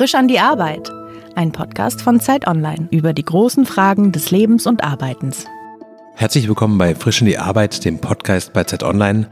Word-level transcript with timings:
Frisch 0.00 0.14
an 0.14 0.28
die 0.28 0.38
Arbeit. 0.40 0.90
Ein 1.34 1.52
Podcast 1.52 2.00
von 2.00 2.20
Zeit 2.20 2.46
Online 2.46 2.88
über 2.90 3.12
die 3.12 3.22
großen 3.22 3.66
Fragen 3.66 4.12
des 4.12 4.30
Lebens 4.30 4.66
und 4.66 4.82
Arbeitens. 4.82 5.44
Herzlich 6.14 6.48
willkommen 6.48 6.78
bei 6.78 6.94
Frisch 6.94 7.20
an 7.20 7.26
die 7.26 7.36
Arbeit, 7.36 7.84
dem 7.84 7.98
Podcast 7.98 8.54
bei 8.54 8.64
Zeit 8.64 8.82
Online. 8.82 9.28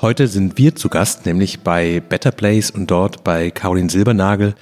Heute 0.00 0.26
sind 0.26 0.56
wir 0.56 0.74
zu 0.74 0.88
Gast, 0.88 1.26
nämlich 1.26 1.60
bei 1.60 2.00
Better 2.00 2.30
Place 2.30 2.70
und 2.70 2.90
dort 2.90 3.22
bei 3.22 3.50
Caroline 3.50 3.90
Silbernagel, 3.90 4.54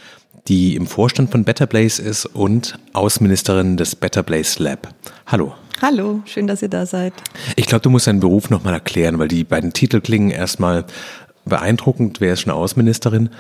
die 0.48 0.74
im 0.74 0.88
Vorstand 0.88 1.30
von 1.30 1.44
Better 1.44 1.66
Place 1.66 2.00
ist 2.00 2.26
und 2.26 2.76
Außenministerin 2.92 3.76
des 3.76 3.94
Better 3.94 4.24
Place 4.24 4.58
Lab. 4.58 4.88
Hallo. 5.28 5.54
Hallo, 5.80 6.22
schön, 6.24 6.48
dass 6.48 6.60
ihr 6.60 6.70
da 6.70 6.86
seid. 6.86 7.12
Ich 7.54 7.66
glaube, 7.66 7.82
du 7.82 7.90
musst 7.90 8.08
deinen 8.08 8.18
Beruf 8.18 8.50
nochmal 8.50 8.74
erklären, 8.74 9.20
weil 9.20 9.28
die 9.28 9.44
beiden 9.44 9.72
Titel 9.72 10.00
klingen 10.00 10.30
erstmal 10.30 10.86
beeindruckend. 11.44 12.20
Wer 12.20 12.32
ist 12.32 12.40
schon 12.40 12.52
Außenministerin? 12.52 13.30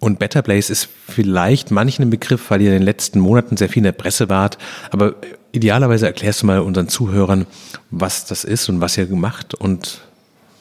Und 0.00 0.18
Better 0.18 0.40
Place 0.42 0.70
ist 0.70 0.88
vielleicht 1.06 1.70
manchen 1.70 2.02
ein 2.02 2.10
Begriff, 2.10 2.50
weil 2.50 2.62
ihr 2.62 2.68
in 2.68 2.78
den 2.78 2.82
letzten 2.82 3.20
Monaten 3.20 3.56
sehr 3.58 3.68
viel 3.68 3.80
in 3.80 3.84
der 3.84 3.92
Presse 3.92 4.28
wart. 4.30 4.56
Aber 4.90 5.14
idealerweise 5.52 6.06
erklärst 6.06 6.42
du 6.42 6.46
mal 6.46 6.60
unseren 6.60 6.88
Zuhörern, 6.88 7.46
was 7.90 8.24
das 8.24 8.44
ist 8.44 8.68
und 8.70 8.80
was 8.80 8.96
ihr 8.96 9.06
gemacht 9.06 9.54
und 9.54 10.00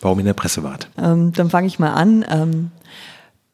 warum 0.02 0.20
ihr 0.20 0.21
in 0.21 0.27
der 0.27 0.34
Presse 0.34 0.62
wart. 0.63 0.89
Ähm, 0.98 1.31
dann 1.34 1.49
fange 1.49 1.67
ich 1.67 1.79
mal 1.79 1.93
an. 1.93 2.25
Ähm, 2.29 2.71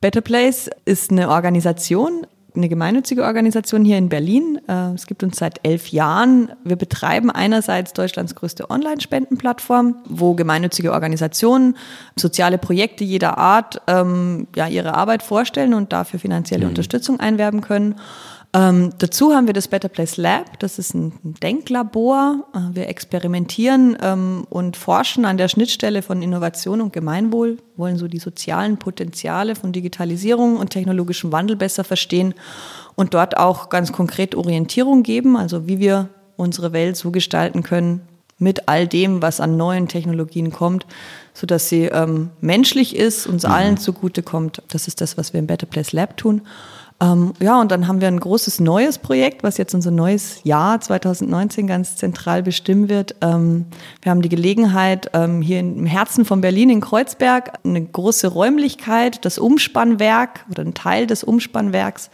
Better 0.02 0.22
Place 0.22 0.70
ist 0.86 1.12
eine 1.12 1.30
Organisation, 1.30 2.26
eine 2.58 2.70
gemeinnützige 2.70 3.24
Organisation 3.24 3.86
hier 3.86 3.98
in 3.98 4.10
Berlin. 4.10 4.60
Äh, 4.68 4.94
es 4.94 5.08
gibt 5.08 5.24
uns 5.24 5.38
seit 5.38 5.60
elf 5.64 5.90
Jahren. 5.90 6.52
Wir 6.64 6.76
betreiben 6.76 7.30
einerseits 7.30 7.94
Deutschlands 7.94 8.36
größte 8.36 8.70
Online-Spendenplattform, 8.70 9.96
wo 10.08 10.34
gemeinnützige 10.34 10.92
Organisationen 10.92 11.78
soziale 12.16 12.58
Projekte 12.58 13.04
jeder 13.04 13.38
Art 13.38 13.82
ähm, 13.88 14.48
ja, 14.56 14.68
ihre 14.68 14.94
Arbeit 14.96 15.24
vorstellen 15.24 15.74
und 15.74 15.94
dafür 15.94 16.20
finanzielle 16.20 16.66
mhm. 16.66 16.70
Unterstützung 16.70 17.20
einwerben 17.20 17.62
können. 17.62 17.96
Ähm, 18.56 18.94
dazu 19.00 19.34
haben 19.34 19.48
wir 19.48 19.54
das 19.54 19.68
Better 19.68 19.90
Place 19.90 20.16
Lab, 20.16 20.60
das 20.60 20.80
ist 20.80 20.94
ein 20.94 21.12
Denklabor. 21.24 22.46
Äh, 22.54 22.74
wir 22.74 22.88
experimentieren 22.88 23.98
ähm, 24.02 24.48
und 24.50 24.78
forschen 24.78 25.26
an 25.26 25.36
der 25.38 25.50
Schnittstelle 25.50 26.02
von 26.02 26.22
Innovation 26.22 26.80
und 26.80 26.94
Gemeinwohl, 26.94 27.58
wollen 27.76 27.98
so 27.98 28.08
die 28.08 28.20
sozialen 28.20 28.78
Potenziale 28.78 29.56
von 29.56 29.74
Digitalisierung 29.74 30.56
und 30.56 30.70
technologischem 30.70 31.34
Wandel 31.34 31.58
besser 31.58 31.84
verstehen 31.84 32.34
und 32.96 33.14
dort 33.14 33.36
auch 33.36 33.68
ganz 33.68 33.92
konkret 33.92 34.36
Orientierung 34.36 35.04
geben, 35.04 35.36
also 35.36 35.68
wie 35.68 35.80
wir 35.80 36.08
unsere 36.38 36.72
Welt 36.72 36.96
so 36.96 37.12
gestalten 37.12 37.62
können 37.62 38.08
mit 38.38 38.70
all 38.70 38.88
dem, 38.88 39.22
was 39.22 39.42
an 39.42 39.58
neuen 39.58 39.90
Technologien 39.90 40.54
kommt, 40.54 40.86
sodass 41.34 41.68
sie 41.68 41.86
ähm, 41.86 42.30
menschlich 42.40 42.96
ist, 42.96 43.28
uns 43.28 43.44
mhm. 43.44 43.52
allen 43.52 43.78
zugutekommt. 43.78 44.62
Das 44.70 44.88
ist 44.88 45.02
das, 45.02 45.18
was 45.18 45.34
wir 45.34 45.40
im 45.40 45.48
Better 45.48 45.66
Place 45.66 45.92
Lab 45.92 46.16
tun. 46.16 46.42
Ähm, 47.06 47.34
ja, 47.40 47.60
und 47.60 47.72
dann 47.72 47.88
haben 47.88 48.02
wir 48.02 48.08
ein 48.08 48.20
großes 48.20 48.60
neues 48.60 48.98
Projekt, 48.98 49.44
was 49.44 49.58
jetzt 49.58 49.76
unser 49.76 49.92
neues 49.92 50.44
Jahr 50.44 50.80
2019 50.82 51.68
ganz 51.68 51.98
zentral 51.98 52.42
bestimmen 52.42 52.90
wird. 52.90 53.16
Ähm, 53.22 53.66
wir 54.02 54.12
haben 54.12 54.22
die 54.22 54.30
Gelegenheit, 54.30 55.12
ähm, 55.14 55.42
hier 55.42 55.60
im 55.60 55.86
Herzen 55.86 56.26
von 56.26 56.42
Berlin 56.42 56.70
in 56.70 56.82
Kreuzberg 56.82 57.60
eine 57.64 57.84
große 57.84 58.28
Räumlichkeit, 58.28 59.24
das 59.24 59.38
Umspannwerk 59.38 60.46
oder 60.50 60.64
ein 60.64 60.74
Teil 60.74 61.06
des 61.06 61.24
Umspannwerks 61.24 62.10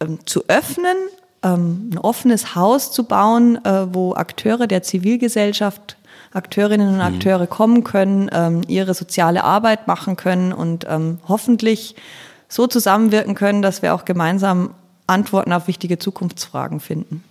ähm, 0.00 0.18
zu 0.26 0.44
öffnen, 0.48 0.96
ähm, 1.42 1.90
ein 1.92 1.98
offenes 1.98 2.56
Haus 2.56 2.90
zu 2.90 3.04
bauen, 3.04 3.64
äh, 3.64 3.94
wo 3.94 4.14
Akteure 4.14 4.66
der 4.66 4.82
Zivilgesellschaft 4.82 5.96
Akteurinnen 6.32 6.88
und 6.88 6.94
mhm. 6.96 7.00
Akteure 7.00 7.46
kommen 7.46 7.84
können, 7.84 8.28
ähm, 8.32 8.62
ihre 8.66 8.94
soziale 8.94 9.44
Arbeit 9.44 9.86
machen 9.86 10.16
können 10.16 10.52
und 10.52 10.84
ähm, 10.88 11.18
hoffentlich 11.28 11.94
so 12.48 12.66
zusammenwirken 12.66 13.34
können, 13.34 13.62
dass 13.62 13.82
wir 13.82 13.94
auch 13.94 14.04
gemeinsam 14.04 14.74
Antworten 15.06 15.52
auf 15.52 15.68
wichtige 15.68 15.98
Zukunftsfragen 15.98 16.80
finden. 16.80 17.22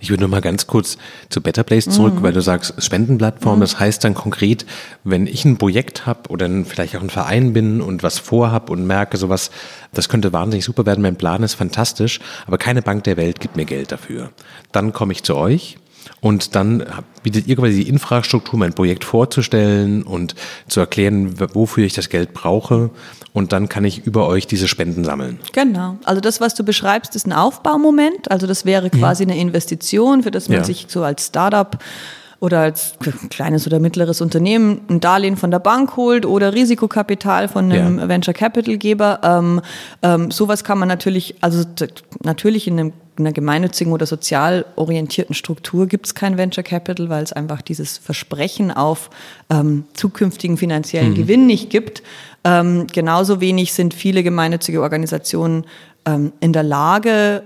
Ich 0.00 0.10
würde 0.10 0.24
noch 0.24 0.30
mal 0.30 0.40
ganz 0.40 0.66
kurz 0.66 0.98
zu 1.28 1.40
Better 1.40 1.62
Place 1.62 1.88
zurück, 1.88 2.16
mhm. 2.16 2.22
weil 2.22 2.32
du 2.32 2.40
sagst 2.40 2.74
Spendenplattform. 2.82 3.56
Mhm. 3.56 3.60
Das 3.60 3.78
heißt 3.78 4.02
dann 4.02 4.14
konkret, 4.14 4.66
wenn 5.04 5.26
ich 5.26 5.44
ein 5.44 5.58
Projekt 5.58 6.06
habe 6.06 6.28
oder 6.28 6.48
vielleicht 6.64 6.96
auch 6.96 7.02
ein 7.02 7.10
Verein 7.10 7.52
bin 7.52 7.80
und 7.80 8.02
was 8.02 8.18
vorhab 8.18 8.70
und 8.70 8.86
merke 8.86 9.16
sowas, 9.16 9.50
das 9.92 10.08
könnte 10.08 10.32
wahnsinnig 10.32 10.64
super 10.64 10.86
werden, 10.86 11.02
mein 11.02 11.16
Plan 11.16 11.42
ist 11.42 11.54
fantastisch, 11.54 12.20
aber 12.46 12.58
keine 12.58 12.82
Bank 12.82 13.04
der 13.04 13.16
Welt 13.16 13.40
gibt 13.40 13.56
mir 13.56 13.64
Geld 13.64 13.92
dafür. 13.92 14.30
Dann 14.72 14.92
komme 14.92 15.12
ich 15.12 15.22
zu 15.22 15.36
euch 15.36 15.78
und 16.20 16.54
dann 16.54 16.84
bietet 17.22 17.46
ihr 17.46 17.56
quasi 17.56 17.84
die 17.84 17.88
Infrastruktur, 17.88 18.58
mein 18.58 18.72
Projekt 18.72 19.04
vorzustellen 19.04 20.02
und 20.02 20.34
zu 20.68 20.80
erklären, 20.80 21.34
wofür 21.54 21.84
ich 21.84 21.94
das 21.94 22.08
Geld 22.08 22.34
brauche. 22.34 22.90
Und 23.32 23.52
dann 23.52 23.68
kann 23.68 23.84
ich 23.84 24.04
über 24.06 24.26
euch 24.26 24.46
diese 24.46 24.68
Spenden 24.68 25.04
sammeln. 25.04 25.38
Genau. 25.52 25.96
Also 26.04 26.20
das, 26.20 26.40
was 26.40 26.54
du 26.54 26.64
beschreibst, 26.64 27.16
ist 27.16 27.26
ein 27.26 27.32
Aufbaumoment. 27.32 28.30
Also 28.30 28.46
das 28.46 28.64
wäre 28.64 28.86
mhm. 28.92 28.98
quasi 28.98 29.22
eine 29.22 29.38
Investition, 29.38 30.22
für 30.22 30.30
das 30.30 30.48
man 30.48 30.58
ja. 30.58 30.64
sich 30.64 30.86
so 30.88 31.02
als 31.02 31.26
Startup 31.26 31.78
oder 32.42 32.58
als 32.58 32.94
kleines 33.30 33.68
oder 33.68 33.78
mittleres 33.78 34.20
Unternehmen 34.20 34.80
ein 34.90 34.98
Darlehen 34.98 35.36
von 35.36 35.52
der 35.52 35.60
Bank 35.60 35.96
holt 35.96 36.26
oder 36.26 36.52
Risikokapital 36.52 37.46
von 37.46 37.70
einem 37.70 38.00
ja. 38.00 38.08
Venture 38.08 38.34
Capital 38.34 38.78
Geber. 38.78 39.20
Ähm, 39.22 39.60
ähm, 40.02 40.32
sowas 40.32 40.64
kann 40.64 40.76
man 40.76 40.88
natürlich, 40.88 41.36
also 41.40 41.64
natürlich 42.24 42.66
in 42.66 42.80
einem 42.80 42.92
in 43.18 43.26
einer 43.26 43.34
gemeinnützigen 43.34 43.92
oder 43.92 44.06
sozial 44.06 44.64
orientierten 44.74 45.34
Struktur 45.34 45.86
gibt 45.86 46.06
es 46.06 46.14
kein 46.14 46.38
Venture 46.38 46.64
Capital, 46.64 47.10
weil 47.10 47.22
es 47.22 47.32
einfach 47.34 47.60
dieses 47.60 47.98
Versprechen 47.98 48.70
auf 48.70 49.10
ähm, 49.50 49.84
zukünftigen 49.92 50.56
finanziellen 50.56 51.10
mhm. 51.10 51.16
Gewinn 51.16 51.46
nicht 51.46 51.68
gibt. 51.68 52.02
Ähm, 52.42 52.86
genauso 52.90 53.42
wenig 53.42 53.74
sind 53.74 53.92
viele 53.92 54.22
gemeinnützige 54.22 54.80
Organisationen 54.80 55.66
ähm, 56.06 56.32
in 56.40 56.54
der 56.54 56.62
Lage, 56.62 57.42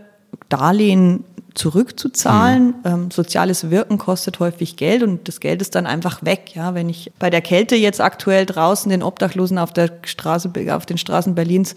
Darlehen 0.48 1.24
zurückzuzahlen. 1.54 2.66
Mhm. 2.66 2.74
Ähm, 2.84 3.10
soziales 3.10 3.70
Wirken 3.70 3.98
kostet 3.98 4.38
häufig 4.40 4.76
Geld 4.76 5.02
und 5.02 5.26
das 5.26 5.40
Geld 5.40 5.62
ist 5.62 5.74
dann 5.74 5.86
einfach 5.86 6.24
weg. 6.24 6.54
Ja, 6.54 6.74
wenn 6.74 6.88
ich 6.88 7.12
bei 7.18 7.30
der 7.30 7.40
Kälte 7.40 7.76
jetzt 7.76 8.00
aktuell 8.00 8.46
draußen 8.46 8.90
den 8.90 9.02
Obdachlosen 9.02 9.58
auf 9.58 9.72
der 9.72 9.90
Straße, 10.04 10.52
auf 10.70 10.86
den 10.86 10.98
Straßen 10.98 11.34
Berlins 11.34 11.74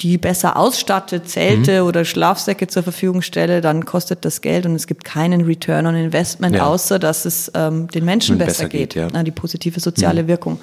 die 0.00 0.16
besser 0.16 0.56
ausstattet, 0.56 1.28
Zelte 1.28 1.82
mhm. 1.82 1.88
oder 1.88 2.04
Schlafsäcke 2.04 2.66
zur 2.66 2.82
Verfügung 2.82 3.20
stelle, 3.20 3.60
dann 3.60 3.84
kostet 3.84 4.24
das 4.24 4.40
Geld 4.40 4.64
und 4.64 4.74
es 4.74 4.86
gibt 4.86 5.04
keinen 5.04 5.42
Return 5.42 5.86
on 5.86 5.94
Investment, 5.94 6.56
ja. 6.56 6.66
außer 6.66 6.98
dass 6.98 7.26
es 7.26 7.52
ähm, 7.54 7.88
den 7.88 8.06
Menschen 8.06 8.38
besser, 8.38 8.64
besser, 8.64 8.68
geht. 8.68 8.94
geht 8.94 9.12
ja. 9.12 9.22
die 9.22 9.30
positive 9.30 9.78
soziale 9.78 10.22
mhm. 10.22 10.28
Wirkung. 10.28 10.60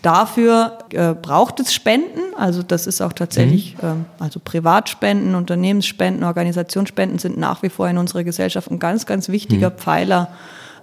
Dafür 0.00 0.78
äh, 0.92 1.12
braucht 1.14 1.60
es 1.60 1.74
Spenden, 1.74 2.34
also 2.38 2.62
das 2.62 2.86
ist 2.86 3.02
auch 3.02 3.12
tatsächlich, 3.12 3.74
mhm. 3.74 3.88
ähm, 3.88 4.04
also 4.18 4.40
Privatspenden, 4.40 5.34
Unternehmensspenden, 5.34 6.24
Organisationsspenden 6.24 7.18
sind 7.18 7.36
nach 7.36 7.62
wie 7.62 7.68
vor 7.68 7.88
in 7.88 7.98
unserer 7.98 8.24
Gesellschaft 8.24 8.70
ein 8.70 8.78
ganz, 8.78 9.04
ganz 9.04 9.28
wichtiger 9.28 9.70
mhm. 9.70 9.76
Pfeiler 9.76 10.28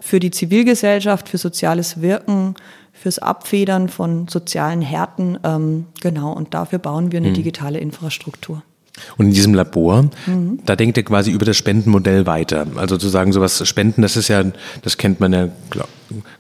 für 0.06 0.20
die 0.20 0.30
Zivilgesellschaft, 0.30 1.30
für 1.30 1.40
soziales 1.40 2.00
Wirken, 2.00 2.54
fürs 2.94 3.18
Abfedern 3.18 3.90
von 3.90 4.28
sozialen 4.28 4.84
Härten. 4.84 5.40
Ähm, 5.44 5.88
genau, 6.00 6.32
und 6.32 6.54
dafür 6.54 6.78
bauen 6.78 7.12
wir 7.12 7.18
eine 7.18 7.30
mhm. 7.30 7.34
digitale 7.34 7.80
Infrastruktur. 7.80 8.62
Und 9.18 9.28
in 9.28 9.34
diesem 9.34 9.54
Labor, 9.54 10.10
mhm. 10.26 10.60
da 10.66 10.76
denkt 10.76 10.98
ihr 10.98 11.04
quasi 11.04 11.32
über 11.32 11.46
das 11.46 11.58
Spendenmodell 11.58 12.26
weiter. 12.26 12.66
Also 12.76 12.98
zu 12.98 13.10
sagen, 13.10 13.34
sowas 13.34 13.68
Spenden, 13.68 14.02
das 14.02 14.16
ist 14.16 14.28
ja, 14.28 14.44
das 14.82 14.98
kennt 14.98 15.20
man 15.20 15.34
ja 15.34 15.50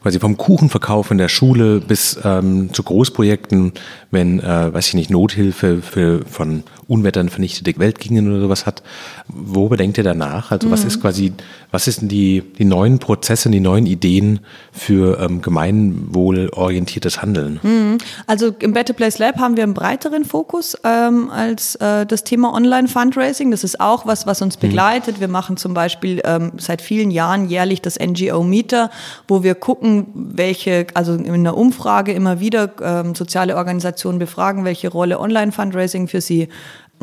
quasi 0.01 0.19
vom 0.19 0.37
Kuchenverkauf 0.37 1.11
in 1.11 1.17
der 1.17 1.29
Schule 1.29 1.79
bis 1.79 2.19
ähm, 2.23 2.73
zu 2.73 2.83
Großprojekten, 2.83 3.73
wenn, 4.11 4.39
äh, 4.39 4.73
weiß 4.73 4.89
ich 4.89 4.93
nicht, 4.93 5.09
Nothilfe 5.09 5.81
für 5.81 6.21
von 6.25 6.63
Unwettern 6.87 7.29
vernichtete 7.29 7.77
Weltgegenden 7.79 8.31
oder 8.31 8.41
sowas 8.41 8.65
hat. 8.65 8.83
Worüber 9.27 9.75
denkt 9.75 9.97
ihr 9.97 10.03
danach? 10.03 10.51
Also 10.51 10.67
mhm. 10.67 10.71
was 10.71 10.83
ist 10.83 11.01
quasi, 11.01 11.33
was 11.71 11.85
sind 11.85 12.11
die, 12.11 12.43
die 12.57 12.65
neuen 12.65 12.99
Prozesse, 12.99 13.49
die 13.49 13.59
neuen 13.59 13.87
Ideen 13.87 14.39
für 14.71 15.19
ähm, 15.19 15.41
gemeinwohlorientiertes 15.41 17.21
Handeln? 17.21 17.59
Mhm. 17.63 17.97
Also 18.27 18.53
im 18.59 18.73
Better 18.73 18.93
Place 18.93 19.17
Lab 19.17 19.39
haben 19.39 19.57
wir 19.57 19.63
einen 19.63 19.73
breiteren 19.73 20.25
Fokus 20.25 20.77
ähm, 20.83 21.31
als 21.31 21.75
äh, 21.75 22.05
das 22.05 22.23
Thema 22.23 22.44
Online-Fundraising. 22.53 23.51
Das 23.51 23.63
ist 23.63 23.79
auch 23.79 24.05
was, 24.05 24.25
was 24.27 24.41
uns 24.41 24.57
mhm. 24.57 24.61
begleitet. 24.61 25.19
Wir 25.19 25.27
machen 25.27 25.57
zum 25.57 25.73
Beispiel 25.73 26.21
ähm, 26.25 26.53
seit 26.57 26.81
vielen 26.81 27.11
Jahren 27.11 27.47
jährlich 27.47 27.81
das 27.81 27.99
NGO-Meter, 27.99 28.89
wo 29.27 29.43
wir 29.43 29.55
gucken, 29.55 30.07
welche, 30.13 30.87
also 30.93 31.13
in 31.13 31.31
einer 31.31 31.57
Umfrage 31.57 32.13
immer 32.13 32.39
wieder 32.39 32.71
ähm, 32.81 33.15
soziale 33.15 33.55
Organisationen 33.55 34.19
befragen, 34.19 34.65
welche 34.65 34.89
Rolle 34.89 35.19
Online-Fundraising 35.19 36.07
für 36.07 36.21
sie 36.21 36.49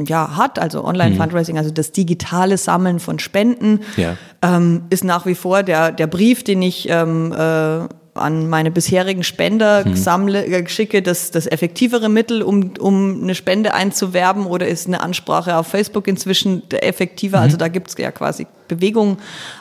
ja, 0.07 0.37
hat, 0.37 0.59
also 0.59 0.85
Online-Fundraising, 0.85 1.55
mhm. 1.55 1.59
also 1.59 1.71
das 1.71 1.93
digitale 1.93 2.57
Sammeln 2.57 2.99
von 2.99 3.19
Spenden, 3.19 3.81
ja. 3.97 4.17
ähm, 4.41 4.85
ist 4.91 5.05
nach 5.05 5.27
wie 5.27 5.35
vor 5.35 5.63
der, 5.63 5.93
der 5.93 6.07
Brief, 6.07 6.45
den 6.45 6.63
ich 6.63 6.89
ähm, 6.89 7.33
äh, 7.33 7.89
an 8.15 8.51
meine 8.51 8.71
bisherigen 8.71 9.25
Spender 9.25 9.85
hm. 9.85 9.97
sammle, 9.97 10.45
äh, 10.45 10.69
schicke, 10.69 11.01
das, 11.01 11.31
das 11.31 11.47
effektivere 11.47 12.09
Mittel, 12.09 12.43
um, 12.43 12.73
um 12.79 13.23
eine 13.23 13.35
Spende 13.35 13.73
einzuwerben 13.73 14.47
oder 14.47 14.69
ist 14.69 14.87
eine 14.87 15.01
Ansprache 15.01 15.57
auf 15.57 15.69
Facebook 15.69 16.07
inzwischen 16.09 16.63
effektiver? 16.71 17.39
Mhm. 17.39 17.43
Also 17.45 17.57
da 17.57 17.69
gibt 17.69 17.89
es 17.89 17.97
ja 17.97 18.13
quasi 18.13 18.47
Bewegungen 18.69 19.17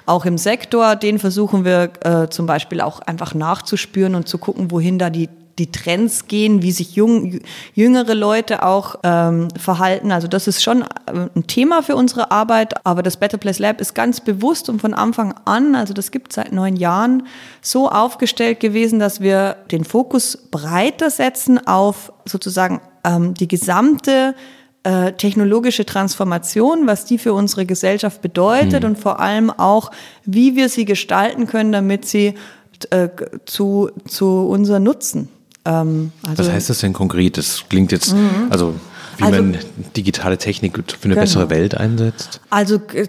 auch 0.05 0.25
im 0.25 0.37
Sektor. 0.37 0.97
Den 0.97 1.17
versuchen 1.17 1.63
wir 1.63 1.91
äh, 2.01 2.27
zum 2.27 2.45
Beispiel 2.45 2.81
auch 2.81 2.99
einfach 2.99 3.33
nachzuspüren 3.33 4.15
und 4.15 4.27
zu 4.27 4.37
gucken, 4.37 4.69
wohin 4.69 4.99
da 4.99 5.09
die 5.09 5.29
die 5.59 5.71
Trends 5.71 6.27
gehen, 6.27 6.61
wie 6.61 6.71
sich 6.71 6.95
jung, 6.95 7.39
jüngere 7.73 8.15
Leute 8.15 8.63
auch 8.63 8.95
ähm, 9.03 9.47
verhalten. 9.57 10.11
Also 10.11 10.27
das 10.27 10.47
ist 10.47 10.63
schon 10.63 10.81
äh, 10.81 10.85
ein 11.35 11.47
Thema 11.47 11.83
für 11.83 11.95
unsere 11.95 12.31
Arbeit, 12.31 12.85
aber 12.85 13.03
das 13.03 13.17
Better 13.17 13.37
Place 13.37 13.59
Lab 13.59 13.81
ist 13.81 13.93
ganz 13.93 14.21
bewusst 14.21 14.69
und 14.69 14.79
von 14.79 14.93
Anfang 14.93 15.33
an, 15.45 15.75
also 15.75 15.93
das 15.93 16.11
gibt 16.11 16.31
es 16.31 16.35
seit 16.35 16.51
neun 16.51 16.75
Jahren, 16.75 17.27
so 17.61 17.89
aufgestellt 17.89 18.59
gewesen, 18.59 18.99
dass 18.99 19.21
wir 19.21 19.57
den 19.71 19.83
Fokus 19.83 20.37
breiter 20.49 21.09
setzen 21.09 21.65
auf 21.67 22.11
sozusagen 22.25 22.81
ähm, 23.03 23.33
die 23.33 23.47
gesamte 23.47 24.35
äh, 24.83 25.13
technologische 25.13 25.85
Transformation, 25.85 26.87
was 26.87 27.05
die 27.05 27.17
für 27.17 27.33
unsere 27.33 27.65
Gesellschaft 27.65 28.21
bedeutet 28.21 28.81
mhm. 28.83 28.89
und 28.89 28.99
vor 28.99 29.19
allem 29.19 29.51
auch, 29.51 29.91
wie 30.25 30.55
wir 30.55 30.69
sie 30.69 30.85
gestalten 30.85 31.45
können, 31.45 31.71
damit 31.71 32.05
sie 32.05 32.33
äh, 32.89 33.09
zu, 33.45 33.91
zu 34.07 34.47
unser 34.47 34.79
Nutzen. 34.79 35.29
Ähm, 35.65 36.11
also 36.23 36.43
was 36.43 36.51
heißt 36.51 36.69
das 36.69 36.79
denn 36.79 36.93
konkret? 36.93 37.37
Das 37.37 37.63
klingt 37.69 37.91
jetzt, 37.91 38.13
mhm. 38.13 38.47
also 38.49 38.75
wie 39.17 39.23
also, 39.23 39.41
man 39.41 39.57
digitale 39.95 40.37
Technik 40.37 40.75
für 40.75 41.05
eine 41.05 41.13
genau. 41.13 41.21
bessere 41.21 41.49
Welt 41.49 41.75
einsetzt? 41.75 42.41
Also 42.49 42.75
äh, 42.75 43.07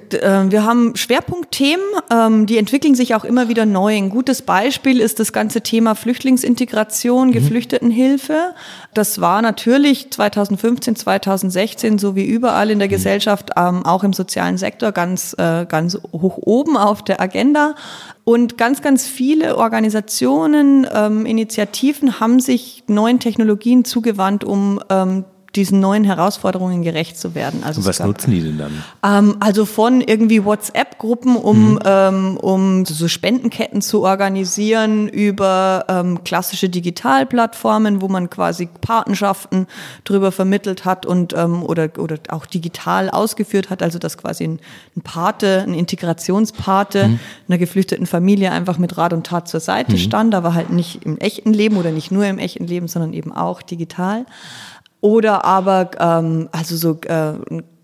wir 0.50 0.64
haben 0.64 0.96
Schwerpunktthemen, 0.96 1.84
ähm, 2.10 2.46
die 2.46 2.58
entwickeln 2.58 2.94
sich 2.94 3.14
auch 3.14 3.24
immer 3.24 3.48
wieder 3.48 3.66
neu. 3.66 3.96
Ein 3.96 4.10
gutes 4.10 4.42
Beispiel 4.42 5.00
ist 5.00 5.20
das 5.20 5.32
ganze 5.32 5.60
Thema 5.60 5.94
Flüchtlingsintegration, 5.94 7.28
mhm. 7.28 7.32
Geflüchtetenhilfe. 7.32 8.54
Das 8.94 9.20
war 9.20 9.42
natürlich 9.42 10.10
2015, 10.10 10.96
2016, 10.96 11.98
so 11.98 12.16
wie 12.16 12.24
überall 12.24 12.70
in 12.70 12.78
der 12.78 12.88
mhm. 12.88 12.92
Gesellschaft, 12.92 13.50
ähm, 13.56 13.84
auch 13.84 14.04
im 14.04 14.12
sozialen 14.12 14.58
Sektor 14.58 14.92
ganz, 14.92 15.34
äh, 15.38 15.66
ganz 15.66 15.98
hoch 16.12 16.38
oben 16.38 16.76
auf 16.76 17.02
der 17.02 17.20
Agenda. 17.20 17.74
Und 18.24 18.56
ganz, 18.56 18.82
ganz 18.82 19.06
viele 19.06 19.56
Organisationen, 19.56 20.86
ähm, 20.92 21.26
Initiativen 21.26 22.20
haben 22.20 22.38
sich 22.38 22.84
neuen 22.86 23.18
Technologien 23.18 23.84
zugewandt, 23.84 24.44
um 24.44 24.80
ähm, 24.90 25.24
diesen 25.54 25.80
neuen 25.80 26.04
Herausforderungen 26.04 26.82
gerecht 26.82 27.18
zu 27.18 27.34
werden. 27.34 27.62
Also 27.62 27.84
was 27.84 27.98
gab, 27.98 28.06
nutzen 28.06 28.30
die 28.30 28.40
denn 28.40 28.58
dann? 28.58 28.84
Ähm, 29.02 29.36
also 29.40 29.66
von 29.66 30.00
irgendwie 30.00 30.44
WhatsApp-Gruppen, 30.44 31.36
um, 31.36 31.74
mhm. 31.74 31.78
ähm, 31.84 32.36
um 32.38 32.86
so 32.86 33.06
Spendenketten 33.06 33.82
zu 33.82 34.02
organisieren, 34.02 35.08
über 35.08 35.84
ähm, 35.88 36.24
klassische 36.24 36.70
Digitalplattformen, 36.70 38.00
wo 38.00 38.08
man 38.08 38.30
quasi 38.30 38.68
Patenschaften 38.80 39.66
drüber 40.04 40.32
vermittelt 40.32 40.86
hat 40.86 41.04
und 41.04 41.34
ähm, 41.36 41.62
oder, 41.62 41.90
oder 41.98 42.16
auch 42.28 42.46
digital 42.46 43.10
ausgeführt 43.10 43.68
hat, 43.68 43.82
also 43.82 43.98
dass 43.98 44.16
quasi 44.16 44.44
ein, 44.44 44.60
ein 44.96 45.02
Pate, 45.02 45.64
ein 45.66 45.74
Integrationspate 45.74 47.08
mhm. 47.08 47.20
einer 47.48 47.58
geflüchteten 47.58 48.06
Familie 48.06 48.52
einfach 48.52 48.78
mit 48.78 48.96
Rat 48.96 49.12
und 49.12 49.26
Tat 49.26 49.48
zur 49.48 49.60
Seite 49.60 49.92
mhm. 49.92 49.98
stand, 49.98 50.34
aber 50.34 50.54
halt 50.54 50.70
nicht 50.70 51.04
im 51.04 51.18
echten 51.18 51.52
Leben 51.52 51.76
oder 51.76 51.90
nicht 51.90 52.10
nur 52.10 52.24
im 52.24 52.38
echten 52.38 52.66
Leben, 52.66 52.88
sondern 52.88 53.12
eben 53.12 53.32
auch 53.32 53.60
digital. 53.60 54.24
Oder 55.02 55.44
aber 55.44 55.90
ähm, 55.98 56.48
also 56.52 56.76
so 56.76 56.96
äh, 57.08 57.34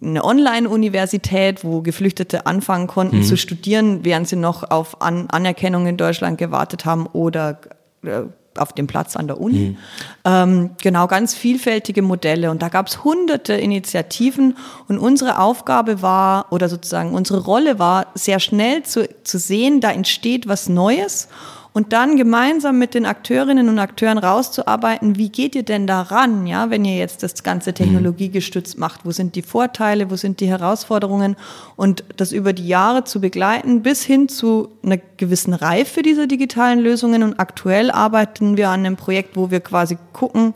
eine 0.00 0.24
Online-Universität, 0.24 1.64
wo 1.64 1.82
Geflüchtete 1.82 2.46
anfangen 2.46 2.86
konnten 2.86 3.18
mhm. 3.18 3.22
zu 3.24 3.36
studieren, 3.36 4.04
während 4.04 4.28
sie 4.28 4.36
noch 4.36 4.70
auf 4.70 5.02
An 5.02 5.28
Anerkennung 5.28 5.88
in 5.88 5.96
Deutschland 5.96 6.38
gewartet 6.38 6.84
haben 6.84 7.06
oder 7.06 7.58
äh, 8.04 8.22
auf 8.56 8.72
dem 8.72 8.86
Platz 8.86 9.16
an 9.16 9.26
der 9.26 9.40
Uni. 9.40 9.70
Mhm. 9.70 9.76
Ähm, 10.24 10.70
genau, 10.80 11.08
ganz 11.08 11.34
vielfältige 11.34 12.02
Modelle. 12.02 12.52
Und 12.52 12.62
da 12.62 12.68
gab 12.68 12.86
es 12.86 13.02
hunderte 13.02 13.54
Initiativen. 13.54 14.56
Und 14.86 14.98
unsere 14.98 15.40
Aufgabe 15.40 16.02
war, 16.02 16.46
oder 16.52 16.68
sozusagen 16.68 17.14
unsere 17.14 17.40
Rolle 17.40 17.80
war, 17.80 18.06
sehr 18.14 18.38
schnell 18.38 18.84
zu, 18.84 19.08
zu 19.24 19.38
sehen, 19.38 19.80
da 19.80 19.90
entsteht 19.90 20.46
was 20.46 20.68
Neues 20.68 21.28
und 21.78 21.92
dann 21.92 22.16
gemeinsam 22.16 22.76
mit 22.76 22.92
den 22.92 23.06
Akteurinnen 23.06 23.68
und 23.68 23.78
Akteuren 23.78 24.18
rauszuarbeiten, 24.18 25.16
wie 25.16 25.28
geht 25.28 25.54
ihr 25.54 25.62
denn 25.62 25.86
daran, 25.86 26.44
ja, 26.44 26.70
wenn 26.70 26.84
ihr 26.84 26.96
jetzt 26.96 27.22
das 27.22 27.44
ganze 27.44 27.72
technologiegestützt 27.72 28.78
macht, 28.78 29.04
wo 29.04 29.12
sind 29.12 29.36
die 29.36 29.42
Vorteile, 29.42 30.10
wo 30.10 30.16
sind 30.16 30.40
die 30.40 30.48
Herausforderungen? 30.48 31.36
Und 31.76 32.02
das 32.16 32.32
über 32.32 32.52
die 32.52 32.66
Jahre 32.66 33.04
zu 33.04 33.20
begleiten 33.20 33.82
bis 33.82 34.02
hin 34.02 34.28
zu 34.28 34.70
einer 34.82 34.98
gewissen 35.18 35.54
Reife 35.54 36.02
dieser 36.02 36.26
digitalen 36.26 36.80
Lösungen. 36.80 37.22
Und 37.22 37.38
aktuell 37.38 37.92
arbeiten 37.92 38.56
wir 38.56 38.70
an 38.70 38.80
einem 38.80 38.96
Projekt, 38.96 39.36
wo 39.36 39.52
wir 39.52 39.60
quasi 39.60 39.98
gucken, 40.12 40.54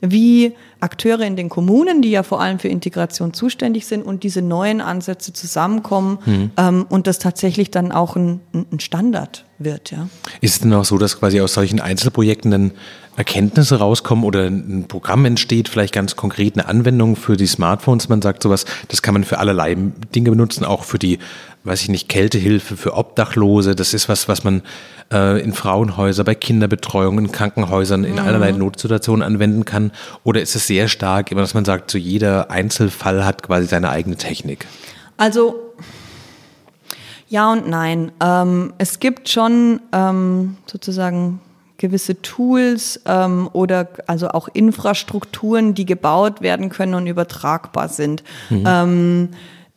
wie 0.00 0.54
Akteure 0.80 1.20
in 1.22 1.36
den 1.36 1.48
Kommunen, 1.48 2.02
die 2.02 2.10
ja 2.10 2.22
vor 2.22 2.40
allem 2.40 2.58
für 2.58 2.68
Integration 2.68 3.34
zuständig 3.34 3.86
sind 3.86 4.04
und 4.04 4.22
diese 4.22 4.42
neuen 4.42 4.80
Ansätze 4.80 5.32
zusammenkommen 5.32 6.18
mhm. 6.24 6.50
ähm, 6.56 6.86
und 6.88 7.06
das 7.06 7.18
tatsächlich 7.18 7.70
dann 7.70 7.92
auch 7.92 8.16
ein, 8.16 8.40
ein, 8.52 8.80
Standard 8.80 9.44
wird. 9.58 9.90
Ja. 9.90 10.08
Ist 10.40 10.54
es 10.54 10.60
denn 10.60 10.72
auch 10.72 10.84
so, 10.84 10.96
dass 10.96 11.18
quasi 11.18 11.40
aus 11.40 11.54
solchen 11.54 11.80
Einzelprojekten 11.80 12.50
dann 12.50 12.72
Erkenntnisse 13.16 13.78
rauskommen 13.78 14.24
oder 14.24 14.46
ein 14.46 14.86
Programm 14.88 15.24
entsteht, 15.24 15.68
vielleicht 15.68 15.92
ganz 15.92 16.16
konkret 16.16 16.54
eine 16.54 16.66
Anwendung 16.68 17.16
für 17.16 17.36
die 17.36 17.46
Smartphones? 17.46 18.08
Man 18.08 18.22
sagt 18.22 18.42
sowas, 18.42 18.64
das 18.88 19.02
kann 19.02 19.14
man 19.14 19.24
für 19.24 19.38
allerlei 19.38 19.76
Dinge 20.14 20.30
benutzen, 20.30 20.64
auch 20.64 20.84
für 20.84 20.98
die, 20.98 21.18
weiß 21.64 21.82
ich 21.82 21.88
nicht, 21.88 22.08
Kältehilfe 22.08 22.76
für 22.76 22.96
Obdachlose. 22.96 23.74
Das 23.74 23.94
ist 23.94 24.08
was, 24.08 24.28
was 24.28 24.44
man 24.44 24.62
äh, 25.12 25.42
in 25.42 25.52
Frauenhäusern, 25.52 26.24
bei 26.24 26.34
Kinderbetreuung, 26.34 27.18
in 27.18 27.32
Krankenhäusern, 27.32 28.04
in 28.04 28.12
mhm. 28.12 28.20
allerlei 28.20 28.52
Notsituationen 28.52 29.22
anwenden 29.22 29.64
kann? 29.64 29.92
Oder 30.24 30.40
ist 30.40 30.54
es 30.54 30.66
sehr 30.66 30.88
stark, 30.88 31.30
dass 31.30 31.54
man 31.54 31.64
sagt, 31.64 31.90
so 31.90 31.98
jeder 31.98 32.50
Einzelfall 32.50 33.24
hat 33.24 33.42
quasi 33.42 33.66
seine 33.66 33.90
eigene 33.90 34.16
Technik? 34.16 34.66
Also 35.16 35.56
ja 37.28 37.52
und 37.52 37.68
nein. 37.68 38.12
Ähm, 38.20 38.72
es 38.78 38.98
gibt 38.98 39.28
schon 39.28 39.80
ähm, 39.92 40.56
sozusagen 40.66 41.40
gewisse 41.80 42.20
Tools 42.20 43.00
ähm, 43.06 43.48
oder 43.52 43.88
also 44.06 44.28
auch 44.28 44.48
Infrastrukturen, 44.52 45.74
die 45.74 45.86
gebaut 45.86 46.42
werden 46.42 46.68
können 46.68 46.94
und 46.94 47.06
übertragbar 47.06 47.88
sind. 47.88 48.22
Mhm. 48.50 48.64
Ähm, 48.66 49.28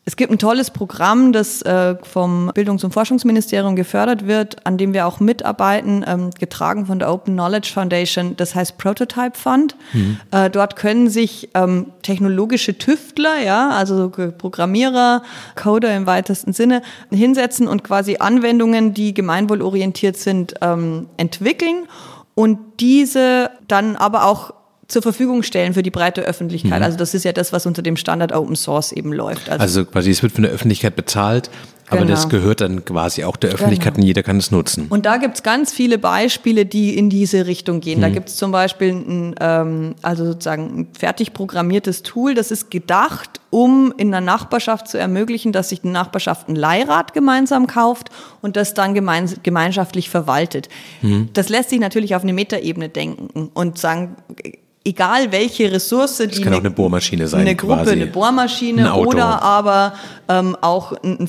es 0.05 0.17
gibt 0.17 0.31
ein 0.31 0.37
tolles 0.37 0.69
Programm, 0.69 1.31
das 1.31 1.61
äh, 1.61 1.95
vom 2.03 2.51
Bildungs- 2.53 2.83
und 2.83 2.91
Forschungsministerium 2.91 3.77
gefördert 3.77 4.27
wird, 4.27 4.65
an 4.65 4.77
dem 4.77 4.93
wir 4.93 5.07
auch 5.07 5.21
mitarbeiten, 5.21 6.03
ähm, 6.05 6.29
getragen 6.31 6.85
von 6.87 6.99
der 6.99 7.09
Open 7.09 7.35
Knowledge 7.35 7.71
Foundation. 7.73 8.35
Das 8.35 8.53
heißt 8.53 8.77
Prototype 8.77 9.37
Fund. 9.37 9.77
Mhm. 9.93 10.19
Äh, 10.31 10.49
dort 10.49 10.75
können 10.75 11.09
sich 11.09 11.49
ähm, 11.53 11.87
technologische 12.01 12.77
Tüftler, 12.77 13.39
ja, 13.39 13.69
also 13.69 14.09
Programmierer, 14.09 15.23
Coder 15.55 15.95
im 15.95 16.05
weitesten 16.05 16.51
Sinne, 16.51 16.81
hinsetzen 17.09 17.69
und 17.69 17.85
quasi 17.85 18.17
Anwendungen, 18.17 18.93
die 18.93 19.13
gemeinwohlorientiert 19.13 20.17
sind, 20.17 20.55
ähm, 20.61 21.07
entwickeln 21.15 21.87
und 22.35 22.59
diese 22.81 23.51
dann 23.69 23.95
aber 23.95 24.25
auch 24.25 24.53
zur 24.87 25.01
Verfügung 25.01 25.43
stellen 25.43 25.73
für 25.73 25.83
die 25.83 25.91
breite 25.91 26.21
Öffentlichkeit. 26.21 26.79
Mhm. 26.79 26.85
Also 26.85 26.97
das 26.97 27.13
ist 27.13 27.23
ja 27.23 27.31
das, 27.31 27.53
was 27.53 27.65
unter 27.65 27.81
dem 27.81 27.95
Standard 27.97 28.33
Open 28.33 28.55
Source 28.55 28.91
eben 28.91 29.13
läuft. 29.13 29.49
Also, 29.49 29.61
also 29.61 29.85
quasi 29.85 30.11
es 30.11 30.21
wird 30.21 30.33
von 30.33 30.43
der 30.43 30.51
Öffentlichkeit 30.51 30.95
bezahlt, 30.95 31.49
aber 31.87 32.01
genau. 32.01 32.11
das 32.11 32.29
gehört 32.29 32.61
dann 32.61 32.85
quasi 32.85 33.23
auch 33.23 33.35
der 33.35 33.51
Öffentlichkeit 33.51 33.95
genau. 33.95 34.03
und 34.03 34.07
jeder 34.07 34.23
kann 34.23 34.37
es 34.37 34.51
nutzen. 34.51 34.87
Und 34.89 35.05
da 35.05 35.17
gibt 35.17 35.35
es 35.35 35.43
ganz 35.43 35.73
viele 35.73 35.97
Beispiele, 35.97 36.65
die 36.65 36.97
in 36.97 37.09
diese 37.09 37.45
Richtung 37.45 37.81
gehen. 37.81 37.99
Mhm. 37.99 38.01
Da 38.03 38.09
gibt 38.09 38.29
es 38.29 38.37
zum 38.37 38.51
Beispiel 38.51 38.91
ein, 38.91 39.35
ähm, 39.39 39.95
also 40.01 40.25
sozusagen 40.25 40.79
ein 40.79 40.87
fertig 40.97 41.33
programmiertes 41.33 42.03
Tool, 42.03 42.33
das 42.33 42.51
ist 42.51 42.71
gedacht, 42.71 43.41
um 43.49 43.93
in 43.97 44.11
der 44.11 44.21
Nachbarschaft 44.21 44.87
zu 44.87 44.97
ermöglichen, 44.97 45.51
dass 45.51 45.69
sich 45.69 45.81
die 45.81 45.89
Nachbarschaft 45.89 46.49
ein 46.49 46.55
Leihrad 46.55 47.13
gemeinsam 47.13 47.67
kauft 47.67 48.09
und 48.41 48.55
das 48.55 48.73
dann 48.73 48.93
gemein, 48.93 49.31
gemeinschaftlich 49.43 50.09
verwaltet. 50.09 50.69
Mhm. 51.01 51.29
Das 51.33 51.49
lässt 51.49 51.69
sich 51.69 51.79
natürlich 51.79 52.15
auf 52.15 52.23
eine 52.23 52.33
Metaebene 52.33 52.89
denken 52.89 53.51
und 53.53 53.77
sagen, 53.77 54.15
egal 54.85 55.31
welche 55.31 55.71
Ressource, 55.71 56.17
die 56.17 56.27
das 56.27 56.41
kann 56.41 56.53
auch 56.53 56.59
eine 56.59 56.71
Bohrmaschine 56.71 57.27
sein, 57.27 57.41
eine 57.41 57.55
Gruppe, 57.55 57.75
quasi. 57.75 57.91
eine 57.91 58.07
Bohrmaschine 58.07 58.93
ein 58.93 59.05
oder 59.05 59.41
aber 59.41 59.93
ähm, 60.27 60.57
auch 60.61 60.93
ein, 61.03 61.27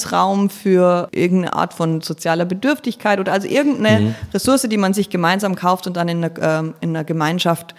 Versorgungsraum 0.00 0.50
für 0.50 1.08
irgendeine 1.12 1.54
Art 1.54 1.74
von 1.74 2.00
sozialer 2.00 2.44
Bedürftigkeit 2.44 3.20
oder 3.20 3.32
also 3.32 3.48
irgendeine 3.48 4.00
mhm. 4.00 4.14
Ressource, 4.32 4.62
die 4.62 4.76
man 4.76 4.94
sich 4.94 5.10
gemeinsam 5.10 5.54
kauft 5.54 5.86
und 5.86 5.96
dann 5.96 6.08
in 6.08 6.24
einer, 6.24 6.38
ähm, 6.40 6.74
in 6.80 6.90
einer 6.90 7.04
Gemeinschaft 7.04 7.74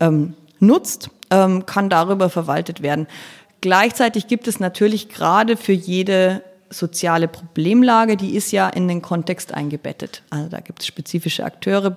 ähm, 0.00 0.34
nutzt, 0.60 1.10
ähm, 1.30 1.66
kann 1.66 1.88
darüber 1.88 2.30
verwaltet 2.30 2.82
werden. 2.82 3.06
Gleichzeitig 3.60 4.26
gibt 4.26 4.46
es 4.46 4.60
natürlich 4.60 5.08
gerade 5.08 5.56
für 5.56 5.72
jede 5.72 6.42
soziale 6.70 7.28
Problemlage, 7.28 8.16
die 8.16 8.34
ist 8.34 8.50
ja 8.52 8.68
in 8.68 8.88
den 8.88 9.00
Kontext 9.00 9.54
eingebettet. 9.54 10.22
Also 10.30 10.48
da 10.48 10.60
gibt 10.60 10.80
es 10.80 10.86
spezifische 10.86 11.44
Akteure, 11.44 11.96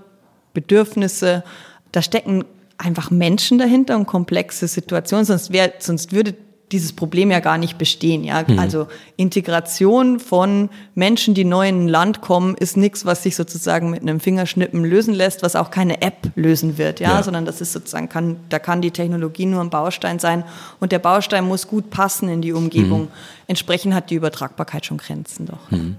Bedürfnisse, 0.53 1.43
da 1.91 2.01
stecken 2.01 2.45
einfach 2.77 3.09
Menschen 3.09 3.57
dahinter 3.57 3.95
und 3.95 4.05
komplexe 4.05 4.67
Situationen, 4.67 5.25
sonst, 5.25 5.51
wär, 5.51 5.73
sonst 5.79 6.13
würde 6.13 6.35
dieses 6.71 6.91
Problem 6.91 7.31
ja 7.31 7.39
gar 7.39 7.57
nicht 7.57 7.77
bestehen. 7.77 8.23
Ja? 8.23 8.43
Mhm. 8.45 8.59
Also 8.59 8.87
Integration 9.15 10.19
von 10.19 10.69
Menschen, 10.95 11.33
die 11.33 11.45
neu 11.45 11.69
in 11.69 11.85
ein 11.85 11.87
Land 11.87 12.21
kommen, 12.21 12.55
ist 12.55 12.75
nichts, 12.75 13.05
was 13.05 13.23
sich 13.23 13.35
sozusagen 13.35 13.89
mit 13.89 14.01
einem 14.01 14.19
Fingerschnippen 14.19 14.83
lösen 14.83 15.13
lässt, 15.13 15.43
was 15.43 15.55
auch 15.55 15.71
keine 15.71 16.01
App 16.01 16.31
lösen 16.35 16.77
wird, 16.77 16.99
ja, 16.99 17.15
ja. 17.15 17.23
sondern 17.23 17.45
das 17.45 17.61
ist 17.61 17.71
sozusagen, 17.71 18.09
kann, 18.09 18.37
da 18.49 18.59
kann 18.59 18.81
die 18.81 18.91
Technologie 18.91 19.45
nur 19.45 19.61
ein 19.61 19.69
Baustein 19.69 20.19
sein 20.19 20.43
und 20.79 20.91
der 20.91 20.99
Baustein 20.99 21.45
muss 21.45 21.67
gut 21.67 21.89
passen 21.89 22.27
in 22.27 22.41
die 22.41 22.51
Umgebung. 22.51 23.03
Mhm. 23.03 23.07
Entsprechend 23.47 23.93
hat 23.93 24.09
die 24.09 24.15
Übertragbarkeit 24.15 24.85
schon 24.85 24.97
Grenzen 24.97 25.45
doch. 25.45 25.71
Mhm. 25.71 25.95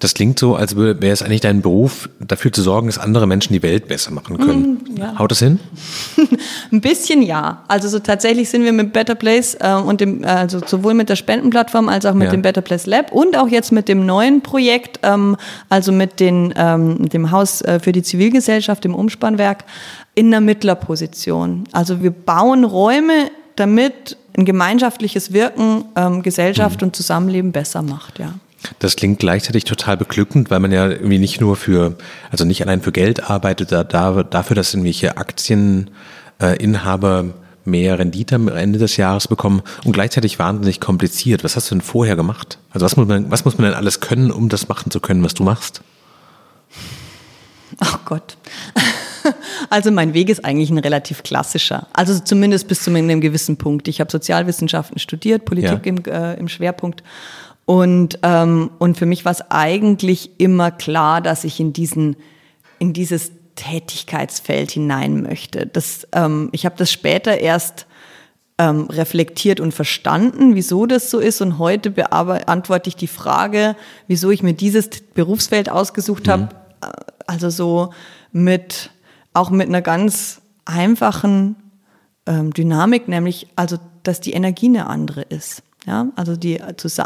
Das 0.00 0.14
klingt 0.14 0.38
so, 0.38 0.54
als 0.54 0.76
wäre 0.76 0.96
es 1.08 1.22
eigentlich 1.22 1.40
dein 1.40 1.60
Beruf, 1.60 2.08
dafür 2.20 2.52
zu 2.52 2.62
sorgen, 2.62 2.86
dass 2.86 2.98
andere 2.98 3.26
Menschen 3.26 3.52
die 3.52 3.62
Welt 3.62 3.88
besser 3.88 4.12
machen 4.12 4.38
können. 4.38 4.78
Mm, 4.94 4.96
ja. 4.96 5.18
Haut 5.18 5.32
das 5.32 5.40
hin? 5.40 5.58
Ein 6.72 6.80
bisschen 6.80 7.20
ja. 7.20 7.64
Also 7.66 7.88
so 7.88 7.98
tatsächlich 7.98 8.48
sind 8.48 8.62
wir 8.62 8.72
mit 8.72 8.92
Better 8.92 9.16
Place 9.16 9.56
äh, 9.60 9.74
und 9.74 10.00
dem, 10.00 10.24
also 10.24 10.60
sowohl 10.64 10.94
mit 10.94 11.08
der 11.08 11.16
Spendenplattform 11.16 11.88
als 11.88 12.06
auch 12.06 12.14
mit 12.14 12.26
ja. 12.26 12.30
dem 12.30 12.42
Better 12.42 12.60
Place 12.60 12.86
Lab 12.86 13.10
und 13.10 13.36
auch 13.36 13.48
jetzt 13.48 13.72
mit 13.72 13.88
dem 13.88 14.06
neuen 14.06 14.40
Projekt, 14.40 15.00
ähm, 15.02 15.36
also 15.68 15.90
mit 15.90 16.20
den, 16.20 16.54
ähm, 16.56 17.08
dem 17.08 17.32
Haus 17.32 17.60
äh, 17.62 17.80
für 17.80 17.90
die 17.90 18.02
Zivilgesellschaft, 18.02 18.84
dem 18.84 18.94
Umspannwerk, 18.94 19.64
in 20.14 20.30
der 20.30 20.40
Mittlerposition. 20.40 21.64
Also 21.72 22.02
wir 22.02 22.12
bauen 22.12 22.64
Räume, 22.64 23.30
damit 23.56 24.16
ein 24.36 24.44
gemeinschaftliches 24.44 25.32
Wirken 25.32 25.86
ähm, 25.96 26.22
Gesellschaft 26.22 26.82
mhm. 26.82 26.88
und 26.88 26.96
Zusammenleben 26.96 27.50
besser 27.50 27.82
macht, 27.82 28.20
ja. 28.20 28.34
Das 28.78 28.96
klingt 28.96 29.20
gleichzeitig 29.20 29.64
total 29.64 29.96
beglückend, 29.96 30.50
weil 30.50 30.60
man 30.60 30.72
ja 30.72 30.88
irgendwie 30.88 31.18
nicht 31.18 31.40
nur 31.40 31.56
für, 31.56 31.96
also 32.30 32.44
nicht 32.44 32.60
allein 32.62 32.82
für 32.82 32.92
Geld 32.92 33.30
arbeitet, 33.30 33.72
da, 33.72 33.84
da, 33.84 34.24
dafür, 34.24 34.56
dass 34.56 34.74
irgendwelche 34.74 35.16
Aktieninhaber 35.16 37.24
mehr 37.64 37.98
Rendite 37.98 38.36
am 38.36 38.48
Ende 38.48 38.78
des 38.78 38.96
Jahres 38.96 39.28
bekommen 39.28 39.62
und 39.84 39.92
gleichzeitig 39.92 40.38
wahnsinnig 40.38 40.80
kompliziert. 40.80 41.44
Was 41.44 41.56
hast 41.56 41.70
du 41.70 41.74
denn 41.76 41.82
vorher 41.82 42.16
gemacht? 42.16 42.58
Also 42.70 42.84
was 42.84 42.96
muss 42.96 43.06
man, 43.06 43.30
was 43.30 43.44
muss 43.44 43.58
man 43.58 43.68
denn 43.68 43.74
alles 43.74 44.00
können, 44.00 44.30
um 44.30 44.48
das 44.48 44.68
machen 44.68 44.90
zu 44.90 45.00
können, 45.00 45.22
was 45.22 45.34
du 45.34 45.44
machst? 45.44 45.82
Ach 47.78 48.00
Gott. 48.04 48.36
Also 49.68 49.90
mein 49.90 50.14
Weg 50.14 50.30
ist 50.30 50.42
eigentlich 50.42 50.70
ein 50.70 50.78
relativ 50.78 51.22
klassischer. 51.22 51.86
Also 51.92 52.18
zumindest 52.18 52.66
bis 52.66 52.82
zu 52.82 52.94
einem 52.94 53.20
gewissen 53.20 53.58
Punkt. 53.58 53.86
Ich 53.86 54.00
habe 54.00 54.10
Sozialwissenschaften 54.10 54.98
studiert, 54.98 55.44
Politik 55.44 55.84
ja. 55.84 55.92
im, 55.92 56.02
äh, 56.06 56.34
im 56.34 56.48
Schwerpunkt 56.48 57.02
und, 57.68 58.20
ähm, 58.22 58.70
und 58.78 58.96
für 58.96 59.04
mich 59.04 59.26
war 59.26 59.32
es 59.32 59.50
eigentlich 59.50 60.40
immer 60.40 60.70
klar, 60.70 61.20
dass 61.20 61.44
ich 61.44 61.60
in, 61.60 61.74
diesen, 61.74 62.16
in 62.78 62.94
dieses 62.94 63.30
Tätigkeitsfeld 63.56 64.70
hinein 64.70 65.20
möchte. 65.20 65.66
Das, 65.66 66.08
ähm, 66.12 66.48
ich 66.52 66.64
habe 66.64 66.76
das 66.78 66.90
später 66.90 67.36
erst 67.36 67.86
ähm, 68.56 68.86
reflektiert 68.86 69.60
und 69.60 69.74
verstanden, 69.74 70.54
wieso 70.54 70.86
das 70.86 71.10
so 71.10 71.18
ist. 71.18 71.42
Und 71.42 71.58
heute 71.58 71.90
beantworte 71.90 72.88
ich 72.88 72.96
die 72.96 73.06
Frage, 73.06 73.76
wieso 74.06 74.30
ich 74.30 74.42
mir 74.42 74.54
dieses 74.54 74.88
Berufsfeld 75.12 75.70
ausgesucht 75.70 76.28
mhm. 76.28 76.30
habe. 76.30 76.48
Äh, 76.80 76.86
also 77.26 77.50
so 77.50 77.92
mit, 78.32 78.92
auch 79.34 79.50
mit 79.50 79.68
einer 79.68 79.82
ganz 79.82 80.40
einfachen 80.64 81.56
ähm, 82.24 82.50
Dynamik, 82.54 83.08
nämlich 83.08 83.46
also, 83.56 83.76
dass 84.04 84.22
die 84.22 84.32
Energie 84.32 84.68
eine 84.68 84.86
andere 84.86 85.20
ist. 85.20 85.62
Ja, 85.88 86.08
also 86.16 86.36
die 86.36 86.60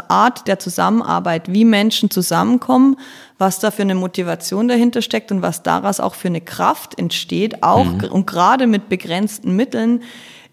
Art 0.09 0.45
der 0.45 0.59
Zusammenarbeit, 0.59 1.53
wie 1.53 1.63
Menschen 1.63 2.11
zusammenkommen, 2.11 2.97
was 3.37 3.59
da 3.59 3.71
für 3.71 3.83
eine 3.83 3.95
Motivation 3.95 4.67
dahinter 4.67 5.01
steckt 5.01 5.31
und 5.31 5.41
was 5.41 5.63
daraus 5.63 6.01
auch 6.01 6.15
für 6.15 6.27
eine 6.27 6.41
Kraft 6.41 6.99
entsteht, 6.99 7.63
auch 7.63 7.85
mhm. 7.85 8.03
und 8.11 8.27
gerade 8.27 8.67
mit 8.67 8.89
begrenzten 8.89 9.55
Mitteln, 9.55 10.03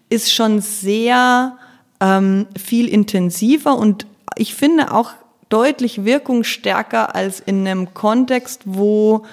ist 0.07 0.33
schon 0.33 0.61
sehr 0.61 1.57
ähm, 1.99 2.47
viel 2.57 2.87
intensiver 2.87 3.77
und 3.77 4.07
ich 4.37 4.55
finde 4.55 4.93
auch 4.93 5.11
deutlich 5.49 6.05
wirkungsstärker 6.05 7.13
als 7.13 7.41
in 7.41 7.67
einem 7.67 7.93
Kontext, 7.93 8.61
wo 8.63 9.25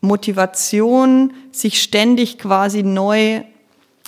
Motivation 0.00 1.34
sich 1.52 1.80
ständig 1.80 2.36
quasi 2.36 2.82
neu, 2.82 3.42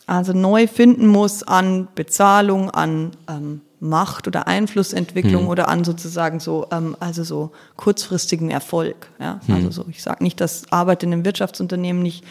also 0.08 0.32
neu 0.32 0.66
finden 0.66 1.06
muss 1.06 1.44
an 1.44 1.86
Bezahlung, 1.94 2.70
an 2.70 3.12
ähm, 3.28 3.60
Macht 3.82 4.28
oder 4.28 4.46
Einflussentwicklung 4.46 5.42
hm. 5.42 5.48
oder 5.48 5.68
an 5.68 5.82
sozusagen 5.82 6.38
so, 6.38 6.68
ähm, 6.70 6.96
also 7.00 7.24
so 7.24 7.50
kurzfristigen 7.76 8.48
Erfolg. 8.48 9.10
Ja? 9.18 9.40
Hm. 9.46 9.56
Also 9.56 9.70
so, 9.72 9.86
ich 9.90 10.04
sage 10.04 10.22
nicht, 10.22 10.40
dass 10.40 10.70
Arbeit 10.70 11.02
in 11.02 11.12
einem 11.12 11.24
Wirtschaftsunternehmen 11.24 12.00
nicht 12.00 12.24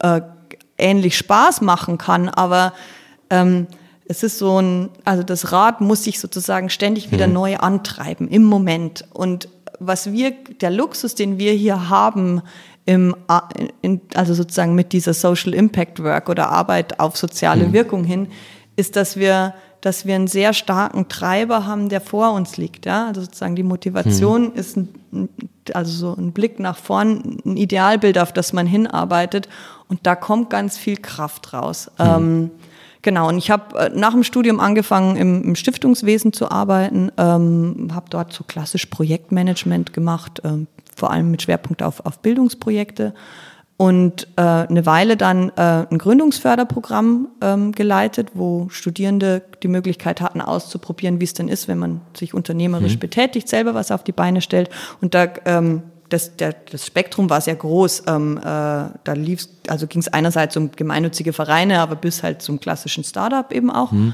äh, 0.00 0.22
ähnlich 0.76 1.16
Spaß 1.16 1.60
machen 1.60 1.98
kann, 1.98 2.28
aber 2.28 2.72
ähm, 3.30 3.68
es 4.06 4.24
ist 4.24 4.38
so 4.38 4.60
ein, 4.60 4.88
also 5.04 5.22
das 5.22 5.52
Rad 5.52 5.80
muss 5.80 6.02
sich 6.02 6.18
sozusagen 6.18 6.68
ständig 6.68 7.12
wieder 7.12 7.26
hm. 7.26 7.32
neu 7.32 7.56
antreiben 7.58 8.26
im 8.26 8.42
Moment. 8.42 9.04
Und 9.12 9.48
was 9.78 10.10
wir, 10.10 10.32
der 10.60 10.72
Luxus, 10.72 11.14
den 11.14 11.38
wir 11.38 11.52
hier 11.52 11.88
haben, 11.88 12.42
im, 12.86 13.14
in, 13.82 14.00
also 14.14 14.34
sozusagen 14.34 14.74
mit 14.74 14.92
dieser 14.92 15.14
Social 15.14 15.54
Impact 15.54 16.02
Work 16.02 16.28
oder 16.28 16.48
Arbeit 16.48 16.98
auf 16.98 17.16
soziale 17.16 17.66
hm. 17.66 17.72
Wirkung 17.72 18.02
hin, 18.02 18.26
ist, 18.74 18.96
dass 18.96 19.16
wir 19.16 19.54
dass 19.80 20.06
wir 20.06 20.14
einen 20.14 20.26
sehr 20.26 20.52
starken 20.52 21.08
Treiber 21.08 21.66
haben, 21.66 21.88
der 21.88 22.00
vor 22.00 22.32
uns 22.32 22.56
liegt. 22.56 22.86
Ja? 22.86 23.08
Also 23.08 23.22
sozusagen 23.22 23.56
die 23.56 23.62
Motivation 23.62 24.46
hm. 24.46 24.54
ist 24.54 24.76
ein, 24.76 25.28
also 25.72 25.92
so 25.92 26.20
ein 26.20 26.32
Blick 26.32 26.58
nach 26.58 26.76
vorn, 26.76 27.38
ein 27.44 27.56
Idealbild, 27.56 28.18
auf 28.18 28.32
das 28.32 28.52
man 28.52 28.66
hinarbeitet. 28.66 29.48
Und 29.88 30.06
da 30.06 30.16
kommt 30.16 30.50
ganz 30.50 30.76
viel 30.76 30.96
Kraft 30.96 31.52
raus. 31.52 31.90
Hm. 31.96 32.06
Ähm, 32.06 32.50
genau, 33.02 33.28
und 33.28 33.38
ich 33.38 33.50
habe 33.50 33.78
äh, 33.78 33.90
nach 33.94 34.12
dem 34.12 34.24
Studium 34.24 34.60
angefangen, 34.60 35.16
im, 35.16 35.42
im 35.44 35.56
Stiftungswesen 35.56 36.32
zu 36.32 36.50
arbeiten, 36.50 37.12
ähm, 37.16 37.88
habe 37.94 38.06
dort 38.10 38.32
so 38.32 38.44
klassisch 38.44 38.86
Projektmanagement 38.86 39.92
gemacht, 39.92 40.42
ähm, 40.44 40.66
vor 40.96 41.12
allem 41.12 41.30
mit 41.30 41.42
Schwerpunkt 41.42 41.82
auf, 41.82 42.04
auf 42.04 42.18
Bildungsprojekte 42.18 43.14
und 43.78 44.26
äh, 44.36 44.42
eine 44.42 44.86
Weile 44.86 45.16
dann 45.16 45.50
äh, 45.50 45.86
ein 45.88 45.98
Gründungsförderprogramm 45.98 47.28
ähm, 47.40 47.72
geleitet, 47.72 48.30
wo 48.34 48.68
Studierende 48.70 49.40
die 49.62 49.68
Möglichkeit 49.68 50.20
hatten, 50.20 50.40
auszuprobieren, 50.40 51.20
wie 51.20 51.24
es 51.24 51.32
denn 51.32 51.46
ist, 51.46 51.68
wenn 51.68 51.78
man 51.78 52.00
sich 52.14 52.34
unternehmerisch 52.34 52.96
mhm. 52.96 52.98
betätigt, 53.00 53.48
selber 53.48 53.74
was 53.74 53.92
auf 53.92 54.02
die 54.02 54.12
Beine 54.12 54.40
stellt. 54.40 54.68
Und 55.00 55.14
da 55.14 55.28
ähm, 55.44 55.84
das, 56.08 56.36
der, 56.36 56.54
das 56.72 56.86
Spektrum 56.86 57.30
war 57.30 57.40
sehr 57.40 57.54
groß. 57.54 58.02
Ähm, 58.08 58.38
äh, 58.38 58.42
da 58.42 59.12
lief, 59.14 59.46
also 59.68 59.86
ging 59.86 60.00
es 60.00 60.08
einerseits 60.08 60.56
um 60.56 60.72
gemeinnützige 60.72 61.32
Vereine, 61.32 61.78
aber 61.78 61.94
bis 61.94 62.24
halt 62.24 62.42
zum 62.42 62.58
klassischen 62.58 63.04
Startup 63.04 63.52
eben 63.52 63.70
auch. 63.70 63.92
Mhm. 63.92 64.12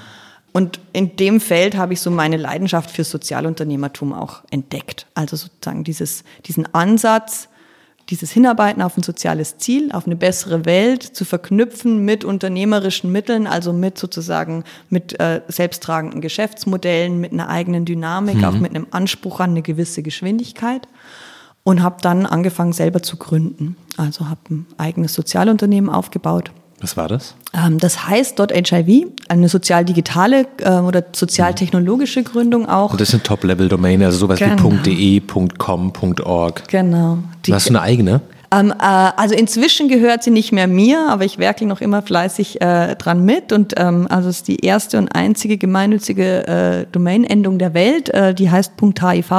Und 0.53 0.79
in 0.93 1.17
dem 1.17 1.41
Feld 1.41 1.75
habe 1.77 1.95
ich 1.95 2.03
so 2.03 2.11
meine 2.11 2.37
Leidenschaft 2.37 2.91
für 2.91 3.03
Sozialunternehmertum 3.03 4.13
auch 4.13 4.43
entdeckt. 4.51 5.07
Also 5.15 5.37
sozusagen 5.37 5.85
dieses, 5.85 6.23
diesen 6.47 6.73
Ansatz, 6.75 7.49
dieses 8.11 8.31
Hinarbeiten 8.31 8.83
auf 8.83 8.97
ein 8.97 9.03
soziales 9.03 9.59
Ziel, 9.59 9.91
auf 9.93 10.07
eine 10.07 10.17
bessere 10.17 10.65
Welt 10.65 11.03
zu 11.03 11.25
verknüpfen 11.25 12.05
mit 12.05 12.25
unternehmerischen 12.25 13.11
Mitteln, 13.11 13.47
also 13.47 13.73
mit 13.73 13.99
sozusagen 13.99 14.65
mit 14.91 15.19
äh, 15.21 15.41
selbsttragenden 15.49 16.21
Geschäftsmodellen, 16.21 17.21
mit 17.21 17.33
einer 17.33 17.49
eigenen 17.49 17.85
Dynamik, 17.85 18.37
mhm. 18.37 18.45
auch 18.45 18.59
mit 18.59 18.75
einem 18.75 18.87
Anspruch 18.91 19.41
an 19.41 19.51
eine 19.51 19.63
gewisse 19.63 20.03
Geschwindigkeit 20.03 20.87
und 21.63 21.83
habe 21.83 21.97
dann 22.03 22.27
angefangen 22.27 22.73
selber 22.73 23.03
zu 23.03 23.17
gründen. 23.17 23.77
Also 23.97 24.29
habe 24.29 24.41
ein 24.51 24.67
eigenes 24.77 25.15
Sozialunternehmen 25.15 25.89
aufgebaut 25.89 26.53
was 26.85 26.97
war 26.97 27.09
das? 27.09 27.35
Ähm, 27.53 27.79
das 27.79 28.09
heißt 28.09 28.39
dort 28.39 28.53
HIV, 28.53 29.07
eine 29.29 29.49
sozial-digitale 29.49 30.47
äh, 30.61 30.71
oder 30.79 31.03
sozialtechnologische 31.13 32.23
Gründung 32.23 32.69
auch. 32.69 32.93
Und 32.93 33.01
das 33.01 33.09
sind 33.09 33.25
Top-Level-Domain, 33.25 34.03
also 34.03 34.19
sowas 34.19 34.39
genau. 34.39 34.71
wie 34.85 35.21
.de, 35.21 35.49
.com, 35.59 35.93
.org. 36.23 36.69
Genau. 36.69 37.19
Die, 37.47 37.53
Hast 37.53 37.69
du 37.69 37.71
eine 37.71 37.81
eigene? 37.81 38.21
Ähm, 38.53 38.71
äh, 38.71 38.75
also 38.81 39.35
inzwischen 39.35 39.89
gehört 39.89 40.23
sie 40.23 40.31
nicht 40.31 40.53
mehr 40.53 40.67
mir, 40.67 41.09
aber 41.09 41.25
ich 41.25 41.39
werke 41.39 41.67
noch 41.67 41.81
immer 41.81 42.03
fleißig 42.03 42.61
äh, 42.61 42.95
dran 42.97 43.25
mit. 43.25 43.53
Und 43.53 43.75
ähm, 43.77 44.07
also 44.11 44.29
es 44.29 44.37
ist 44.37 44.49
die 44.49 44.65
erste 44.65 44.99
und 44.99 45.09
einzige 45.09 45.59
gemeinnützige 45.59 46.47
äh, 46.47 46.87
Domain-Endung 46.93 47.59
der 47.59 47.75
Welt, 47.75 48.11
äh, 48.11 48.35
die 48.35 48.51
heißt 48.51 48.73
.hiv. 48.81 49.33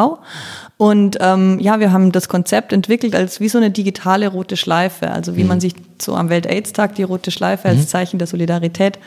Und 0.77 1.17
ähm, 1.21 1.59
ja, 1.59 1.79
wir 1.79 1.93
haben 1.93 2.11
das 2.11 2.27
Konzept 2.27 2.73
entwickelt 2.73 3.15
als 3.15 3.39
wie 3.39 3.47
so 3.47 3.57
eine 3.57 3.71
digitale 3.71 4.27
rote 4.27 4.57
Schleife. 4.57 5.11
Also 5.11 5.37
wie 5.37 5.43
mhm. 5.43 5.49
man 5.49 5.59
sich 5.61 5.73
so 6.01 6.15
am 6.15 6.29
Welt-AIDS-Tag 6.29 6.95
die 6.95 7.03
rote 7.03 7.31
Schleife 7.31 7.69
als 7.69 7.79
mhm. 7.79 7.87
Zeichen 7.87 8.17
der 8.17 8.27
Solidarität 8.27 8.99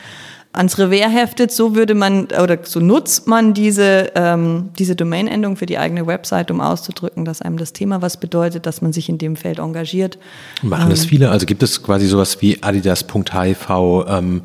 ans 0.51 0.79
Revers 0.79 1.11
heftet, 1.11 1.51
so 1.51 1.75
würde 1.75 1.93
man 1.93 2.25
oder 2.41 2.57
so 2.63 2.79
nutzt 2.79 3.27
man 3.27 3.53
diese, 3.53 4.11
ähm, 4.15 4.69
diese 4.79 4.95
Domain-Endung 4.95 5.57
für 5.57 5.67
die 5.67 5.77
eigene 5.77 6.07
Website, 6.07 6.49
um 6.49 6.59
auszudrücken, 6.59 7.23
dass 7.23 7.41
einem 7.41 7.57
das 7.57 7.71
Thema 7.71 8.01
was 8.01 8.17
bedeutet, 8.17 8.65
dass 8.65 8.81
man 8.81 8.91
sich 8.91 9.09
in 9.09 9.19
dem 9.19 9.35
Feld 9.35 9.59
engagiert. 9.59 10.17
Machen 10.63 10.85
ähm, 10.85 10.89
das 10.89 11.05
viele? 11.05 11.29
Also 11.29 11.45
gibt 11.45 11.61
es 11.61 11.83
quasi 11.83 12.07
sowas 12.07 12.41
wie 12.41 12.63
adidas.hiv, 12.63 13.69
ähm, 14.07 14.41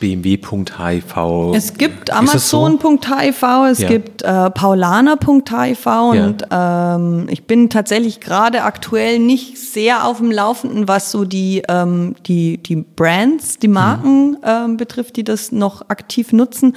bmw.hiv. 0.00 1.54
Es 1.54 1.74
gibt 1.74 2.12
Amazon.hiv, 2.12 3.28
es, 3.28 3.40
so? 3.40 3.64
es 3.64 3.86
gibt 3.86 4.22
äh, 4.22 4.50
paulaner.hiv 4.50 5.86
und 5.86 6.42
ja. 6.50 6.96
ähm, 6.96 7.26
ich 7.30 7.44
bin 7.44 7.70
tatsächlich 7.70 8.20
gerade 8.20 8.62
aktuell 8.62 9.18
nicht 9.18 9.58
sehr 9.58 10.04
auf 10.04 10.18
dem 10.18 10.30
Laufenden, 10.30 10.88
was 10.88 11.10
so 11.10 11.24
die, 11.24 11.62
ähm, 11.68 12.14
die, 12.26 12.58
die 12.58 12.76
Brands, 12.76 13.58
die 13.58 13.68
Marken 13.68 14.30
mhm. 14.30 14.38
ähm, 14.42 14.76
betrifft, 14.76 15.16
die 15.16 15.24
das 15.24 15.52
noch 15.52 15.88
aktiv 15.88 16.32
nutzen. 16.32 16.76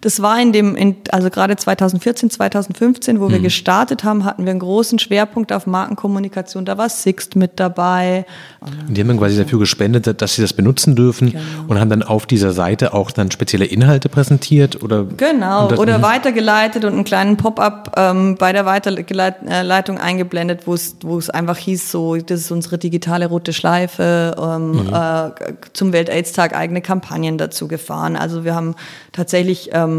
Das 0.00 0.22
war 0.22 0.40
in 0.40 0.52
dem, 0.52 0.76
in, 0.76 0.96
also 1.10 1.30
gerade 1.30 1.56
2014, 1.56 2.30
2015, 2.30 3.20
wo 3.20 3.28
mhm. 3.28 3.32
wir 3.32 3.40
gestartet 3.40 4.04
haben, 4.04 4.24
hatten 4.24 4.44
wir 4.44 4.50
einen 4.50 4.60
großen 4.60 4.98
Schwerpunkt 4.98 5.52
auf 5.52 5.66
Markenkommunikation. 5.66 6.64
Da 6.64 6.78
war 6.78 6.88
Sixt 6.88 7.36
mit 7.36 7.60
dabei. 7.60 8.24
Und 8.60 8.96
die 8.96 9.00
haben 9.00 9.08
dann 9.08 9.18
quasi 9.18 9.36
dafür 9.36 9.58
gespendet, 9.58 10.20
dass 10.20 10.34
sie 10.34 10.42
das 10.42 10.52
benutzen 10.52 10.96
dürfen 10.96 11.32
genau. 11.32 11.42
und 11.68 11.78
haben 11.78 11.90
dann 11.90 12.02
auf 12.02 12.26
dieser 12.26 12.52
Seite 12.52 12.94
auch 12.94 13.10
dann 13.10 13.30
spezielle 13.30 13.64
Inhalte 13.64 14.08
präsentiert 14.08 14.82
oder? 14.82 15.04
Genau, 15.16 15.68
das, 15.68 15.78
oder 15.78 15.98
mhm. 15.98 16.02
weitergeleitet 16.02 16.84
und 16.84 16.94
einen 16.94 17.04
kleinen 17.04 17.36
Pop-up 17.36 17.94
ähm, 17.96 18.36
bei 18.36 18.52
der 18.52 18.66
Weiterleitung 18.66 19.98
eingeblendet, 19.98 20.66
wo 20.66 20.74
es, 20.74 20.96
wo 21.02 21.18
es 21.18 21.30
einfach 21.30 21.56
hieß, 21.56 21.90
so, 21.90 22.16
das 22.16 22.40
ist 22.40 22.50
unsere 22.50 22.78
digitale 22.78 23.26
rote 23.26 23.52
Schleife, 23.52 24.34
ähm, 24.38 24.72
mhm. 24.72 24.92
äh, 24.92 25.30
zum 25.72 25.92
Welt-Aids-Tag 25.92 26.54
eigene 26.54 26.80
Kampagnen 26.80 27.38
dazu 27.38 27.68
gefahren. 27.68 28.16
Also 28.16 28.44
wir 28.44 28.54
haben 28.54 28.74
tatsächlich, 29.12 29.70
ähm, 29.72 29.89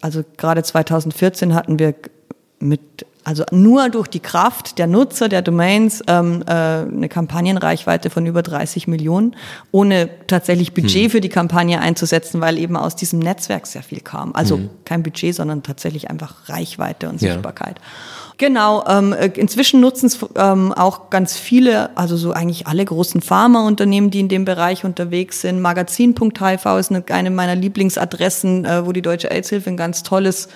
also 0.00 0.22
gerade 0.36 0.62
2014 0.62 1.54
hatten 1.54 1.78
wir 1.78 1.94
mit 2.58 3.06
also 3.24 3.44
nur 3.52 3.88
durch 3.88 4.08
die 4.08 4.20
Kraft 4.20 4.78
der 4.78 4.86
Nutzer 4.86 5.28
der 5.28 5.42
Domains 5.42 6.02
ähm, 6.08 6.42
äh, 6.46 6.52
eine 6.52 7.08
Kampagnenreichweite 7.08 8.10
von 8.10 8.26
über 8.26 8.42
30 8.42 8.88
Millionen, 8.88 9.36
ohne 9.70 10.08
tatsächlich 10.26 10.74
Budget 10.74 11.04
hm. 11.04 11.10
für 11.10 11.20
die 11.20 11.28
Kampagne 11.28 11.80
einzusetzen, 11.80 12.40
weil 12.40 12.58
eben 12.58 12.76
aus 12.76 12.96
diesem 12.96 13.20
Netzwerk 13.20 13.66
sehr 13.66 13.82
viel 13.82 14.00
kam. 14.00 14.34
Also 14.34 14.56
hm. 14.56 14.70
kein 14.84 15.02
Budget, 15.02 15.34
sondern 15.34 15.62
tatsächlich 15.62 16.10
einfach 16.10 16.48
Reichweite 16.48 17.08
und 17.08 17.20
Sichtbarkeit. 17.20 17.78
Ja. 17.78 17.84
Genau, 18.42 18.84
ähm, 18.88 19.12
äh, 19.12 19.30
inzwischen 19.36 19.80
nutzen 19.80 20.06
es 20.06 20.18
ähm, 20.34 20.72
auch 20.72 21.10
ganz 21.10 21.38
viele, 21.38 21.96
also 21.96 22.16
so 22.16 22.32
eigentlich 22.32 22.66
alle 22.66 22.84
großen 22.84 23.20
Pharmaunternehmen, 23.20 24.10
die 24.10 24.18
in 24.18 24.28
dem 24.28 24.44
Bereich 24.44 24.84
unterwegs 24.84 25.42
sind. 25.42 25.60
Magazin.hiv 25.60 26.66
ist 26.76 26.90
eine, 26.90 27.04
eine 27.10 27.30
meiner 27.30 27.54
Lieblingsadressen, 27.54 28.64
äh, 28.64 28.84
wo 28.84 28.90
die 28.90 29.00
Deutsche 29.00 29.30
AIDS-Hilfe 29.30 29.70
ein 29.70 29.76
ganz 29.76 30.02
tolles 30.02 30.48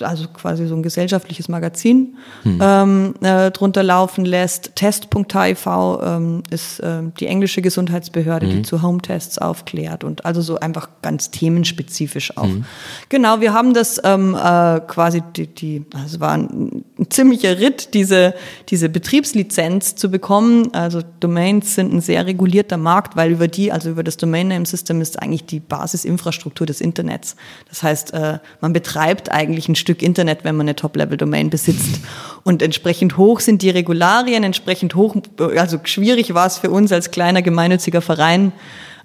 also 0.00 0.28
quasi 0.28 0.66
so 0.66 0.74
ein 0.74 0.82
gesellschaftliches 0.82 1.48
Magazin 1.48 2.16
hm. 2.42 2.58
ähm, 2.62 3.14
äh, 3.20 3.50
drunter 3.50 3.82
laufen 3.82 4.24
lässt. 4.24 4.74
Test.hiv 4.76 5.66
ähm, 5.66 6.42
ist 6.50 6.80
äh, 6.80 7.02
die 7.20 7.26
englische 7.26 7.60
Gesundheitsbehörde, 7.60 8.46
hm. 8.46 8.56
die 8.56 8.62
zu 8.62 8.82
Home-Tests 8.82 9.38
aufklärt 9.38 10.04
und 10.04 10.24
also 10.24 10.40
so 10.40 10.58
einfach 10.58 10.88
ganz 11.02 11.30
themenspezifisch 11.30 12.36
auch. 12.36 12.44
Hm. 12.44 12.64
Genau, 13.08 13.40
wir 13.40 13.52
haben 13.52 13.74
das 13.74 14.00
ähm, 14.04 14.34
äh, 14.34 14.80
quasi 14.80 15.22
die, 15.36 15.46
die 15.48 15.84
also 15.94 16.20
war 16.20 16.32
ein, 16.32 16.84
ein 16.98 17.10
ziemlicher 17.10 17.58
Ritt, 17.58 17.94
diese, 17.94 18.34
diese 18.68 18.88
Betriebslizenz 18.88 19.96
zu 19.96 20.10
bekommen. 20.10 20.72
Also 20.72 21.02
Domains 21.20 21.74
sind 21.74 21.92
ein 21.92 22.00
sehr 22.00 22.26
regulierter 22.26 22.76
Markt, 22.76 23.16
weil 23.16 23.32
über 23.32 23.48
die, 23.48 23.70
also 23.70 23.90
über 23.90 24.02
das 24.02 24.16
Domain 24.16 24.48
Name 24.48 24.66
System 24.66 25.00
ist 25.00 25.20
eigentlich 25.20 25.44
die 25.44 25.60
Basisinfrastruktur 25.60 26.66
des 26.66 26.80
Internets. 26.80 27.36
Das 27.68 27.82
heißt, 27.82 28.14
äh, 28.14 28.38
man 28.60 28.72
betreibt 28.72 29.30
eigentlich 29.30 29.57
eigentlich 29.58 29.68
ein 29.68 29.74
Stück 29.74 30.02
Internet, 30.02 30.44
wenn 30.44 30.56
man 30.56 30.66
eine 30.66 30.76
Top-Level-Domain 30.76 31.50
besitzt. 31.50 32.00
Und 32.44 32.62
entsprechend 32.62 33.16
hoch 33.16 33.40
sind 33.40 33.62
die 33.62 33.70
Regularien, 33.70 34.44
entsprechend 34.44 34.94
hoch, 34.94 35.16
also 35.56 35.78
schwierig 35.82 36.32
war 36.34 36.46
es 36.46 36.58
für 36.58 36.70
uns 36.70 36.92
als 36.92 37.10
kleiner 37.10 37.42
gemeinnütziger 37.42 38.00
Verein 38.00 38.52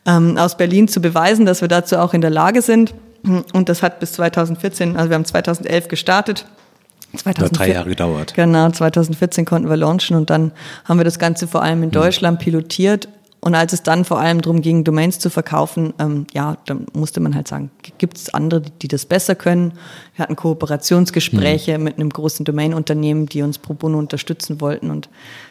ähm, 0.06 0.38
aus 0.38 0.58
Berlin 0.58 0.88
zu 0.88 1.02
beweisen, 1.02 1.46
dass 1.46 1.62
wir 1.62 1.68
dazu 1.68 1.98
auch 1.98 2.14
in 2.14 2.22
der 2.22 2.30
Lage 2.30 2.62
sind. 2.62 2.94
Und 3.54 3.70
das 3.70 3.82
hat 3.82 4.00
bis 4.00 4.14
2014, 4.14 4.96
also 4.96 5.10
wir 5.10 5.16
haben 5.16 5.26
2011 5.26 5.88
gestartet. 5.88 6.46
2014, 7.16 7.44
hat 7.44 7.60
drei 7.60 7.74
Jahre 7.74 7.90
gedauert. 7.90 8.34
Genau, 8.34 8.70
2014 8.70 9.46
konnten 9.46 9.70
wir 9.70 9.78
launchen 9.78 10.18
und 10.18 10.30
dann 10.30 10.52
haben 10.86 11.00
wir 11.00 11.06
das 11.06 11.20
Ganze 11.20 11.48
vor 11.48 11.64
allem 11.64 11.80
in 11.80 11.86
hm. 11.86 11.92
Deutschland 11.92 12.40
pilotiert 12.40 13.08
und 13.44 13.56
als 13.56 13.74
es 13.74 13.84
dann 13.84 14.06
vor 14.06 14.20
allem 14.20 14.42
darum 14.42 14.62
ging, 14.62 14.86
Domains 14.86 15.20
zu 15.20 15.30
verkaufen, 15.30 15.94
ähm, 16.00 16.26
ja, 16.34 16.56
dann 16.66 16.86
musste 16.94 17.20
man 17.20 17.36
halt 17.36 17.50
sagen, 17.50 17.72
gibt 17.98 18.16
es 18.16 18.34
andere, 18.34 18.62
die 18.62 18.88
das 18.88 19.06
besser 19.06 19.36
können. 19.36 19.74
Wir 20.16 20.24
hatten 20.24 20.38
Kooperationsgespräche 20.38 21.78
mhm. 21.78 21.84
mit 21.84 22.00
einem 22.00 22.10
großen 22.10 22.46
Domainunternehmen, 22.46 23.26
die 23.26 23.42
uns 23.42 23.58
pro 23.58 23.74
bono 23.74 24.00
unterstützen 24.00 24.62
wollten. 24.62 24.90
Und 24.90 25.10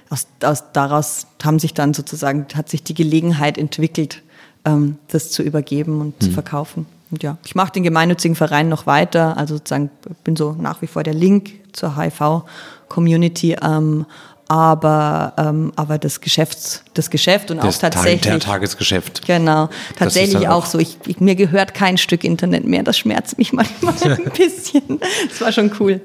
aus, 0.08 0.26
aus, 0.42 0.72
daraus 0.72 1.26
haben 1.44 1.58
sich 1.58 1.74
dann 1.74 1.92
sozusagen, 1.92 2.46
hat 2.54 2.70
sich 2.70 2.82
die 2.82 2.94
Gelegenheit 2.94 3.58
entwickelt, 3.58 4.22
ähm, 4.64 4.96
das 5.08 5.30
zu 5.30 5.42
übergeben 5.42 6.00
und 6.00 6.18
mhm. 6.18 6.24
zu 6.24 6.30
verkaufen. 6.30 6.86
Und 7.10 7.22
ja, 7.22 7.36
ich 7.44 7.54
mache 7.54 7.72
den 7.72 7.82
gemeinnützigen 7.82 8.36
Verein 8.36 8.70
noch 8.70 8.86
weiter, 8.86 9.36
also 9.36 9.56
sozusagen 9.56 9.90
bin 10.24 10.34
so 10.34 10.56
nach 10.58 10.80
wie 10.80 10.86
vor 10.86 11.02
der 11.02 11.12
Link 11.12 11.50
zur 11.72 11.94
HIV-Community. 11.98 13.56
Ähm, 13.62 14.06
aber, 14.52 15.32
ähm, 15.38 15.72
aber 15.76 15.96
das 15.96 16.20
Geschäfts, 16.20 16.84
das 16.92 17.08
Geschäft 17.08 17.50
und 17.50 17.64
das 17.64 17.76
auch 17.76 17.80
tatsächlich. 17.80 18.20
Der 18.20 18.38
Tagesgeschäft. 18.38 19.26
Genau. 19.26 19.70
Tatsächlich 19.96 20.46
auch, 20.46 20.64
auch, 20.64 20.66
so. 20.66 20.78
Ich, 20.78 20.98
ich, 21.06 21.20
mir 21.20 21.36
gehört 21.36 21.72
kein 21.72 21.96
Stück 21.96 22.22
Internet 22.22 22.66
mehr. 22.66 22.82
Das 22.82 22.98
schmerzt 22.98 23.38
mich 23.38 23.52
manchmal 23.54 23.94
ein 24.12 24.24
bisschen. 24.36 25.00
Das 25.30 25.40
war 25.40 25.52
schon 25.52 25.72
cool. 25.80 26.02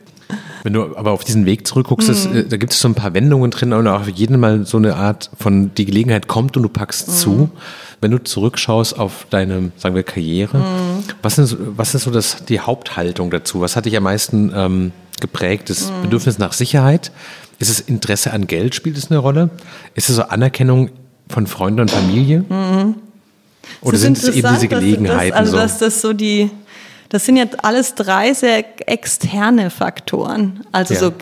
Wenn 0.64 0.72
du 0.72 0.96
aber 0.96 1.12
auf 1.12 1.26
diesen 1.26 1.46
Weg 1.46 1.68
zurückguckst, 1.68 2.08
mhm. 2.08 2.14
das, 2.14 2.26
äh, 2.26 2.46
da 2.46 2.56
gibt 2.56 2.72
es 2.72 2.80
so 2.80 2.88
ein 2.88 2.96
paar 2.96 3.14
Wendungen 3.14 3.52
drin 3.52 3.74
und 3.74 3.86
auch 3.86 4.08
jeden 4.08 4.40
Mal 4.40 4.66
so 4.66 4.78
eine 4.78 4.96
Art 4.96 5.30
von 5.38 5.74
die 5.76 5.84
Gelegenheit 5.84 6.30
kommt 6.30 6.56
und 6.56 6.64
du 6.64 6.70
packst 6.70 7.10
mhm. 7.10 7.14
zu. 7.14 7.50
Wenn 8.00 8.12
du 8.12 8.24
zurückschaust 8.24 8.98
auf 8.98 9.28
deine, 9.30 9.72
sagen 9.76 9.94
wir, 9.94 10.04
Karriere, 10.04 10.60
mhm. 10.60 11.04
was, 11.22 11.38
ist, 11.38 11.58
was 11.60 11.96
ist 11.96 12.04
so 12.04 12.12
das, 12.12 12.46
die 12.46 12.62
Haupthaltung 12.62 13.30
dazu? 13.30 13.60
Was 13.60 13.76
hat 13.76 13.86
dich 13.86 13.98
am 13.98 14.04
meisten 14.04 14.54
ähm, 14.56 14.92
geprägt? 15.20 15.70
Das 15.70 15.92
mhm. 15.92 16.04
Bedürfnis 16.04 16.38
nach 16.38 16.54
Sicherheit? 16.54 17.12
Ist 17.60 17.70
es 17.70 17.80
Interesse 17.80 18.32
an 18.34 18.48
Geld, 18.48 18.76
spielt 18.76 18.98
es 18.98 19.10
eine 19.10 19.20
Rolle? 19.20 19.50
Ist 19.96 20.10
es 20.10 20.16
so 20.16 20.24
Anerkennung 20.24 20.92
von 21.30 21.48
Freunden 21.48 21.82
und 21.82 21.92
Familie? 21.92 22.46
Mhm. 22.48 22.96
Oder 23.82 23.98
sind 23.98 24.18
es 24.18 24.30
eben 24.30 24.48
diese 24.54 24.68
Gelegenheiten? 24.68 25.32
Das, 25.32 25.40
also, 25.40 25.52
so? 25.52 25.58
dass 25.58 25.80
das 25.80 26.02
so 26.02 26.14
die, 26.14 26.50
das 27.10 27.26
sind 27.26 27.38
jetzt 27.38 27.64
alles 27.64 27.96
drei 27.96 28.34
sehr 28.34 28.64
externe 28.90 29.70
Faktoren. 29.70 30.62
Also 30.72 30.94
ja. 30.94 31.00
so 31.00 31.14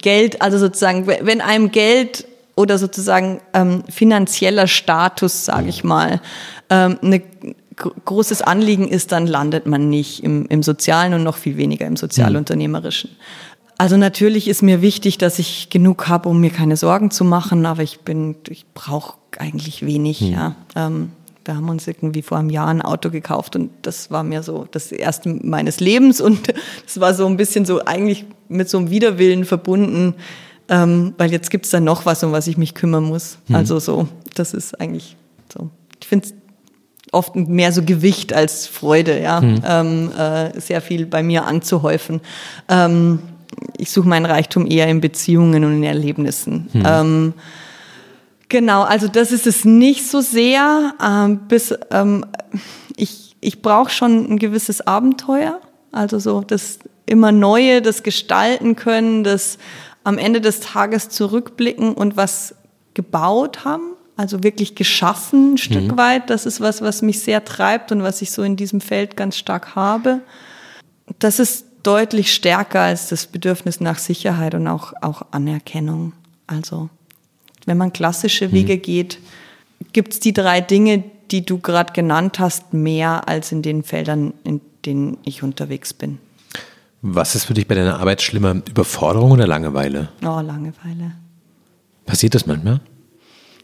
Geld, 0.00 0.42
also 0.42 0.58
sozusagen, 0.58 1.06
wenn 1.06 1.40
einem 1.40 1.70
Geld 1.70 2.26
oder 2.54 2.78
sozusagen 2.78 3.40
ähm, 3.52 3.84
finanzieller 3.88 4.66
Status, 4.66 5.44
sage 5.44 5.68
ich 5.68 5.84
mal, 5.84 6.20
ähm, 6.70 6.98
eine 7.02 7.22
großes 7.76 8.40
Anliegen 8.40 8.88
ist, 8.88 9.12
dann 9.12 9.26
landet 9.26 9.66
man 9.66 9.90
nicht 9.90 10.24
im, 10.24 10.46
im 10.46 10.62
Sozialen 10.62 11.12
und 11.12 11.22
noch 11.22 11.36
viel 11.36 11.58
weniger 11.58 11.86
im 11.86 11.96
Sozialunternehmerischen. 11.96 13.10
Also 13.78 13.96
natürlich 13.96 14.48
ist 14.48 14.62
mir 14.62 14.80
wichtig, 14.80 15.18
dass 15.18 15.38
ich 15.38 15.68
genug 15.68 16.08
habe, 16.08 16.28
um 16.28 16.40
mir 16.40 16.50
keine 16.50 16.76
Sorgen 16.76 17.10
zu 17.10 17.24
machen, 17.24 17.66
aber 17.66 17.82
ich 17.82 18.00
bin, 18.00 18.36
ich 18.48 18.64
brauche 18.72 19.18
eigentlich 19.38 19.84
wenig. 19.84 20.20
Hm. 20.20 20.32
Ja. 20.32 20.56
Ähm, 20.74 21.10
wir 21.44 21.56
haben 21.56 21.68
uns 21.68 21.86
irgendwie 21.86 22.22
vor 22.22 22.38
einem 22.38 22.50
Jahr 22.50 22.68
ein 22.68 22.82
Auto 22.82 23.10
gekauft 23.10 23.54
und 23.54 23.70
das 23.82 24.10
war 24.10 24.24
mir 24.24 24.42
so 24.42 24.66
das 24.70 24.90
erste 24.92 25.28
meines 25.28 25.78
Lebens 25.80 26.20
und 26.20 26.52
es 26.86 27.00
war 27.00 27.14
so 27.14 27.26
ein 27.26 27.36
bisschen 27.36 27.64
so 27.64 27.84
eigentlich 27.84 28.24
mit 28.48 28.68
so 28.68 28.78
einem 28.78 28.90
Widerwillen 28.90 29.44
verbunden, 29.44 30.14
ähm, 30.68 31.14
weil 31.18 31.30
jetzt 31.30 31.50
gibt 31.50 31.66
es 31.66 31.70
da 31.70 31.78
noch 31.78 32.06
was, 32.06 32.24
um 32.24 32.32
was 32.32 32.46
ich 32.46 32.56
mich 32.56 32.74
kümmern 32.74 33.04
muss. 33.04 33.38
Hm. 33.46 33.56
Also 33.56 33.78
so, 33.78 34.08
das 34.34 34.54
ist 34.54 34.80
eigentlich 34.80 35.16
so. 35.52 35.70
Ich 36.00 36.08
finde 36.08 36.26
es 36.26 36.34
oft 37.12 37.36
mehr 37.36 37.72
so 37.72 37.82
Gewicht 37.82 38.32
als 38.32 38.66
Freude, 38.66 39.20
ja, 39.20 39.40
hm. 39.40 39.62
ähm, 39.64 40.10
äh, 40.18 40.58
sehr 40.60 40.80
viel 40.80 41.06
bei 41.06 41.22
mir 41.22 41.44
anzuhäufen. 41.44 42.20
Ähm, 42.68 43.20
ich 43.76 43.90
suche 43.90 44.08
meinen 44.08 44.26
Reichtum 44.26 44.66
eher 44.66 44.88
in 44.88 45.00
Beziehungen 45.00 45.64
und 45.64 45.72
in 45.74 45.84
Erlebnissen. 45.84 46.68
Hm. 46.72 46.82
Ähm, 46.86 47.34
genau, 48.48 48.82
also 48.82 49.08
das 49.08 49.32
ist 49.32 49.46
es 49.46 49.64
nicht 49.64 50.08
so 50.08 50.20
sehr. 50.20 50.94
Ähm, 51.02 51.40
bis, 51.48 51.74
ähm, 51.90 52.24
ich 52.96 53.26
ich 53.40 53.62
brauche 53.62 53.90
schon 53.90 54.32
ein 54.32 54.38
gewisses 54.38 54.86
Abenteuer, 54.86 55.60
also 55.92 56.18
so 56.18 56.40
das 56.40 56.80
immer 57.06 57.30
Neue, 57.30 57.80
das 57.80 58.02
Gestalten 58.02 58.74
können, 58.74 59.22
das 59.22 59.58
am 60.02 60.18
Ende 60.18 60.40
des 60.40 60.60
Tages 60.60 61.08
zurückblicken 61.10 61.94
und 61.94 62.16
was 62.16 62.56
gebaut 62.94 63.64
haben. 63.64 63.92
Also 64.16 64.42
wirklich 64.42 64.74
geschaffen, 64.74 65.54
ein 65.54 65.58
Stück 65.58 65.92
mhm. 65.92 65.98
weit. 65.98 66.30
Das 66.30 66.46
ist 66.46 66.60
was, 66.60 66.80
was 66.80 67.02
mich 67.02 67.20
sehr 67.20 67.44
treibt 67.44 67.92
und 67.92 68.02
was 68.02 68.22
ich 68.22 68.30
so 68.30 68.42
in 68.42 68.56
diesem 68.56 68.80
Feld 68.80 69.16
ganz 69.16 69.36
stark 69.36 69.76
habe. 69.76 70.20
Das 71.18 71.38
ist 71.38 71.65
deutlich 71.86 72.34
stärker 72.34 72.80
als 72.80 73.08
das 73.08 73.26
Bedürfnis 73.26 73.80
nach 73.80 73.98
Sicherheit 73.98 74.54
und 74.54 74.66
auch, 74.66 74.92
auch 75.00 75.22
Anerkennung. 75.30 76.12
Also 76.46 76.90
wenn 77.64 77.76
man 77.76 77.92
klassische 77.92 78.52
Wege 78.52 78.76
mhm. 78.76 78.82
geht, 78.82 79.18
gibt 79.92 80.14
es 80.14 80.20
die 80.20 80.32
drei 80.32 80.60
Dinge, 80.60 81.04
die 81.30 81.44
du 81.44 81.58
gerade 81.58 81.92
genannt 81.92 82.38
hast, 82.38 82.72
mehr 82.72 83.28
als 83.28 83.52
in 83.52 83.62
den 83.62 83.82
Feldern, 83.82 84.32
in 84.44 84.60
denen 84.84 85.18
ich 85.24 85.42
unterwegs 85.42 85.92
bin. 85.92 86.18
Was 87.02 87.34
ist 87.34 87.44
für 87.44 87.54
dich 87.54 87.68
bei 87.68 87.74
deiner 87.74 88.00
Arbeit 88.00 88.22
schlimmer, 88.22 88.56
Überforderung 88.68 89.32
oder 89.32 89.46
Langeweile? 89.46 90.08
Oh, 90.22 90.40
Langeweile. 90.40 91.12
Passiert 92.04 92.34
das 92.34 92.46
manchmal? 92.46 92.80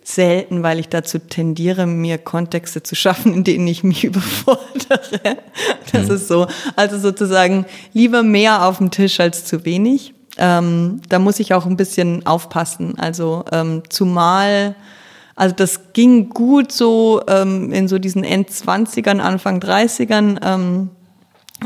Selten, 0.05 0.63
weil 0.63 0.79
ich 0.79 0.89
dazu 0.89 1.19
tendiere, 1.19 1.87
mir 1.87 2.19
Kontexte 2.19 2.83
zu 2.83 2.95
schaffen, 2.95 3.35
in 3.35 3.45
denen 3.45 3.67
ich 3.67 3.85
mich 3.85 4.05
überfordere. 4.05 5.39
Das 5.93 6.09
mhm. 6.09 6.15
ist 6.15 6.29
so. 6.29 6.47
Also 6.77 6.99
sozusagen 6.99 7.67
lieber 7.93 8.23
mehr 8.23 8.67
auf 8.67 8.79
dem 8.79 8.91
Tisch 8.91 9.21
als 9.21 9.45
zu 9.45 9.65
wenig. 9.65 10.15
Ähm, 10.39 11.01
da 11.09 11.19
muss 11.19 11.41
ich 11.41 11.55
auch 11.55 11.67
ein 11.67 11.77
bisschen 11.77 12.27
aufpassen. 12.27 12.99
Also 12.99 13.45
ähm, 13.53 13.83
zumal, 13.89 14.75
also 15.37 15.55
das 15.55 15.93
ging 15.93 16.31
gut 16.31 16.73
so 16.73 17.23
ähm, 17.29 17.73
in 17.73 17.87
so 17.87 17.99
diesen 17.99 18.25
Endzwanzigern, 18.25 19.21
Anfang 19.21 19.61
30ern. 19.61 20.39
Ähm, 20.43 20.91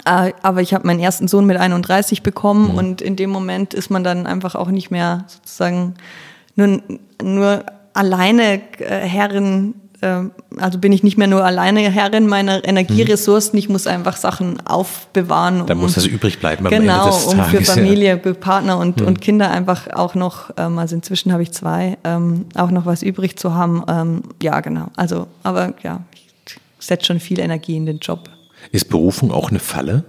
Äh, 0.05 0.33
aber 0.43 0.61
ich 0.61 0.75
habe 0.75 0.87
meinen 0.87 1.01
ersten 1.01 1.27
Sohn 1.27 1.47
mit 1.47 1.57
31 1.57 2.23
bekommen 2.23 2.73
mhm. 2.73 2.79
und 2.79 3.01
in 3.01 3.17
dem 3.17 3.31
Moment 3.31 3.73
ist 3.73 3.89
man 3.89 4.05
dann 4.05 4.27
einfach 4.27 4.55
auch 4.55 4.69
nicht 4.69 4.91
mehr 4.91 5.25
sozusagen 5.27 5.95
nur, 6.55 6.83
nur 7.23 7.65
alleine 7.97 8.61
äh, 8.79 9.01
Herrin 9.01 9.75
ähm, 10.03 10.33
also 10.59 10.79
bin 10.79 10.93
ich 10.93 11.03
nicht 11.03 11.17
mehr 11.17 11.27
nur 11.27 11.45
alleine 11.45 11.81
Herrin 11.81 12.27
meiner 12.27 12.67
Energieressourcen, 12.67 13.59
ich 13.59 13.69
muss 13.69 13.87
einfach 13.87 14.17
Sachen 14.17 14.65
aufbewahren. 14.67 15.67
Da 15.67 15.75
muss 15.75 15.95
das 15.95 16.07
übrig 16.07 16.39
bleiben 16.39 16.67
am 16.67 16.71
genau, 16.71 17.05
Ende 17.05 17.17
des 17.17 17.27
Tages. 17.27 17.35
um 17.35 17.45
für 17.45 17.65
Familie, 17.65 18.21
ja. 18.23 18.35
Partner 18.35 18.79
und, 18.79 19.01
mhm. 19.01 19.07
und 19.07 19.21
Kinder 19.21 19.51
einfach 19.51 19.89
auch 19.95 20.15
noch, 20.15 20.51
ähm, 20.57 20.79
also 20.79 20.95
inzwischen 20.95 21.33
habe 21.33 21.43
ich 21.43 21.53
zwei, 21.53 21.97
ähm, 22.05 22.47
auch 22.55 22.71
noch 22.71 22.85
was 22.85 23.03
übrig 23.03 23.39
zu 23.39 23.55
haben. 23.55 24.23
ja, 24.43 24.61
genau. 24.61 24.89
Also, 24.97 25.27
aber 25.43 25.75
ja, 25.83 26.01
ich 26.15 26.59
setze 26.79 27.07
schon 27.07 27.21
viel 27.21 27.41
Energie 27.41 27.77
in 27.77 27.87
den 27.87 27.99
Job. 27.99 28.29
Ist 28.73 28.89
Berufung 28.89 29.33
auch 29.33 29.51
eine 29.51 29.59
Falle? 29.59 30.05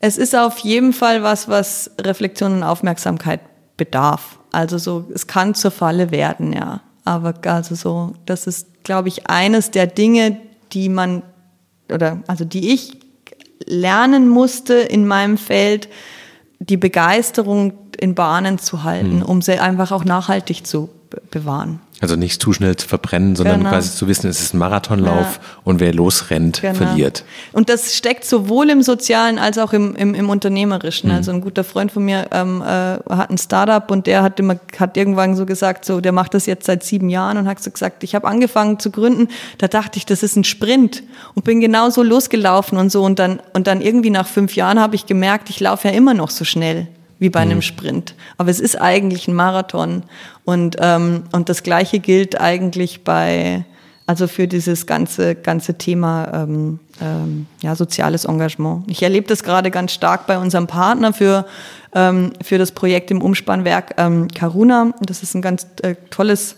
Es 0.00 0.18
ist 0.18 0.34
auf 0.34 0.58
jeden 0.58 0.92
Fall 0.92 1.22
was, 1.22 1.48
was 1.48 1.90
Reflexion 2.00 2.54
und 2.54 2.62
Aufmerksamkeit 2.64 3.40
bedarf. 3.76 4.38
Also 4.52 4.78
so, 4.78 5.06
es 5.14 5.26
kann 5.26 5.54
zur 5.54 5.70
Falle 5.70 6.10
werden, 6.10 6.52
ja. 6.52 6.80
Aber 7.04 7.34
also 7.46 7.74
so, 7.74 8.14
das 8.26 8.46
ist, 8.46 8.84
glaube 8.84 9.08
ich, 9.08 9.28
eines 9.28 9.70
der 9.70 9.86
Dinge, 9.86 10.38
die 10.72 10.88
man 10.88 11.22
oder 11.90 12.22
also 12.26 12.44
die 12.44 12.72
ich 12.72 12.98
lernen 13.66 14.28
musste 14.28 14.74
in 14.74 15.06
meinem 15.06 15.36
Feld, 15.36 15.88
die 16.58 16.76
Begeisterung 16.76 17.72
in 17.98 18.14
Bahnen 18.14 18.58
zu 18.58 18.82
halten, 18.82 19.16
mhm. 19.16 19.22
um 19.22 19.42
sie 19.42 19.58
einfach 19.58 19.92
auch 19.92 20.04
nachhaltig 20.04 20.66
zu 20.66 20.88
bewahren. 21.30 21.80
Also 22.02 22.16
nicht 22.16 22.42
zu 22.42 22.52
schnell 22.52 22.74
zu 22.74 22.88
verbrennen, 22.88 23.36
sondern 23.36 23.60
genau. 23.60 23.70
quasi 23.70 23.94
zu 23.94 24.08
wissen, 24.08 24.28
es 24.28 24.40
ist 24.40 24.54
ein 24.54 24.58
Marathonlauf 24.58 25.38
ja. 25.40 25.60
und 25.62 25.78
wer 25.78 25.94
losrennt, 25.94 26.60
genau. 26.60 26.74
verliert. 26.74 27.24
Und 27.52 27.68
das 27.68 27.94
steckt 27.94 28.24
sowohl 28.24 28.70
im 28.70 28.82
Sozialen 28.82 29.38
als 29.38 29.56
auch 29.56 29.72
im, 29.72 29.94
im, 29.94 30.12
im 30.16 30.28
Unternehmerischen. 30.28 31.10
Mhm. 31.10 31.16
Also 31.16 31.30
ein 31.30 31.40
guter 31.40 31.62
Freund 31.62 31.92
von 31.92 32.04
mir 32.04 32.26
ähm, 32.32 32.60
äh, 32.60 32.64
hat 33.08 33.30
ein 33.30 33.38
Startup 33.38 33.88
und 33.88 34.08
der 34.08 34.24
hat 34.24 34.40
immer 34.40 34.56
hat 34.80 34.96
irgendwann 34.96 35.36
so 35.36 35.46
gesagt, 35.46 35.84
so 35.84 36.00
der 36.00 36.10
macht 36.10 36.34
das 36.34 36.46
jetzt 36.46 36.66
seit 36.66 36.82
sieben 36.82 37.08
Jahren 37.08 37.38
und 37.38 37.46
hat 37.46 37.62
so 37.62 37.70
gesagt, 37.70 38.02
ich 38.02 38.16
habe 38.16 38.26
angefangen 38.26 38.80
zu 38.80 38.90
gründen, 38.90 39.28
da 39.58 39.68
dachte 39.68 39.96
ich, 39.96 40.04
das 40.04 40.24
ist 40.24 40.34
ein 40.34 40.42
Sprint 40.42 41.04
und 41.34 41.44
bin 41.44 41.60
genauso 41.60 42.02
losgelaufen 42.02 42.78
und 42.78 42.90
so 42.90 43.04
und 43.04 43.20
dann 43.20 43.40
und 43.54 43.68
dann 43.68 43.80
irgendwie 43.80 44.10
nach 44.10 44.26
fünf 44.26 44.56
Jahren 44.56 44.80
habe 44.80 44.96
ich 44.96 45.06
gemerkt, 45.06 45.50
ich 45.50 45.60
laufe 45.60 45.86
ja 45.86 45.94
immer 45.94 46.14
noch 46.14 46.30
so 46.30 46.44
schnell 46.44 46.88
wie 47.22 47.30
bei 47.30 47.38
einem 47.38 47.58
mhm. 47.58 47.62
Sprint. 47.62 48.14
Aber 48.36 48.50
es 48.50 48.58
ist 48.58 48.80
eigentlich 48.80 49.28
ein 49.28 49.34
Marathon. 49.34 50.02
Und, 50.44 50.76
ähm, 50.80 51.22
und 51.30 51.48
das 51.48 51.62
Gleiche 51.62 52.00
gilt 52.00 52.40
eigentlich 52.40 53.04
bei, 53.04 53.64
also 54.06 54.26
für 54.26 54.48
dieses 54.48 54.86
ganze, 54.86 55.36
ganze 55.36 55.78
Thema 55.78 56.32
ähm, 56.34 56.80
ähm, 57.00 57.46
ja, 57.60 57.76
soziales 57.76 58.24
Engagement. 58.24 58.90
Ich 58.90 59.04
erlebe 59.04 59.28
das 59.28 59.44
gerade 59.44 59.70
ganz 59.70 59.92
stark 59.92 60.26
bei 60.26 60.36
unserem 60.36 60.66
Partner 60.66 61.12
für, 61.12 61.46
ähm, 61.94 62.32
für 62.42 62.58
das 62.58 62.72
Projekt 62.72 63.12
im 63.12 63.22
Umspannwerk 63.22 63.94
ähm, 63.98 64.26
Karuna. 64.26 64.92
Das 65.00 65.22
ist 65.22 65.36
ein 65.36 65.42
ganz 65.42 65.68
äh, 65.82 65.94
tolles, 66.10 66.56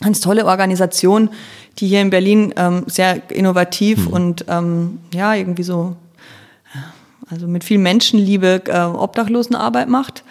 ganz 0.00 0.20
tolle 0.20 0.44
Organisation, 0.44 1.30
die 1.78 1.86
hier 1.86 2.00
in 2.00 2.10
Berlin 2.10 2.52
ähm, 2.56 2.82
sehr 2.88 3.30
innovativ 3.30 4.08
mhm. 4.08 4.12
und 4.12 4.44
ähm, 4.48 4.98
ja, 5.14 5.34
irgendwie 5.34 5.62
so 5.62 5.94
also 7.30 7.46
mit 7.46 7.64
viel 7.64 7.78
Menschenliebe 7.78 8.62
äh, 8.66 8.80
Obdachlosenarbeit 8.80 9.88
macht, 9.88 10.24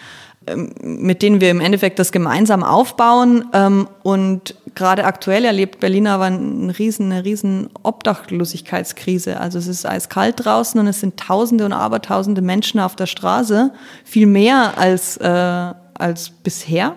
ähm, 0.46 0.72
mit 0.82 1.22
denen 1.22 1.40
wir 1.40 1.50
im 1.50 1.60
Endeffekt 1.60 1.98
das 1.98 2.12
gemeinsam 2.12 2.62
aufbauen. 2.62 3.46
Ähm, 3.52 3.88
und 4.02 4.54
gerade 4.74 5.04
aktuell 5.04 5.44
erlebt 5.44 5.80
Berlin 5.80 6.06
aber 6.06 6.24
eine 6.24 6.78
riesen, 6.78 7.12
eine 7.12 7.24
riesen 7.24 7.70
Obdachlosigkeitskrise. 7.82 9.40
Also 9.40 9.58
es 9.58 9.66
ist 9.66 9.86
eiskalt 9.86 10.44
draußen 10.44 10.78
und 10.78 10.86
es 10.86 11.00
sind 11.00 11.16
Tausende 11.18 11.64
und 11.64 11.72
Abertausende 11.72 12.42
Menschen 12.42 12.80
auf 12.80 12.96
der 12.96 13.06
Straße, 13.06 13.72
viel 14.04 14.26
mehr 14.26 14.74
als, 14.76 15.16
äh, 15.16 15.72
als 15.94 16.30
bisher. 16.30 16.94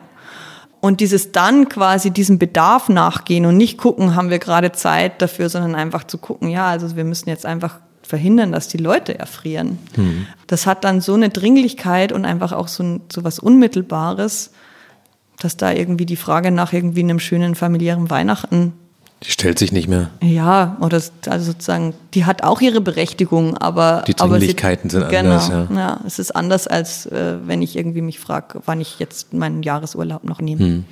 Und 0.80 1.00
dieses 1.00 1.32
dann 1.32 1.70
quasi 1.70 2.12
diesem 2.12 2.38
Bedarf 2.38 2.88
nachgehen 2.88 3.46
und 3.46 3.58
nicht 3.58 3.78
gucken, 3.78 4.16
haben 4.16 4.30
wir 4.30 4.40
gerade 4.40 4.72
Zeit 4.72 5.22
dafür, 5.22 5.50
sondern 5.50 5.74
einfach 5.76 6.04
zu 6.04 6.18
gucken, 6.18 6.50
ja, 6.50 6.68
also 6.68 6.96
wir 6.96 7.04
müssen 7.04 7.30
jetzt 7.30 7.46
einfach 7.46 7.80
verhindern, 8.08 8.52
dass 8.52 8.68
die 8.68 8.78
Leute 8.78 9.18
erfrieren. 9.18 9.78
Mhm. 9.96 10.28
Das 10.48 10.66
hat 10.66 10.84
dann 10.84 11.02
so 11.02 11.14
eine 11.14 11.30
Dringlichkeit 11.30 12.12
und 12.12 12.26
einfach 12.26 12.52
auch 12.52 12.68
so, 12.68 12.84
ein, 12.84 13.02
so 13.12 13.24
was 13.24 13.40
Unmittelbares, 13.40 14.52
dass 15.40 15.58
da 15.58 15.72
irgendwie 15.72 16.06
die 16.06 16.16
Frage 16.16 16.52
nach 16.52 16.74
irgendwie 16.74 17.02
einem 17.02 17.20
schönen 17.20 17.56
familiären 17.56 18.10
Weihnachten 18.10 18.74
die 19.24 19.32
stellt 19.32 19.58
sich 19.58 19.72
nicht 19.72 19.88
mehr. 19.88 20.12
Ja, 20.22 20.78
oder 20.80 21.02
also 21.26 21.46
sozusagen, 21.52 21.96
die 22.14 22.26
hat 22.26 22.44
auch 22.44 22.62
ihre 22.62 22.82
Berechtigung, 22.82 23.58
aber 23.58 24.04
die 24.06 24.14
Dringlichkeiten 24.14 24.92
aber 24.92 25.10
sie, 25.10 25.16
sind 25.16 25.26
anders. 25.26 25.50
Genau, 25.50 25.82
ja. 25.82 25.88
ja, 25.88 26.00
es 26.06 26.20
ist 26.20 26.36
anders 26.36 26.68
als 26.68 27.08
äh, 27.08 27.38
wenn 27.46 27.64
ich 27.64 27.76
irgendwie 27.76 28.02
mich 28.02 28.20
frage, 28.20 28.62
wann 28.66 28.80
ich 28.80 29.00
jetzt 29.00 29.34
meinen 29.34 29.64
Jahresurlaub 29.64 30.24
noch 30.24 30.40
nehme. 30.40 30.60
Hm. 30.60 30.86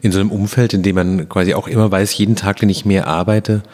In 0.00 0.12
so 0.12 0.20
einem 0.20 0.30
Umfeld, 0.30 0.74
in 0.74 0.84
dem 0.84 0.94
man 0.94 1.28
quasi 1.28 1.54
auch 1.54 1.66
immer 1.66 1.90
weiß, 1.90 2.16
jeden 2.16 2.36
Tag, 2.36 2.58
den 2.58 2.68
ich 2.68 2.84
mehr 2.84 3.08
arbeite, 3.08 3.64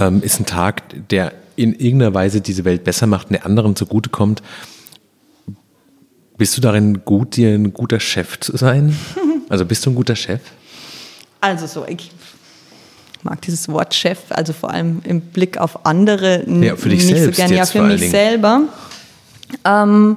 ähm, 0.00 0.22
ist 0.22 0.40
ein 0.40 0.46
Tag, 0.46 0.82
der 1.10 1.32
in 1.56 1.74
irgendeiner 1.74 2.14
Weise 2.14 2.40
diese 2.40 2.64
Welt 2.64 2.84
besser 2.84 3.06
macht 3.06 3.28
und 3.28 3.34
der 3.34 3.46
anderen 3.46 3.76
zugutekommt. 3.76 4.42
Bist 6.38 6.56
du 6.56 6.60
darin 6.60 7.04
gut, 7.04 7.36
dir 7.36 7.50
ein 7.50 7.72
guter 7.72 8.00
Chef 8.00 8.40
zu 8.40 8.56
sein? 8.56 8.96
Also 9.48 9.66
bist 9.66 9.84
du 9.84 9.90
ein 9.90 9.94
guter 9.94 10.16
Chef? 10.16 10.40
Also 11.38 11.66
so, 11.66 11.84
ich 11.86 12.10
mag 13.22 13.42
dieses 13.42 13.68
Wort 13.68 13.94
Chef, 13.94 14.18
also 14.30 14.54
vor 14.54 14.70
allem 14.70 15.02
im 15.04 15.20
Blick 15.20 15.58
auf 15.58 15.84
andere 15.84 16.42
ja, 16.48 16.74
für 16.74 16.88
dich 16.88 17.04
nicht 17.04 17.18
selbst 17.18 17.36
so 17.36 17.42
gern. 17.42 17.52
Ja, 17.52 17.66
für 17.66 17.82
mich 17.82 18.08
selber. 18.08 18.62
Ähm, 19.66 20.16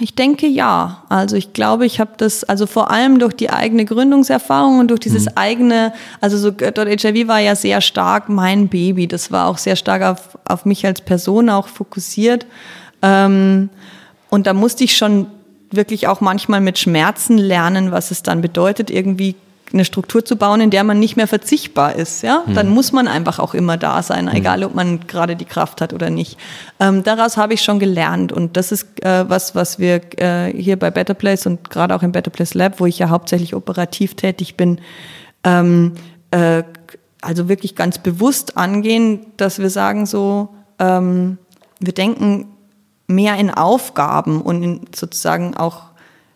ich 0.00 0.14
denke 0.14 0.46
ja. 0.46 1.02
Also 1.08 1.36
ich 1.36 1.52
glaube, 1.52 1.86
ich 1.86 2.00
habe 2.00 2.12
das, 2.16 2.44
also 2.44 2.66
vor 2.66 2.90
allem 2.90 3.18
durch 3.18 3.34
die 3.34 3.50
eigene 3.50 3.84
Gründungserfahrung 3.84 4.78
und 4.78 4.88
durch 4.88 5.00
dieses 5.00 5.26
mhm. 5.26 5.32
eigene, 5.36 5.92
also 6.20 6.38
so 6.38 6.50
.hiv 6.50 7.28
war 7.28 7.38
ja 7.38 7.54
sehr 7.54 7.80
stark 7.80 8.28
mein 8.28 8.68
Baby. 8.68 9.06
Das 9.06 9.30
war 9.30 9.46
auch 9.46 9.58
sehr 9.58 9.76
stark 9.76 10.02
auf, 10.02 10.38
auf 10.44 10.64
mich 10.64 10.86
als 10.86 11.00
Person 11.00 11.48
auch 11.50 11.68
fokussiert. 11.68 12.46
Ähm, 13.02 13.70
und 14.30 14.46
da 14.46 14.54
musste 14.54 14.84
ich 14.84 14.96
schon 14.96 15.26
wirklich 15.70 16.08
auch 16.08 16.20
manchmal 16.20 16.60
mit 16.60 16.78
Schmerzen 16.78 17.38
lernen, 17.38 17.90
was 17.90 18.10
es 18.10 18.22
dann 18.22 18.40
bedeutet, 18.40 18.90
irgendwie 18.90 19.34
eine 19.72 19.84
Struktur 19.84 20.24
zu 20.24 20.36
bauen, 20.36 20.60
in 20.60 20.70
der 20.70 20.84
man 20.84 20.98
nicht 20.98 21.16
mehr 21.16 21.26
verzichtbar 21.26 21.96
ist. 21.96 22.22
Ja? 22.22 22.44
Mhm. 22.46 22.54
Dann 22.54 22.68
muss 22.68 22.92
man 22.92 23.08
einfach 23.08 23.38
auch 23.38 23.54
immer 23.54 23.76
da 23.76 24.02
sein, 24.02 24.26
mhm. 24.26 24.32
egal 24.32 24.64
ob 24.64 24.74
man 24.74 25.06
gerade 25.06 25.36
die 25.36 25.44
Kraft 25.44 25.80
hat 25.80 25.92
oder 25.92 26.10
nicht. 26.10 26.38
Ähm, 26.80 27.02
daraus 27.02 27.36
habe 27.36 27.54
ich 27.54 27.62
schon 27.62 27.78
gelernt 27.78 28.32
und 28.32 28.56
das 28.56 28.72
ist 28.72 29.04
äh, 29.04 29.28
was, 29.28 29.54
was 29.54 29.78
wir 29.78 30.00
äh, 30.20 30.52
hier 30.52 30.78
bei 30.78 30.90
Better 30.90 31.14
Place 31.14 31.46
und 31.46 31.70
gerade 31.70 31.94
auch 31.94 32.02
im 32.02 32.12
Better 32.12 32.30
Place 32.30 32.54
Lab, 32.54 32.80
wo 32.80 32.86
ich 32.86 32.98
ja 32.98 33.08
hauptsächlich 33.08 33.54
operativ 33.54 34.14
tätig 34.14 34.56
bin, 34.56 34.80
ähm, 35.44 35.94
äh, 36.30 36.62
also 37.20 37.48
wirklich 37.48 37.74
ganz 37.74 37.98
bewusst 37.98 38.56
angehen, 38.56 39.26
dass 39.36 39.58
wir 39.58 39.70
sagen 39.70 40.06
so, 40.06 40.50
ähm, 40.78 41.38
wir 41.80 41.94
denken 41.94 42.48
mehr 43.06 43.36
in 43.36 43.50
Aufgaben 43.50 44.40
und 44.40 44.62
in 44.62 44.80
sozusagen 44.94 45.56
auch 45.56 45.84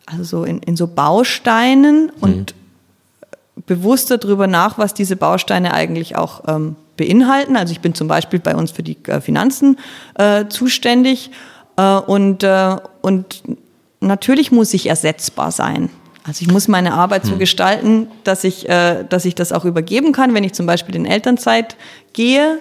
also 0.06 0.24
so 0.24 0.44
in, 0.44 0.58
in 0.60 0.76
so 0.76 0.86
Bausteinen 0.86 2.06
mhm. 2.16 2.22
Bewusster 3.66 4.18
darüber 4.18 4.46
nach, 4.46 4.78
was 4.78 4.94
diese 4.94 5.16
Bausteine 5.16 5.74
eigentlich 5.74 6.16
auch 6.16 6.42
ähm, 6.46 6.76
beinhalten. 6.96 7.56
Also 7.56 7.72
ich 7.72 7.80
bin 7.80 7.94
zum 7.94 8.08
Beispiel 8.08 8.38
bei 8.38 8.54
uns 8.54 8.70
für 8.70 8.82
die 8.82 8.96
äh, 9.06 9.20
Finanzen 9.20 9.78
äh, 10.16 10.46
zuständig 10.48 11.30
äh, 11.76 11.82
und, 11.82 12.42
äh, 12.42 12.76
und 13.02 13.42
natürlich 14.00 14.52
muss 14.52 14.74
ich 14.74 14.88
ersetzbar 14.88 15.50
sein. 15.52 15.90
Also 16.24 16.42
ich 16.42 16.52
muss 16.52 16.68
meine 16.68 16.92
Arbeit 16.92 17.22
hm. 17.22 17.30
so 17.30 17.36
gestalten, 17.36 18.08
dass 18.24 18.44
ich, 18.44 18.68
äh, 18.68 19.04
dass 19.08 19.24
ich 19.24 19.34
das 19.34 19.52
auch 19.52 19.64
übergeben 19.64 20.12
kann, 20.12 20.34
wenn 20.34 20.44
ich 20.44 20.52
zum 20.52 20.66
Beispiel 20.66 20.94
in 20.94 21.06
Elternzeit 21.06 21.76
gehe. 22.12 22.58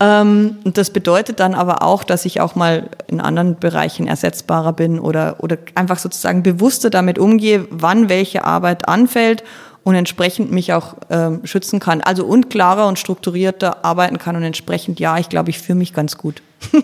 Ähm, 0.00 0.58
und 0.64 0.76
das 0.76 0.90
bedeutet 0.90 1.40
dann 1.40 1.54
aber 1.54 1.82
auch, 1.82 2.04
dass 2.04 2.26
ich 2.26 2.42
auch 2.42 2.54
mal 2.54 2.90
in 3.06 3.20
anderen 3.20 3.58
Bereichen 3.58 4.06
ersetzbarer 4.06 4.74
bin 4.74 4.98
oder, 4.98 5.36
oder 5.38 5.56
einfach 5.74 5.98
sozusagen 5.98 6.42
bewusster 6.42 6.90
damit 6.90 7.18
umgehe, 7.18 7.66
wann 7.70 8.10
welche 8.10 8.44
Arbeit 8.44 8.86
anfällt 8.86 9.42
und 9.86 9.94
entsprechend 9.94 10.50
mich 10.50 10.72
auch 10.72 10.96
ähm, 11.10 11.42
schützen 11.44 11.78
kann. 11.78 12.00
Also 12.00 12.26
und 12.26 12.50
klarer 12.50 12.88
und 12.88 12.98
strukturierter 12.98 13.84
arbeiten 13.84 14.18
kann 14.18 14.34
und 14.34 14.42
entsprechend, 14.42 14.98
ja, 14.98 15.16
ich 15.18 15.28
glaube, 15.28 15.50
ich 15.50 15.60
fühle 15.60 15.78
mich 15.78 15.94
ganz 15.94 16.18
gut. 16.18 16.42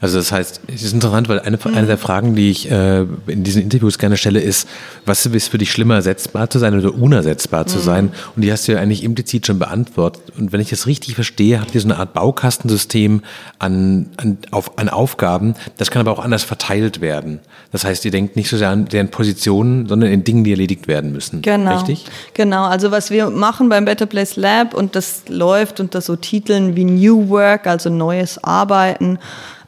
Also 0.00 0.18
das 0.18 0.30
heißt, 0.30 0.60
es 0.68 0.84
ist 0.84 0.92
interessant, 0.92 1.28
weil 1.28 1.40
eine, 1.40 1.58
eine 1.74 1.86
der 1.88 1.98
Fragen, 1.98 2.36
die 2.36 2.50
ich 2.50 2.70
äh, 2.70 3.00
in 3.26 3.42
diesen 3.42 3.62
Interviews 3.62 3.98
gerne 3.98 4.16
stelle, 4.16 4.40
ist, 4.40 4.68
was 5.06 5.26
ist 5.26 5.48
für 5.48 5.58
dich 5.58 5.72
schlimmer, 5.72 5.96
ersetzbar 5.96 6.48
zu 6.50 6.60
sein 6.60 6.78
oder 6.78 6.94
unersetzbar 6.94 7.66
zu 7.66 7.80
sein? 7.80 8.12
Und 8.36 8.42
die 8.42 8.52
hast 8.52 8.68
du 8.68 8.72
ja 8.72 8.78
eigentlich 8.78 9.02
implizit 9.02 9.48
schon 9.48 9.58
beantwortet. 9.58 10.22
Und 10.38 10.52
wenn 10.52 10.60
ich 10.60 10.70
das 10.70 10.86
richtig 10.86 11.16
verstehe, 11.16 11.60
habt 11.60 11.74
ihr 11.74 11.80
so 11.80 11.88
eine 11.88 11.98
Art 11.98 12.12
Baukastensystem 12.14 13.22
an, 13.58 14.10
an, 14.18 14.38
auf, 14.52 14.78
an 14.78 14.88
Aufgaben. 14.88 15.54
Das 15.78 15.90
kann 15.90 15.98
aber 15.98 16.12
auch 16.12 16.24
anders 16.24 16.44
verteilt 16.44 17.00
werden. 17.00 17.40
Das 17.70 17.84
heißt, 17.84 18.04
ihr 18.06 18.10
denkt 18.10 18.34
nicht 18.36 18.48
so 18.48 18.56
sehr 18.56 18.70
an 18.70 18.86
deren 18.86 19.08
Positionen, 19.08 19.86
sondern 19.86 20.10
in 20.10 20.24
Dingen, 20.24 20.42
die 20.42 20.52
erledigt 20.52 20.88
werden 20.88 21.12
müssen. 21.12 21.42
Genau. 21.42 21.76
Richtig? 21.76 22.06
Genau. 22.32 22.64
Also 22.64 22.90
was 22.90 23.10
wir 23.10 23.28
machen 23.28 23.68
beim 23.68 23.84
Better 23.84 24.06
Place 24.06 24.36
Lab 24.36 24.72
und 24.74 24.96
das 24.96 25.24
läuft 25.28 25.78
unter 25.78 26.00
so 26.00 26.16
Titeln 26.16 26.76
wie 26.76 26.84
New 26.84 27.28
Work, 27.28 27.66
also 27.66 27.90
neues 27.90 28.42
Arbeiten. 28.42 29.18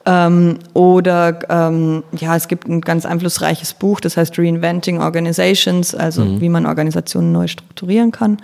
Ähm, 0.07 0.59
oder 0.73 1.41
ähm, 1.51 2.03
ja, 2.17 2.35
es 2.35 2.49
gibt 2.49 2.69
ein 2.69 2.81
ganz 2.81 3.05
einflussreiches 3.05 3.75
Buch, 3.75 4.01
das 4.01 4.17
heißt 4.17 4.39
Reinventing 4.39 5.01
Organizations, 5.01 5.95
also 5.95 6.25
mhm. 6.25 6.41
wie 6.41 6.49
man 6.49 6.65
Organisationen 6.65 7.33
neu 7.33 7.49
strukturieren 7.49 8.11
kann, 8.11 8.39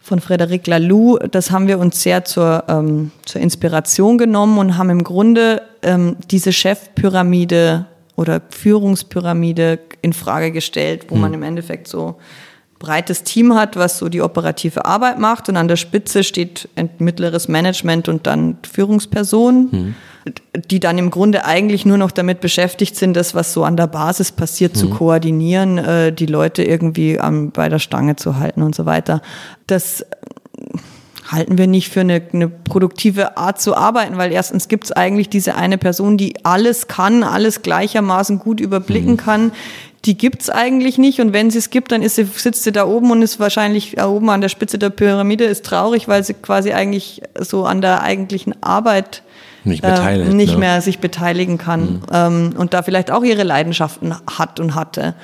von 0.00 0.20
Frederic 0.20 0.66
Laloux. 0.66 1.18
Das 1.30 1.50
haben 1.50 1.68
wir 1.68 1.78
uns 1.78 2.02
sehr 2.02 2.24
zur, 2.24 2.64
ähm, 2.68 3.10
zur 3.26 3.42
Inspiration 3.42 4.16
genommen 4.16 4.56
und 4.56 4.78
haben 4.78 4.88
im 4.88 5.04
Grunde 5.04 5.60
ähm, 5.82 6.16
diese 6.30 6.54
Chefpyramide 6.54 7.84
oder 8.16 8.42
Führungspyramide 8.48 9.78
in 10.02 10.12
Frage 10.12 10.52
gestellt, 10.52 11.06
wo 11.08 11.16
mhm. 11.16 11.20
man 11.20 11.34
im 11.34 11.42
Endeffekt 11.42 11.88
so 11.88 12.16
breites 12.78 13.22
Team 13.22 13.54
hat, 13.54 13.76
was 13.76 13.98
so 13.98 14.08
die 14.08 14.20
operative 14.20 14.84
Arbeit 14.84 15.18
macht 15.18 15.48
und 15.48 15.56
an 15.56 15.68
der 15.68 15.76
Spitze 15.76 16.22
steht 16.22 16.68
ein 16.76 16.90
mittleres 16.98 17.48
Management 17.48 18.08
und 18.08 18.26
dann 18.26 18.58
Führungspersonen. 18.70 19.68
Mhm 19.70 19.94
die 20.70 20.80
dann 20.80 20.96
im 20.96 21.10
Grunde 21.10 21.44
eigentlich 21.44 21.84
nur 21.84 21.98
noch 21.98 22.10
damit 22.10 22.40
beschäftigt 22.40 22.96
sind, 22.96 23.14
das, 23.14 23.34
was 23.34 23.52
so 23.52 23.64
an 23.64 23.76
der 23.76 23.86
Basis 23.86 24.32
passiert, 24.32 24.74
mhm. 24.74 24.78
zu 24.78 24.90
koordinieren, 24.90 25.78
äh, 25.78 26.12
die 26.12 26.26
Leute 26.26 26.62
irgendwie 26.62 27.20
am, 27.20 27.50
bei 27.50 27.68
der 27.68 27.78
Stange 27.78 28.16
zu 28.16 28.38
halten 28.38 28.62
und 28.62 28.74
so 28.74 28.86
weiter. 28.86 29.20
Das 29.66 30.04
halten 31.30 31.58
wir 31.58 31.66
nicht 31.66 31.88
für 31.90 32.00
eine, 32.00 32.22
eine 32.32 32.48
produktive 32.48 33.36
Art 33.36 33.60
zu 33.60 33.76
arbeiten, 33.76 34.16
weil 34.16 34.32
erstens 34.32 34.68
gibt 34.68 34.84
es 34.84 34.92
eigentlich 34.92 35.28
diese 35.28 35.54
eine 35.54 35.78
Person, 35.78 36.16
die 36.16 36.44
alles 36.44 36.88
kann, 36.88 37.22
alles 37.22 37.62
gleichermaßen 37.62 38.38
gut 38.38 38.60
überblicken 38.60 39.12
mhm. 39.12 39.18
kann. 39.18 39.52
Die 40.04 40.18
gibt's 40.18 40.50
eigentlich 40.50 40.98
nicht 40.98 41.20
und 41.20 41.32
wenn 41.32 41.50
sie 41.50 41.58
es 41.58 41.70
gibt, 41.70 41.90
dann 41.90 42.02
ist 42.02 42.16
sie, 42.16 42.24
sitzt 42.24 42.62
sie 42.62 42.72
da 42.72 42.86
oben 42.86 43.10
und 43.10 43.22
ist 43.22 43.40
wahrscheinlich 43.40 44.02
oben 44.02 44.28
an 44.28 44.42
der 44.42 44.50
Spitze 44.50 44.78
der 44.78 44.90
Pyramide, 44.90 45.44
ist 45.44 45.64
traurig, 45.64 46.08
weil 46.08 46.22
sie 46.22 46.34
quasi 46.34 46.72
eigentlich 46.72 47.22
so 47.40 47.64
an 47.64 47.80
der 47.80 48.02
eigentlichen 48.02 48.62
Arbeit 48.62 49.22
nicht, 49.64 49.80
beteiligt, 49.82 50.30
äh, 50.30 50.34
nicht 50.34 50.52
ne? 50.54 50.58
mehr 50.58 50.80
sich 50.82 50.98
beteiligen 50.98 51.56
kann 51.56 51.80
mhm. 51.80 52.02
ähm, 52.12 52.54
und 52.58 52.74
da 52.74 52.82
vielleicht 52.82 53.10
auch 53.10 53.24
ihre 53.24 53.44
Leidenschaften 53.44 54.14
hat 54.38 54.60
und 54.60 54.74
hatte. 54.74 55.14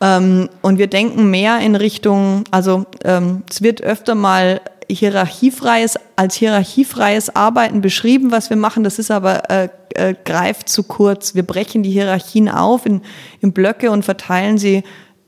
Ähm, 0.00 0.48
und 0.62 0.78
wir 0.78 0.88
denken 0.88 1.30
mehr 1.30 1.58
in 1.58 1.76
Richtung, 1.76 2.44
also 2.50 2.86
ähm, 3.04 3.42
es 3.50 3.60
wird 3.60 3.82
öfter 3.82 4.14
mal 4.14 4.60
hierarchiefreies 4.94 5.98
als 6.16 6.36
hierarchiefreies 6.36 7.34
Arbeiten 7.34 7.80
beschrieben, 7.80 8.30
was 8.30 8.50
wir 8.50 8.56
machen. 8.56 8.84
Das 8.84 8.98
ist 8.98 9.10
aber 9.10 9.50
äh, 9.50 9.68
äh, 9.94 10.14
greift 10.24 10.68
zu 10.68 10.82
kurz. 10.84 11.34
Wir 11.34 11.42
brechen 11.42 11.82
die 11.82 11.90
Hierarchien 11.90 12.48
auf 12.48 12.86
in, 12.86 13.02
in 13.40 13.52
Blöcke 13.52 13.90
und 13.90 14.04
verteilen 14.04 14.58
sie 14.58 14.82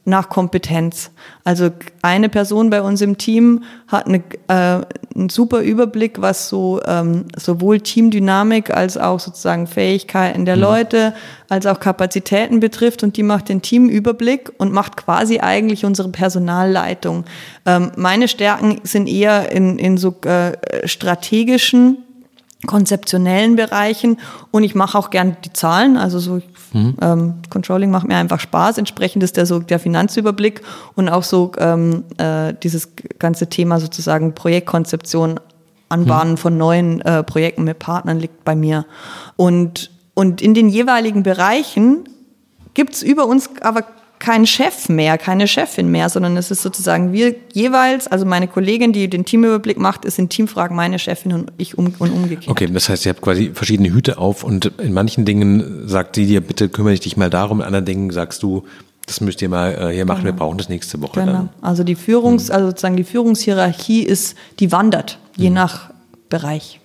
nach 0.06 0.28
Kompetenz. 0.28 1.10
Also 1.44 1.70
eine 2.02 2.28
Person 2.28 2.68
bei 2.68 2.82
uns 2.82 3.00
im 3.00 3.16
Team 3.16 3.64
hat 3.88 4.06
eine, 4.06 4.22
äh, 4.48 4.84
einen 5.14 5.28
super 5.30 5.60
Überblick, 5.60 6.20
was 6.20 6.48
so 6.48 6.80
ähm, 6.86 7.26
sowohl 7.36 7.80
Teamdynamik 7.80 8.70
als 8.70 8.98
auch 8.98 9.18
sozusagen 9.18 9.66
Fähigkeiten 9.66 10.44
der 10.44 10.56
mhm. 10.56 10.62
Leute, 10.62 11.14
als 11.48 11.66
auch 11.66 11.80
Kapazitäten 11.80 12.60
betrifft 12.60 13.02
und 13.02 13.16
die 13.16 13.22
macht 13.22 13.48
den 13.48 13.62
Teamüberblick 13.62 14.52
und 14.58 14.72
macht 14.72 14.96
quasi 14.96 15.40
eigentlich 15.40 15.84
unsere 15.84 16.10
Personalleitung. 16.10 17.24
Ähm, 17.64 17.92
meine 17.96 18.28
Stärken 18.28 18.80
sind 18.84 19.08
eher 19.08 19.50
in, 19.52 19.78
in 19.78 19.96
so 19.96 20.14
äh, 20.24 20.52
strategischen 20.86 21.98
konzeptionellen 22.66 23.56
Bereichen 23.56 24.18
und 24.50 24.64
ich 24.64 24.74
mache 24.74 24.98
auch 24.98 25.10
gern 25.10 25.36
die 25.44 25.52
Zahlen, 25.52 25.96
also 25.96 26.18
so 26.18 26.40
mhm. 26.74 26.96
ähm, 27.00 27.34
Controlling 27.48 27.90
macht 27.90 28.06
mir 28.06 28.16
einfach 28.16 28.40
Spaß. 28.40 28.78
Entsprechend 28.78 29.22
ist 29.22 29.36
der 29.36 29.46
so 29.46 29.60
der 29.60 29.78
Finanzüberblick 29.78 30.60
und 30.94 31.08
auch 31.08 31.22
so 31.22 31.52
ähm, 31.58 32.04
äh, 32.18 32.52
dieses 32.62 32.90
ganze 33.18 33.48
Thema 33.48 33.80
sozusagen 33.80 34.34
Projektkonzeption, 34.34 35.40
Anbahnen 35.88 36.32
mhm. 36.32 36.38
von 36.38 36.58
neuen 36.58 37.00
äh, 37.00 37.22
Projekten 37.22 37.64
mit 37.64 37.78
Partnern 37.78 38.18
liegt 38.18 38.44
bei 38.44 38.54
mir 38.54 38.84
und 39.36 39.90
und 40.14 40.40
in 40.40 40.54
den 40.54 40.68
jeweiligen 40.68 41.22
Bereichen 41.24 42.04
gibt's 42.74 43.02
über 43.02 43.26
uns 43.26 43.50
aber 43.62 43.82
kein 44.18 44.46
Chef 44.46 44.88
mehr, 44.88 45.18
keine 45.18 45.46
Chefin 45.46 45.90
mehr, 45.90 46.08
sondern 46.08 46.36
es 46.36 46.50
ist 46.50 46.62
sozusagen 46.62 47.12
wir 47.12 47.34
jeweils, 47.52 48.06
also 48.06 48.24
meine 48.24 48.48
Kollegin, 48.48 48.92
die 48.92 49.08
den 49.08 49.24
Teamüberblick 49.24 49.78
macht, 49.78 50.04
ist 50.04 50.18
in 50.18 50.28
Teamfragen 50.28 50.76
meine 50.76 50.98
Chefin 50.98 51.32
und 51.32 51.52
ich 51.58 51.76
um, 51.76 51.92
und 51.98 52.10
umgekehrt. 52.10 52.48
Okay, 52.48 52.68
das 52.72 52.88
heißt, 52.88 53.06
ihr 53.06 53.10
habt 53.10 53.20
quasi 53.20 53.50
verschiedene 53.52 53.92
Hüte 53.92 54.18
auf 54.18 54.44
und 54.44 54.66
in 54.78 54.92
manchen 54.92 55.24
Dingen 55.24 55.88
sagt 55.88 56.16
sie 56.16 56.26
dir, 56.26 56.40
bitte 56.40 56.68
kümmere 56.68 56.94
dich 56.94 57.16
mal 57.16 57.30
darum, 57.30 57.60
in 57.60 57.66
anderen 57.66 57.84
Dingen 57.84 58.10
sagst 58.10 58.42
du, 58.42 58.64
das 59.06 59.20
müsst 59.20 59.42
ihr 59.42 59.48
mal 59.48 59.72
äh, 59.74 59.94
hier 59.94 60.06
machen, 60.06 60.22
genau. 60.22 60.34
wir 60.34 60.38
brauchen 60.38 60.58
das 60.58 60.68
nächste 60.68 61.00
Woche. 61.02 61.20
Genau. 61.20 61.32
Dann. 61.32 61.48
Also 61.60 61.84
die 61.84 61.94
Führungs, 61.94 62.48
mhm. 62.48 62.54
also 62.54 62.66
sozusagen 62.68 62.96
die 62.96 63.04
Führungshierarchie 63.04 64.02
ist, 64.02 64.36
die 64.60 64.72
wandert, 64.72 65.18
je 65.36 65.50
mhm. 65.50 65.56
nach 65.56 65.90
Bereich. 66.30 66.80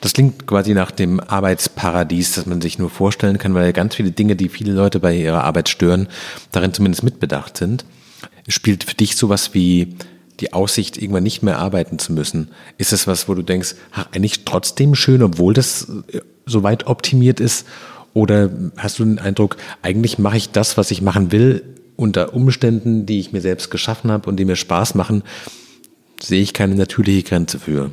Das 0.00 0.12
klingt 0.12 0.46
quasi 0.46 0.74
nach 0.74 0.90
dem 0.90 1.20
Arbeitsparadies, 1.20 2.32
das 2.32 2.46
man 2.46 2.60
sich 2.60 2.78
nur 2.78 2.90
vorstellen 2.90 3.38
kann, 3.38 3.54
weil 3.54 3.72
ganz 3.72 3.94
viele 3.94 4.10
Dinge, 4.10 4.36
die 4.36 4.48
viele 4.48 4.72
Leute 4.72 5.00
bei 5.00 5.14
ihrer 5.14 5.44
Arbeit 5.44 5.68
stören, 5.68 6.08
darin 6.52 6.72
zumindest 6.72 7.02
mitbedacht 7.02 7.56
sind. 7.56 7.84
Spielt 8.48 8.84
für 8.84 8.94
dich 8.94 9.16
sowas 9.16 9.54
wie 9.54 9.94
die 10.40 10.52
Aussicht, 10.52 10.96
irgendwann 10.96 11.22
nicht 11.22 11.42
mehr 11.42 11.58
arbeiten 11.58 11.98
zu 11.98 12.12
müssen? 12.12 12.48
Ist 12.78 12.92
das 12.92 13.06
was, 13.06 13.28
wo 13.28 13.34
du 13.34 13.42
denkst, 13.42 13.74
ach, 13.92 14.06
eigentlich 14.12 14.44
trotzdem 14.44 14.94
schön, 14.94 15.22
obwohl 15.22 15.54
das 15.54 15.88
äh, 16.12 16.20
so 16.46 16.62
weit 16.62 16.86
optimiert 16.86 17.40
ist? 17.40 17.66
Oder 18.14 18.50
hast 18.76 18.98
du 18.98 19.04
den 19.04 19.18
Eindruck, 19.18 19.56
eigentlich 19.82 20.18
mache 20.18 20.36
ich 20.36 20.50
das, 20.50 20.76
was 20.76 20.90
ich 20.90 21.02
machen 21.02 21.30
will, 21.30 21.62
unter 21.96 22.34
Umständen, 22.34 23.06
die 23.06 23.20
ich 23.20 23.32
mir 23.32 23.40
selbst 23.40 23.70
geschaffen 23.70 24.10
habe 24.10 24.28
und 24.28 24.36
die 24.36 24.46
mir 24.46 24.56
Spaß 24.56 24.94
machen, 24.94 25.22
sehe 26.20 26.40
ich 26.40 26.54
keine 26.54 26.74
natürliche 26.74 27.22
Grenze 27.22 27.58
für? 27.58 27.92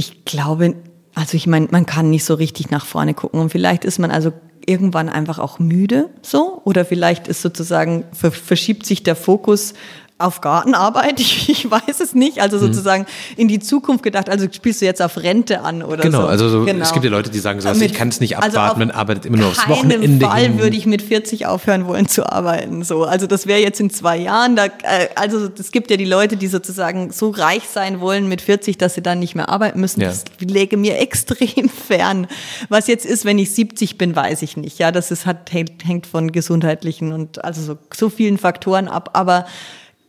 Ich 0.00 0.24
glaube, 0.24 0.76
also 1.14 1.36
ich 1.36 1.46
meine, 1.46 1.68
man 1.70 1.84
kann 1.84 2.08
nicht 2.08 2.24
so 2.24 2.32
richtig 2.32 2.70
nach 2.70 2.86
vorne 2.86 3.12
gucken 3.12 3.38
und 3.38 3.50
vielleicht 3.50 3.84
ist 3.84 3.98
man 3.98 4.10
also 4.10 4.32
irgendwann 4.64 5.10
einfach 5.10 5.38
auch 5.38 5.58
müde 5.58 6.08
so 6.22 6.62
oder 6.64 6.86
vielleicht 6.86 7.28
ist 7.28 7.42
sozusagen 7.42 8.04
verschiebt 8.14 8.86
sich 8.86 9.02
der 9.02 9.14
Fokus 9.14 9.74
auf 10.20 10.40
Gartenarbeit, 10.40 11.20
ich, 11.20 11.48
ich, 11.48 11.70
weiß 11.70 12.00
es 12.00 12.14
nicht, 12.14 12.40
also 12.40 12.56
mhm. 12.56 12.60
sozusagen 12.60 13.06
in 13.36 13.48
die 13.48 13.58
Zukunft 13.58 14.02
gedacht, 14.02 14.28
also 14.28 14.46
spielst 14.50 14.80
du 14.80 14.86
jetzt 14.86 15.02
auf 15.02 15.16
Rente 15.16 15.60
an 15.60 15.82
oder 15.82 16.02
genau, 16.02 16.22
so. 16.22 16.26
Also 16.26 16.48
so, 16.48 16.64
genau, 16.64 16.82
es 16.82 16.92
gibt 16.92 17.04
ja 17.04 17.10
Leute, 17.10 17.30
die 17.30 17.38
sagen 17.38 17.60
so, 17.60 17.68
also 17.68 17.84
ich 17.84 17.94
kann 17.94 18.08
es 18.08 18.20
nicht 18.20 18.36
abwarten, 18.36 18.56
also 18.56 18.78
man 18.78 18.90
arbeitet 18.90 19.26
immer 19.26 19.38
nur 19.38 19.48
aufs 19.48 19.68
Wochenende. 19.68 20.06
Keinem 20.06 20.20
Fall 20.20 20.58
würde 20.58 20.76
ich 20.76 20.86
mit 20.86 21.02
40 21.02 21.46
aufhören 21.46 21.86
wollen 21.86 22.08
zu 22.08 22.30
arbeiten, 22.30 22.82
so. 22.82 23.04
Also 23.04 23.26
das 23.26 23.46
wäre 23.46 23.60
jetzt 23.60 23.80
in 23.80 23.90
zwei 23.90 24.18
Jahren, 24.18 24.56
da, 24.56 24.66
äh, 24.66 25.08
also 25.14 25.48
es 25.58 25.72
gibt 25.72 25.90
ja 25.90 25.96
die 25.96 26.04
Leute, 26.04 26.36
die 26.36 26.46
sozusagen 26.46 27.10
so 27.12 27.30
reich 27.30 27.64
sein 27.68 28.00
wollen 28.00 28.28
mit 28.28 28.42
40, 28.42 28.78
dass 28.78 28.94
sie 28.94 29.02
dann 29.02 29.18
nicht 29.18 29.34
mehr 29.34 29.48
arbeiten 29.48 29.80
müssen. 29.80 30.00
Ja. 30.00 30.08
Das 30.08 30.24
lege 30.40 30.76
mir 30.76 30.98
extrem 31.00 31.68
fern. 31.68 32.26
Was 32.68 32.86
jetzt 32.86 33.06
ist, 33.06 33.24
wenn 33.24 33.38
ich 33.38 33.52
70 33.52 33.98
bin, 33.98 34.14
weiß 34.14 34.42
ich 34.42 34.56
nicht. 34.56 34.78
Ja, 34.78 34.92
das 34.92 35.10
ist, 35.10 35.26
hat, 35.26 35.50
hängt 35.52 36.06
von 36.06 36.32
gesundheitlichen 36.32 37.12
und 37.12 37.44
also 37.44 37.62
so, 37.62 37.78
so 37.94 38.10
vielen 38.10 38.38
Faktoren 38.38 38.88
ab, 38.88 39.10
aber 39.12 39.46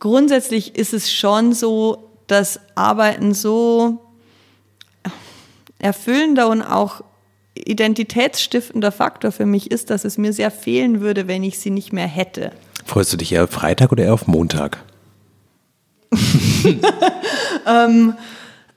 grundsätzlich 0.02 0.74
ist 0.74 0.92
es 0.92 1.12
schon 1.12 1.52
so, 1.52 2.10
dass 2.26 2.58
Arbeiten 2.74 3.34
so 3.34 4.00
erfüllender 5.78 6.48
und 6.48 6.60
auch 6.60 7.02
identitätsstiftender 7.54 8.90
Faktor 8.90 9.30
für 9.30 9.46
mich 9.46 9.70
ist, 9.70 9.90
dass 9.90 10.04
es 10.04 10.18
mir 10.18 10.32
sehr 10.32 10.50
fehlen 10.50 11.00
würde, 11.00 11.28
wenn 11.28 11.44
ich 11.44 11.60
sie 11.60 11.70
nicht 11.70 11.92
mehr 11.92 12.08
hätte. 12.08 12.50
Freust 12.84 13.12
du 13.12 13.16
dich 13.16 13.30
eher 13.32 13.44
auf 13.44 13.50
Freitag 13.50 13.92
oder 13.92 14.02
eher 14.02 14.14
auf 14.14 14.26
Montag? 14.26 14.82
ähm, 17.66 18.14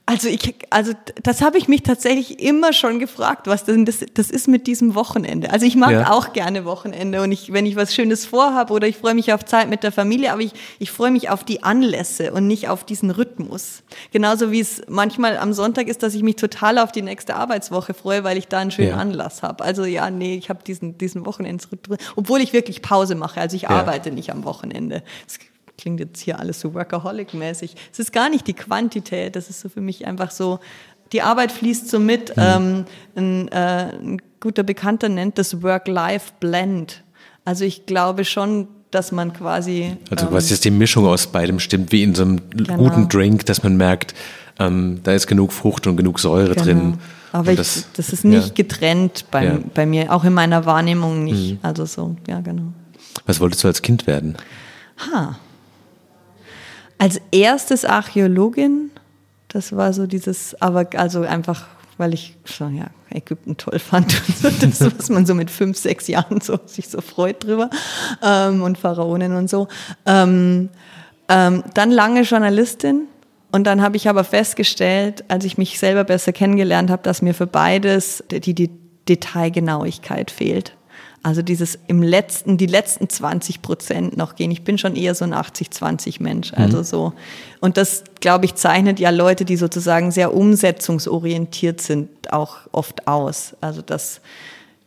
also 0.07 0.27
ich, 0.27 0.55
also 0.69 0.93
das 1.23 1.41
habe 1.41 1.57
ich 1.57 1.67
mich 1.67 1.81
tatsächlich 1.81 2.39
immer 2.39 2.73
schon 2.73 2.99
gefragt, 2.99 3.47
was 3.47 3.63
denn 3.63 3.85
das, 3.85 4.05
das 4.13 4.29
ist 4.29 4.47
mit 4.47 4.67
diesem 4.67 4.93
Wochenende. 4.93 5.51
Also 5.51 5.65
ich 5.65 5.75
mag 5.75 5.91
ja. 5.91 6.11
auch 6.11 6.31
gerne 6.31 6.63
Wochenende 6.63 7.23
und 7.23 7.31
ich, 7.31 7.51
wenn 7.51 7.65
ich 7.65 7.75
was 7.75 7.95
Schönes 7.95 8.23
vorhabe 8.25 8.71
oder 8.71 8.87
ich 8.87 8.97
freue 8.97 9.15
mich 9.15 9.33
auf 9.33 9.43
Zeit 9.45 9.67
mit 9.67 9.81
der 9.81 9.91
Familie, 9.91 10.31
aber 10.31 10.41
ich, 10.41 10.53
ich 10.77 10.91
freue 10.91 11.09
mich 11.09 11.29
auf 11.29 11.43
die 11.43 11.63
Anlässe 11.63 12.33
und 12.33 12.45
nicht 12.45 12.69
auf 12.69 12.83
diesen 12.83 13.09
Rhythmus. 13.09 13.81
Genauso 14.11 14.51
wie 14.51 14.59
es 14.59 14.83
manchmal 14.87 15.37
am 15.37 15.53
Sonntag 15.53 15.87
ist, 15.87 16.03
dass 16.03 16.13
ich 16.13 16.21
mich 16.21 16.35
total 16.35 16.77
auf 16.77 16.91
die 16.91 17.01
nächste 17.01 17.35
Arbeitswoche 17.35 17.95
freue, 17.95 18.23
weil 18.23 18.37
ich 18.37 18.47
da 18.47 18.59
einen 18.59 18.71
schönen 18.71 18.89
ja. 18.89 18.97
Anlass 18.97 19.41
habe. 19.41 19.63
Also 19.63 19.85
ja, 19.85 20.11
nee, 20.11 20.35
ich 20.35 20.49
habe 20.49 20.63
diesen, 20.63 20.99
diesen 20.99 21.25
Wochenendsrhythmus, 21.25 21.97
obwohl 22.15 22.41
ich 22.41 22.53
wirklich 22.53 22.83
Pause 22.83 23.15
mache. 23.15 23.41
Also 23.41 23.55
ich 23.55 23.63
ja. 23.63 23.69
arbeite 23.69 24.11
nicht 24.11 24.31
am 24.31 24.43
Wochenende. 24.43 25.01
Das 25.25 25.39
klingt 25.85 25.99
jetzt 25.99 26.19
hier 26.19 26.39
alles 26.39 26.59
so 26.59 26.73
workaholic-mäßig. 26.73 27.75
Es 27.93 27.99
ist 27.99 28.11
gar 28.11 28.27
nicht 28.27 28.47
die 28.47 28.55
Quantität, 28.55 29.35
das 29.35 29.51
ist 29.51 29.61
so 29.61 29.69
für 29.69 29.81
mich 29.81 30.07
einfach 30.07 30.31
so, 30.31 30.59
die 31.11 31.21
Arbeit 31.21 31.51
fließt 31.51 31.87
so 31.87 31.99
mit. 31.99 32.35
Mhm. 32.35 32.43
Ähm, 32.43 32.85
ein, 33.15 33.47
äh, 33.49 33.91
ein 33.93 34.21
guter 34.39 34.63
Bekannter 34.63 35.09
nennt 35.09 35.37
das 35.37 35.61
Work-Life-Blend. 35.61 37.03
Also 37.43 37.65
ich 37.65 37.85
glaube 37.85 38.25
schon, 38.25 38.67
dass 38.89 39.11
man 39.11 39.31
quasi. 39.33 39.95
Also 40.09 40.31
was 40.31 40.49
jetzt 40.49 40.65
die 40.65 40.71
Mischung 40.71 41.05
aus 41.05 41.27
beidem 41.27 41.59
stimmt, 41.59 41.91
wie 41.91 42.01
in 42.01 42.15
so 42.15 42.23
einem 42.23 42.41
genau. 42.49 42.77
guten 42.77 43.07
Drink, 43.07 43.45
dass 43.45 43.61
man 43.61 43.77
merkt, 43.77 44.15
ähm, 44.57 45.01
da 45.03 45.13
ist 45.13 45.27
genug 45.27 45.53
Frucht 45.53 45.85
und 45.85 45.97
genug 45.97 46.19
Säure 46.19 46.55
genau. 46.55 46.63
drin. 46.63 46.97
Aber 47.31 47.51
ich, 47.51 47.57
das, 47.57 47.89
das, 47.93 48.09
ist 48.09 48.25
nicht 48.25 48.47
ja. 48.47 48.53
getrennt 48.55 49.25
bei, 49.29 49.45
ja. 49.45 49.59
bei 49.75 49.85
mir, 49.85 50.11
auch 50.11 50.23
in 50.23 50.33
meiner 50.33 50.65
Wahrnehmung 50.65 51.25
nicht. 51.25 51.51
Mhm. 51.51 51.59
Also 51.61 51.85
so, 51.85 52.15
ja, 52.27 52.39
genau. 52.39 52.73
Was 53.27 53.39
wolltest 53.39 53.63
du 53.63 53.67
als 53.67 53.83
Kind 53.83 54.07
werden? 54.07 54.35
Ha. 54.97 55.37
Als 56.97 57.19
erstes 57.31 57.85
Archäologin. 57.85 58.91
Das 59.47 59.75
war 59.75 59.93
so 59.93 60.07
dieses, 60.07 60.59
aber 60.61 60.87
also 60.95 61.21
einfach, 61.21 61.67
weil 61.97 62.13
ich 62.13 62.35
schon 62.45 62.75
ja 62.75 62.87
Ägypten 63.09 63.57
toll 63.57 63.79
fand 63.79 64.21
und 64.27 64.37
so, 64.37 64.49
das, 64.49 64.97
was 64.97 65.09
man 65.09 65.25
so 65.25 65.33
mit 65.33 65.49
fünf, 65.49 65.77
sechs 65.77 66.07
Jahren 66.07 66.41
so 66.41 66.59
sich 66.65 66.89
so 66.89 67.01
freut 67.01 67.43
drüber 67.43 67.69
ähm, 68.21 68.61
und 68.61 68.77
Pharaonen 68.77 69.35
und 69.35 69.49
so. 69.49 69.67
Ähm, 70.05 70.69
ähm, 71.29 71.63
dann 71.73 71.91
lange 71.91 72.21
Journalistin 72.21 73.07
und 73.51 73.65
dann 73.65 73.81
habe 73.81 73.95
ich 73.95 74.09
aber 74.09 74.23
festgestellt, 74.23 75.23
als 75.29 75.45
ich 75.45 75.57
mich 75.57 75.79
selber 75.79 76.03
besser 76.03 76.33
kennengelernt 76.33 76.89
habe, 76.89 77.03
dass 77.03 77.21
mir 77.21 77.33
für 77.33 77.47
beides 77.47 78.23
die, 78.29 78.53
die 78.53 78.69
Detailgenauigkeit 79.07 80.29
fehlt. 80.29 80.75
Also 81.25 81.41
dieses 81.41 81.79
im 81.87 82.03
letzten, 82.03 82.57
die 82.57 82.67
letzten 82.67 83.09
20 83.09 83.63
Prozent 83.63 84.15
noch 84.15 84.35
gehen. 84.35 84.51
Ich 84.51 84.63
bin 84.63 84.77
schon 84.77 84.95
eher 84.95 85.15
so 85.15 85.25
ein 85.25 85.33
80-20 85.33 86.21
Mensch. 86.21 86.51
Mhm. 86.51 86.57
Also 86.59 86.83
so. 86.83 87.13
Und 87.61 87.77
das, 87.77 88.03
glaube 88.19 88.45
ich, 88.45 88.53
zeichnet 88.53 88.99
ja 88.99 89.09
Leute, 89.09 89.43
die 89.43 89.57
sozusagen 89.57 90.11
sehr 90.11 90.35
umsetzungsorientiert 90.35 91.81
sind, 91.81 92.31
auch 92.31 92.57
oft 92.71 93.07
aus. 93.07 93.55
Also 93.59 93.81
dass 93.81 94.21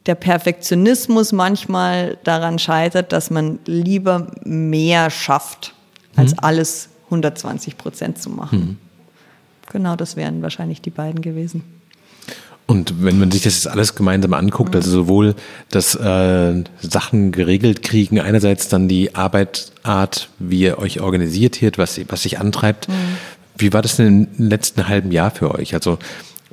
der 0.07 0.15
Perfektionismus 0.15 1.33
manchmal 1.33 2.19
daran 2.23 2.61
scheitert, 2.61 3.11
dass 3.11 3.31
man 3.31 3.59
lieber 3.67 4.29
mehr 4.45 5.11
schafft, 5.11 5.75
als 6.15 6.35
mhm. 6.35 6.39
alles 6.43 6.89
120 7.07 7.77
Prozent 7.77 8.23
zu 8.23 8.31
machen. 8.31 8.59
Mhm. 8.61 8.79
Genau, 9.73 9.97
das 9.97 10.15
wären 10.15 10.41
wahrscheinlich 10.41 10.81
die 10.83 10.91
beiden 10.91 11.21
gewesen. 11.21 11.65
Und 12.71 13.03
wenn 13.03 13.19
man 13.19 13.31
sich 13.31 13.45
das 13.45 13.55
jetzt 13.55 13.67
alles 13.67 13.95
gemeinsam 13.95 14.35
anguckt, 14.35 14.77
also 14.77 14.91
sowohl 14.91 15.35
das 15.71 15.95
äh, 15.95 16.65
Sachen 16.83 17.33
geregelt 17.33 17.83
kriegen, 17.83 18.21
einerseits 18.21 18.69
dann 18.69 18.89
die 18.89 19.15
Arbeitsart, 19.15 20.29
wie 20.39 20.61
ihr 20.61 20.79
euch 20.79 21.01
organisiert 21.01 21.57
hier, 21.57 21.73
was, 21.77 21.99
was 22.09 22.25
sich 22.25 22.39
antreibt. 22.39 22.91
Mhm. 22.91 22.93
Wie 23.57 23.73
war 23.73 23.81
das 23.81 23.97
denn 23.97 24.29
im 24.37 24.49
letzten 24.51 24.87
halben 24.87 25.13
Jahr 25.13 25.31
für 25.31 25.55
euch? 25.55 25.73
Also 25.73 25.99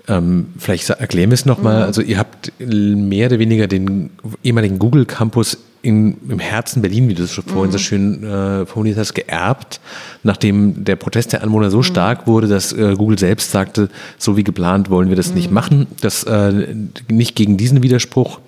ähm, 0.08 0.48
vielleicht 0.58 0.90
erklären 0.90 1.32
wir 1.32 1.36
es 1.36 1.46
nochmal. 1.46 1.80
Mhm. 1.80 1.84
Also 1.84 2.02
ihr 2.02 2.18
habt 2.18 2.54
mehr 2.60 3.28
oder 3.28 3.40
weniger 3.40 3.68
den 3.68 4.12
ehemaligen 4.42 4.80
Google 4.80 5.06
Campus 5.06 5.58
in, 5.86 6.18
im 6.28 6.40
Herzen 6.40 6.82
Berlin, 6.82 7.08
wie 7.08 7.14
du 7.14 7.24
es 7.24 7.34
vorhin 7.34 7.68
mhm. 7.68 7.72
so 7.72 7.78
schön 7.78 8.24
äh, 8.24 8.66
formuliert 8.66 8.98
hast, 8.98 9.14
geerbt, 9.14 9.80
nachdem 10.24 10.84
der 10.84 10.96
Protest 10.96 11.34
der 11.34 11.44
Anwohner 11.44 11.70
so 11.70 11.78
mhm. 11.78 11.84
stark 11.84 12.28
wurde, 12.28 12.48
dass 12.48 12.74
äh, 12.74 12.96
Google 12.98 13.20
selbst 13.20 13.52
sagte, 13.52 13.90
so 14.18 14.36
wie 14.36 14.44
geplant 14.44 14.90
wollen 14.90 15.10
wir 15.10 15.16
das 15.16 15.30
mhm. 15.30 15.36
nicht 15.36 15.52
machen, 15.52 15.88
das 16.02 16.24
äh, 16.24 16.76
nicht 17.10 17.36
gegen 17.36 17.58
diesen 17.58 17.84
Widerspruch. 17.84 18.40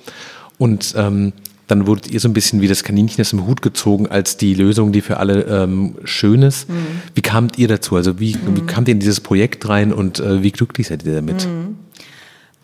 Und 0.58 0.96
ähm, 0.98 1.34
dann 1.68 1.86
wurdet 1.86 2.10
ihr 2.10 2.20
so 2.20 2.28
ein 2.28 2.34
bisschen 2.34 2.62
wie 2.62 2.68
das 2.68 2.84
Kaninchen 2.84 3.22
aus 3.22 3.30
dem 3.30 3.46
Hut 3.46 3.62
gezogen 3.62 4.08
als 4.08 4.38
die 4.38 4.56
Lösung, 4.56 4.92
die 4.92 5.02
für 5.02 5.18
alle 5.18 5.44
ähm, 5.44 5.96
schön 6.06 6.42
ist. 6.42 6.68
Mhm. 6.70 6.74
Wie 7.14 7.22
kamt 7.22 7.60
ihr 7.60 7.68
dazu? 7.68 7.96
Also 7.96 8.20
wie, 8.20 8.36
wie 8.56 8.62
mhm. 8.62 8.68
kamt 8.68 8.88
ihr 8.88 8.94
in 8.94 9.00
dieses 9.00 9.20
Projekt 9.20 9.70
rein 9.70 9.94
und 9.94 10.20
äh, 10.20 10.42
wie 10.42 10.52
glücklich 10.52 10.88
seid 10.88 11.06
ihr 11.06 11.14
damit? 11.14 11.48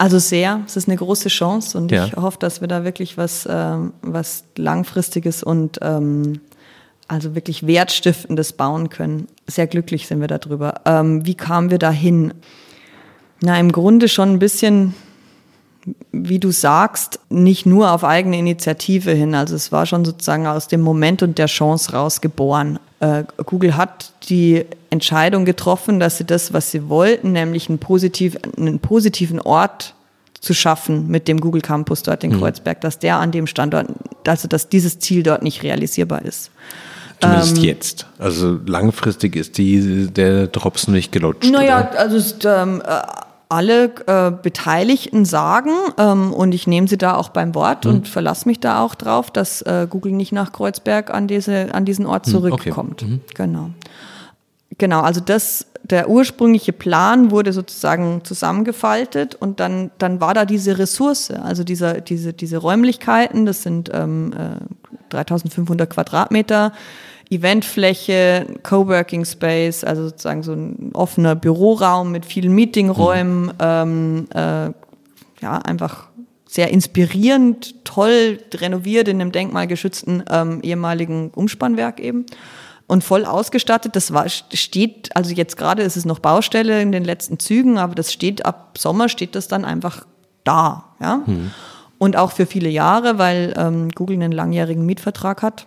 Also 0.04 0.20
sehr, 0.20 0.60
es 0.66 0.76
ist 0.76 0.90
eine 0.90 0.98
große 0.98 1.30
Chance 1.30 1.78
und 1.78 1.90
ja. 1.90 2.08
ich 2.08 2.18
hoffe, 2.18 2.38
dass 2.38 2.60
wir 2.60 2.68
da 2.68 2.84
wirklich 2.84 3.18
was, 3.18 3.48
ähm, 3.50 3.94
was 4.02 4.44
langfristiges 4.58 5.44
und 5.44 5.80
ähm, 5.82 6.42
also 7.08 7.36
wirklich 7.36 7.66
wertstiftendes 7.66 8.52
bauen 8.52 8.90
können. 8.90 9.30
Sehr 9.48 9.66
glücklich 9.66 10.06
sind 10.06 10.20
wir 10.20 10.28
darüber. 10.28 10.82
Ähm, 10.84 11.26
wie 11.26 11.36
kamen 11.36 11.72
wir 11.72 11.80
dahin? 11.80 12.34
Na, 13.40 13.58
im 13.58 13.72
Grunde 13.72 14.10
schon 14.10 14.34
ein 14.34 14.40
bisschen, 14.40 14.94
wie 16.12 16.40
du 16.40 16.52
sagst, 16.52 17.20
nicht 17.30 17.66
nur 17.66 17.92
auf 17.92 18.04
eigene 18.04 18.38
Initiative 18.38 19.12
hin. 19.12 19.36
Also 19.36 19.56
es 19.56 19.72
war 19.72 19.86
schon 19.86 20.06
sozusagen 20.06 20.48
aus 20.48 20.68
dem 20.68 20.82
Moment 20.82 21.22
und 21.24 21.38
der 21.38 21.48
Chance 21.48 21.92
raus 21.92 22.22
geboren. 22.22 22.80
Äh, 23.00 23.24
Google 23.46 23.76
hat 23.76 24.14
die 24.30 24.66
Entscheidung 24.90 25.44
getroffen, 25.44 26.00
dass 26.00 26.18
sie 26.18 26.24
das, 26.24 26.54
was 26.54 26.72
sie 26.72 26.88
wollten, 26.88 27.34
nämlich 27.34 27.68
einen, 27.70 27.80
positiv, 27.80 28.38
einen 28.58 28.80
positiven 28.80 29.42
Ort 29.42 29.94
zu 30.40 30.54
schaffen 30.54 31.08
mit 31.08 31.28
dem 31.28 31.40
Google 31.40 31.62
Campus 31.62 32.04
dort 32.04 32.24
in 32.24 32.32
mhm. 32.32 32.40
Kreuzberg, 32.40 32.82
dass 32.82 33.00
der 33.00 33.18
an 33.18 33.32
dem 33.32 33.48
Standort, 33.48 33.88
also 34.28 34.48
dass 34.48 34.70
dieses 34.70 35.00
Ziel 35.00 35.24
dort 35.24 35.42
nicht 35.42 35.64
realisierbar 35.64 36.22
ist. 36.24 36.52
Zumindest 37.22 37.58
ähm, 37.58 37.64
jetzt. 37.64 38.06
Also 38.20 38.60
langfristig 38.66 39.36
ist 39.36 39.58
die, 39.58 40.08
der 40.08 40.48
Drops 40.48 40.88
nicht 40.88 41.12
gelutscht. 41.12 41.50
Naja, 41.50 41.90
oder? 41.90 42.00
also 42.00 42.18
ist, 42.18 42.46
ähm, 42.46 42.82
äh, 42.86 43.02
alle 43.54 43.92
äh, 44.08 44.32
Beteiligten 44.32 45.26
sagen, 45.26 45.72
ähm, 45.98 46.34
und 46.34 46.54
ich 46.54 46.66
nehme 46.66 46.88
sie 46.88 46.98
da 46.98 47.16
auch 47.16 47.30
beim 47.30 47.54
Wort 47.54 47.86
mhm. 47.86 47.92
und 47.92 48.08
verlasse 48.08 48.48
mich 48.48 48.60
da 48.60 48.82
auch 48.82 48.96
drauf, 48.96 49.30
dass 49.30 49.62
äh, 49.62 49.88
Google 49.90 50.14
nicht 50.14 50.32
nach 50.32 50.52
Kreuzberg 50.52 51.14
an, 51.14 51.28
diese, 51.28 51.74
an 51.74 51.86
diesen 51.86 52.08
Ort 52.08 52.26
hm, 52.26 52.32
zurückkommt. 52.32 53.04
Okay. 53.04 53.12
Mhm. 53.12 53.22
Genau. 53.36 53.70
Genau, 54.80 55.02
also 55.02 55.22
das, 55.22 55.68
der 55.84 56.10
ursprüngliche 56.10 56.74
Plan 56.74 57.30
wurde 57.30 57.54
sozusagen 57.54 58.22
zusammengefaltet 58.24 59.36
und 59.36 59.60
dann, 59.60 59.92
dann 60.00 60.20
war 60.20 60.34
da 60.34 60.46
diese 60.46 60.80
Ressource, 60.80 61.30
also 61.30 61.64
dieser, 61.64 62.02
diese, 62.02 62.34
diese 62.34 62.58
Räumlichkeiten, 62.58 63.46
das 63.46 63.62
sind 63.62 63.92
ähm, 63.94 64.34
äh, 64.34 65.10
3500 65.10 65.90
Quadratmeter, 65.92 66.74
Eventfläche, 67.30 68.46
Coworking 68.64 69.26
Space, 69.26 69.84
also 69.84 70.10
sozusagen 70.10 70.44
so 70.44 70.54
ein 70.54 70.92
offener 70.94 71.36
Büroraum 71.36 72.12
mit 72.12 72.26
vielen 72.26 72.54
Meetingräumen, 72.54 73.46
mhm. 73.46 73.52
ähm, 73.60 74.28
äh, 74.34 74.72
ja, 75.42 75.58
einfach 75.64 76.08
sehr 76.48 76.70
inspirierend, 76.70 77.84
toll 77.84 78.40
renoviert 78.54 79.08
in 79.08 79.20
einem 79.20 79.32
denkmalgeschützten 79.32 80.24
ähm, 80.30 80.60
ehemaligen 80.62 81.32
Umspannwerk 81.32 82.00
eben 82.00 82.26
und 82.88 83.04
voll 83.04 83.26
ausgestattet. 83.26 83.96
Das 83.96 84.14
war, 84.14 84.30
steht, 84.30 85.16
also 85.16 85.34
jetzt 85.34 85.58
gerade 85.58 85.82
ist 85.82 85.98
es 85.98 86.06
noch 86.06 86.20
Baustelle 86.20 86.82
in 86.82 86.92
den 86.92 87.04
letzten 87.04 87.40
Zügen, 87.40 87.80
aber 87.80 87.96
das 87.96 88.14
steht 88.14 88.46
ab 88.46 88.78
Sommer 88.78 89.10
steht 89.10 89.36
das 89.36 89.48
dann 89.48 89.66
einfach 89.66 90.06
da, 90.44 90.86
ja. 91.02 91.24
Mhm. 91.26 91.52
Und 91.98 92.18
auch 92.18 92.34
für 92.34 92.46
viele 92.46 92.70
Jahre, 92.70 93.18
weil 93.18 93.54
ähm, 93.56 93.90
Google 93.90 94.18
einen 94.18 94.34
langjährigen 94.34 94.86
Mietvertrag 94.86 95.42
hat. 95.42 95.66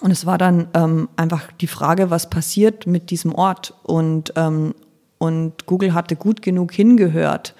Und 0.00 0.10
es 0.10 0.26
war 0.26 0.38
dann 0.38 0.68
ähm, 0.74 1.08
einfach 1.16 1.50
die 1.60 1.66
Frage, 1.66 2.10
was 2.10 2.28
passiert 2.28 2.86
mit 2.86 3.10
diesem 3.10 3.34
Ort. 3.34 3.74
Und, 3.82 4.32
ähm, 4.36 4.74
und 5.18 5.66
Google 5.66 5.94
hatte 5.94 6.16
gut 6.16 6.42
genug 6.42 6.72
hingehört 6.72 7.54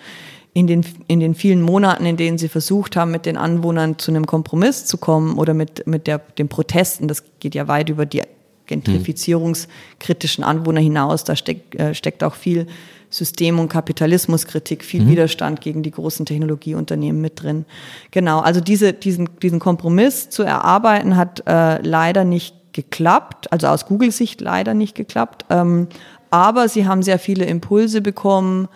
in 0.52 0.66
den, 0.66 0.84
in 1.08 1.20
den 1.20 1.34
vielen 1.34 1.62
Monaten, 1.62 2.06
in 2.06 2.16
denen 2.16 2.38
sie 2.38 2.48
versucht 2.48 2.96
haben, 2.96 3.10
mit 3.10 3.26
den 3.26 3.36
Anwohnern 3.36 3.98
zu 3.98 4.10
einem 4.10 4.26
Kompromiss 4.26 4.86
zu 4.86 4.98
kommen 4.98 5.36
oder 5.36 5.52
mit, 5.52 5.86
mit 5.86 6.06
der, 6.06 6.18
den 6.18 6.48
Protesten. 6.48 7.08
Das 7.08 7.24
geht 7.40 7.54
ja 7.54 7.68
weit 7.68 7.90
über 7.90 8.06
die 8.06 8.22
gentrifizierungskritischen 8.66 10.44
Anwohner 10.44 10.80
hinaus. 10.80 11.24
Da 11.24 11.36
steck, 11.36 11.74
äh, 11.78 11.94
steckt 11.94 12.22
auch 12.24 12.34
viel 12.34 12.66
System- 13.14 13.58
und 13.58 13.68
Kapitalismuskritik, 13.68 14.84
viel 14.84 15.04
mhm. 15.04 15.10
Widerstand 15.10 15.60
gegen 15.60 15.82
die 15.82 15.90
großen 15.90 16.26
Technologieunternehmen 16.26 17.20
mit 17.20 17.42
drin. 17.42 17.64
Genau, 18.10 18.40
also 18.40 18.60
diese, 18.60 18.92
diesen, 18.92 19.28
diesen 19.40 19.60
Kompromiss 19.60 20.30
zu 20.30 20.42
erarbeiten 20.42 21.16
hat 21.16 21.42
äh, 21.46 21.80
leider 21.82 22.24
nicht 22.24 22.56
geklappt, 22.72 23.52
also 23.52 23.68
aus 23.68 23.86
Google-Sicht 23.86 24.40
leider 24.40 24.74
nicht 24.74 24.94
geklappt. 24.94 25.44
Ähm, 25.48 25.88
aber 26.30 26.68
sie 26.68 26.86
haben 26.86 27.02
sehr 27.02 27.20
viele 27.20 27.44
Impulse 27.44 28.00
bekommen, 28.00 28.68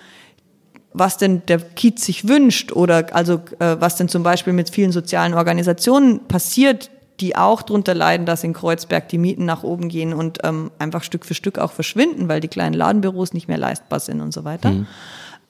was 0.92 1.16
denn 1.16 1.42
der 1.46 1.58
Kiez 1.58 2.04
sich 2.04 2.28
wünscht 2.28 2.72
oder 2.72 3.14
also 3.14 3.40
äh, 3.58 3.76
was 3.78 3.96
denn 3.96 4.08
zum 4.08 4.22
Beispiel 4.22 4.52
mit 4.52 4.70
vielen 4.70 4.92
sozialen 4.92 5.34
Organisationen 5.34 6.26
passiert, 6.28 6.90
die 7.20 7.36
auch 7.36 7.62
darunter 7.62 7.94
leiden, 7.94 8.26
dass 8.26 8.44
in 8.44 8.52
Kreuzberg 8.52 9.08
die 9.08 9.18
Mieten 9.18 9.44
nach 9.44 9.62
oben 9.62 9.88
gehen 9.88 10.12
und 10.14 10.38
ähm, 10.44 10.70
einfach 10.78 11.02
Stück 11.02 11.24
für 11.24 11.34
Stück 11.34 11.58
auch 11.58 11.72
verschwinden, 11.72 12.28
weil 12.28 12.40
die 12.40 12.48
kleinen 12.48 12.74
Ladenbüros 12.74 13.32
nicht 13.32 13.48
mehr 13.48 13.58
leistbar 13.58 14.00
sind 14.00 14.20
und 14.20 14.32
so 14.32 14.44
weiter. 14.44 14.70
Mhm. 14.70 14.86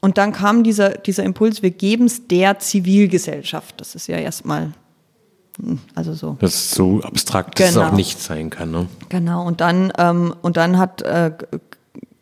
Und 0.01 0.17
dann 0.17 0.33
kam 0.33 0.63
dieser, 0.63 0.91
dieser 0.91 1.25
Impuls, 1.25 1.63
wir 1.63 1.71
geben 1.71 2.07
es 2.07 2.29
der 2.29 2.59
Zivilgesellschaft. 2.59 3.81
Das 3.81 3.95
ist 3.95 4.07
ja 4.07 4.17
erstmal, 4.17 4.73
hm, 5.61 5.81
also 5.95 6.15
so. 6.15 6.37
Das 6.41 6.55
ist 6.55 6.71
so 6.71 7.01
abstrakt, 7.03 7.57
genau. 7.57 7.67
dass 7.67 7.71
es 7.75 7.77
auch 7.79 7.85
genau. 7.87 7.97
nicht 7.97 8.21
sein 8.21 8.51
kann. 8.51 8.71
Ne? 8.71 8.87
Genau, 9.09 9.45
und 9.47 9.61
dann, 9.61 9.93
ähm, 9.99 10.35
und 10.41 10.57
dann 10.57 10.79
hat 10.79 11.03
äh, 11.03 11.33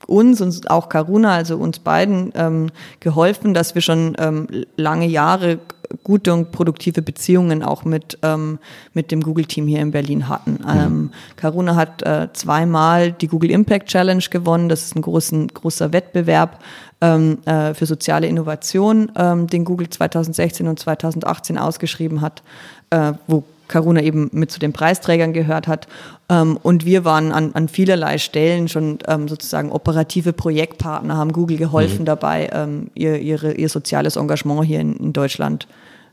uns 0.06 0.40
und 0.40 0.70
auch 0.70 0.88
Karuna, 0.88 1.34
also 1.34 1.56
uns 1.56 1.78
beiden, 1.78 2.32
ähm, 2.34 2.70
geholfen, 3.00 3.54
dass 3.54 3.74
wir 3.74 3.82
schon 3.82 4.16
ähm, 4.18 4.46
lange 4.76 5.06
Jahre 5.06 5.58
gute 6.02 6.32
und 6.32 6.52
produktive 6.52 7.02
Beziehungen 7.02 7.62
auch 7.62 7.84
mit, 7.84 8.18
ähm, 8.22 8.58
mit 8.94 9.10
dem 9.10 9.22
Google-Team 9.22 9.66
hier 9.66 9.80
in 9.80 9.90
Berlin 9.90 10.28
hatten. 10.28 10.58
Ähm, 10.68 11.10
Karuna 11.36 11.74
hat 11.74 12.02
äh, 12.02 12.28
zweimal 12.32 13.12
die 13.12 13.28
Google 13.28 13.50
Impact 13.50 13.88
Challenge 13.88 14.24
gewonnen. 14.30 14.68
Das 14.68 14.82
ist 14.82 14.96
ein 14.96 15.02
großen, 15.02 15.48
großer 15.48 15.92
Wettbewerb 15.92 16.60
ähm, 17.00 17.38
äh, 17.44 17.74
für 17.74 17.86
soziale 17.86 18.26
Innovation, 18.26 19.12
ähm, 19.16 19.46
den 19.46 19.64
Google 19.64 19.88
2016 19.90 20.66
und 20.68 20.78
2018 20.78 21.58
ausgeschrieben 21.58 22.20
hat, 22.20 22.42
äh, 22.90 23.12
wo 23.26 23.44
Karuna 23.68 24.02
eben 24.02 24.28
mit 24.32 24.50
zu 24.50 24.58
den 24.58 24.72
Preisträgern 24.72 25.32
gehört 25.32 25.68
hat. 25.68 25.88
Ähm, 26.28 26.58
und 26.62 26.84
wir 26.84 27.04
waren 27.04 27.32
an, 27.32 27.52
an 27.54 27.68
vielerlei 27.68 28.18
Stellen 28.18 28.68
schon 28.68 28.98
ähm, 29.06 29.28
sozusagen 29.28 29.70
operative 29.70 30.32
Projektpartner, 30.32 31.16
haben 31.16 31.32
Google 31.32 31.56
geholfen 31.56 32.00
mhm. 32.00 32.06
dabei, 32.06 32.50
ähm, 32.52 32.90
ihr, 32.94 33.18
ihre, 33.18 33.52
ihr 33.52 33.68
soziales 33.68 34.16
Engagement 34.16 34.64
hier 34.64 34.80
in, 34.80 34.96
in 34.96 35.12
Deutschland 35.12 35.66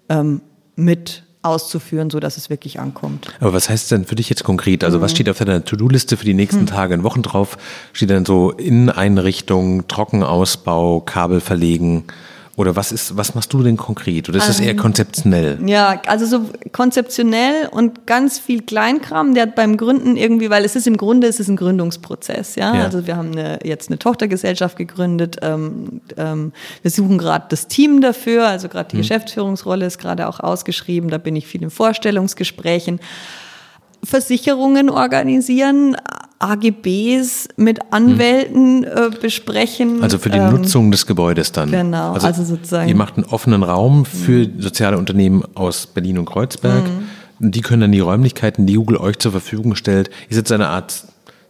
ähm, 0.09 0.41
mit 0.75 1.23
auszuführen, 1.43 2.09
so 2.09 2.19
dass 2.19 2.37
es 2.37 2.49
wirklich 2.49 2.79
ankommt. 2.79 3.27
Aber 3.39 3.53
was 3.53 3.69
heißt 3.69 3.91
denn 3.91 4.05
für 4.05 4.15
dich 4.15 4.29
jetzt 4.29 4.43
konkret? 4.43 4.83
Also 4.83 4.97
mhm. 4.97 5.01
was 5.01 5.11
steht 5.11 5.29
auf 5.29 5.37
deiner 5.37 5.63
To-Do-Liste 5.63 6.17
für 6.17 6.25
die 6.25 6.33
nächsten 6.33 6.61
mhm. 6.61 6.67
Tage 6.67 6.93
und 6.93 7.03
Wochen 7.03 7.21
drauf? 7.21 7.57
Steht 7.91 8.09
dann 8.09 8.25
so 8.25 8.51
Inneneinrichtung, 8.51 9.87
Trockenausbau, 9.87 11.01
Kabel 11.01 11.41
verlegen? 11.41 12.05
Oder 12.55 12.75
was 12.75 12.91
ist, 12.91 13.17
was 13.17 13.33
machst 13.33 13.51
du 13.51 13.63
denn 13.63 13.77
konkret? 13.77 14.29
Oder 14.29 14.37
ist 14.37 14.47
das 14.47 14.59
eher 14.59 14.71
ähm, 14.71 14.77
konzeptionell? 14.77 15.57
Ja, 15.65 15.99
also 16.05 16.27
so 16.27 16.49
konzeptionell 16.71 17.67
und 17.71 18.05
ganz 18.05 18.37
viel 18.37 18.61
Kleinkram, 18.61 19.33
der 19.33 19.43
hat 19.43 19.55
beim 19.55 19.75
Gründen 19.75 20.15
irgendwie, 20.17 20.51
weil 20.51 20.63
es 20.63 20.75
ist 20.75 20.85
im 20.85 20.95
Grunde, 20.95 21.25
es 21.25 21.39
ist 21.39 21.47
ein 21.47 21.55
Gründungsprozess, 21.55 22.55
ja. 22.55 22.75
ja. 22.75 22.83
Also 22.83 23.07
wir 23.07 23.17
haben 23.17 23.31
eine, 23.31 23.57
jetzt 23.63 23.89
eine 23.89 23.97
Tochtergesellschaft 23.97 24.77
gegründet, 24.77 25.37
ähm, 25.41 26.01
ähm, 26.15 26.53
wir 26.83 26.91
suchen 26.91 27.17
gerade 27.17 27.45
das 27.49 27.67
Team 27.67 28.01
dafür, 28.01 28.47
also 28.47 28.69
gerade 28.69 28.89
die 28.89 28.97
hm. 28.97 29.01
Geschäftsführungsrolle 29.01 29.87
ist 29.87 29.97
gerade 29.97 30.27
auch 30.27 30.39
ausgeschrieben, 30.39 31.09
da 31.09 31.17
bin 31.17 31.35
ich 31.35 31.47
viel 31.47 31.63
in 31.63 31.71
Vorstellungsgesprächen. 31.71 32.99
Versicherungen 34.03 34.89
organisieren, 34.89 35.95
AGBs 36.39 37.47
mit 37.55 37.79
Anwälten 37.91 38.83
äh, 38.83 39.09
besprechen. 39.21 40.03
Also 40.03 40.17
für 40.17 40.29
die 40.29 40.37
ähm, 40.37 40.51
Nutzung 40.51 40.91
des 40.91 41.05
Gebäudes 41.05 41.51
dann. 41.53 41.71
Genau, 41.71 42.13
also, 42.13 42.27
also, 42.27 42.43
sozusagen. 42.43 42.89
Ihr 42.89 42.95
macht 42.95 43.15
einen 43.15 43.25
offenen 43.25 43.63
Raum 43.63 44.05
für 44.05 44.47
mhm. 44.47 44.61
soziale 44.61 44.97
Unternehmen 44.97 45.43
aus 45.55 45.87
Berlin 45.87 46.17
und 46.17 46.25
Kreuzberg. 46.25 46.83
Mhm. 46.83 47.51
Die 47.51 47.61
können 47.61 47.81
dann 47.81 47.91
die 47.91 47.99
Räumlichkeiten, 47.99 48.65
die 48.67 48.73
Google 48.73 48.97
euch 48.97 49.19
zur 49.19 49.31
Verfügung 49.31 49.75
stellt. 49.75 50.09
Ihr 50.29 50.35
seid 50.35 50.51
eine 50.51 50.67
Art 50.67 51.05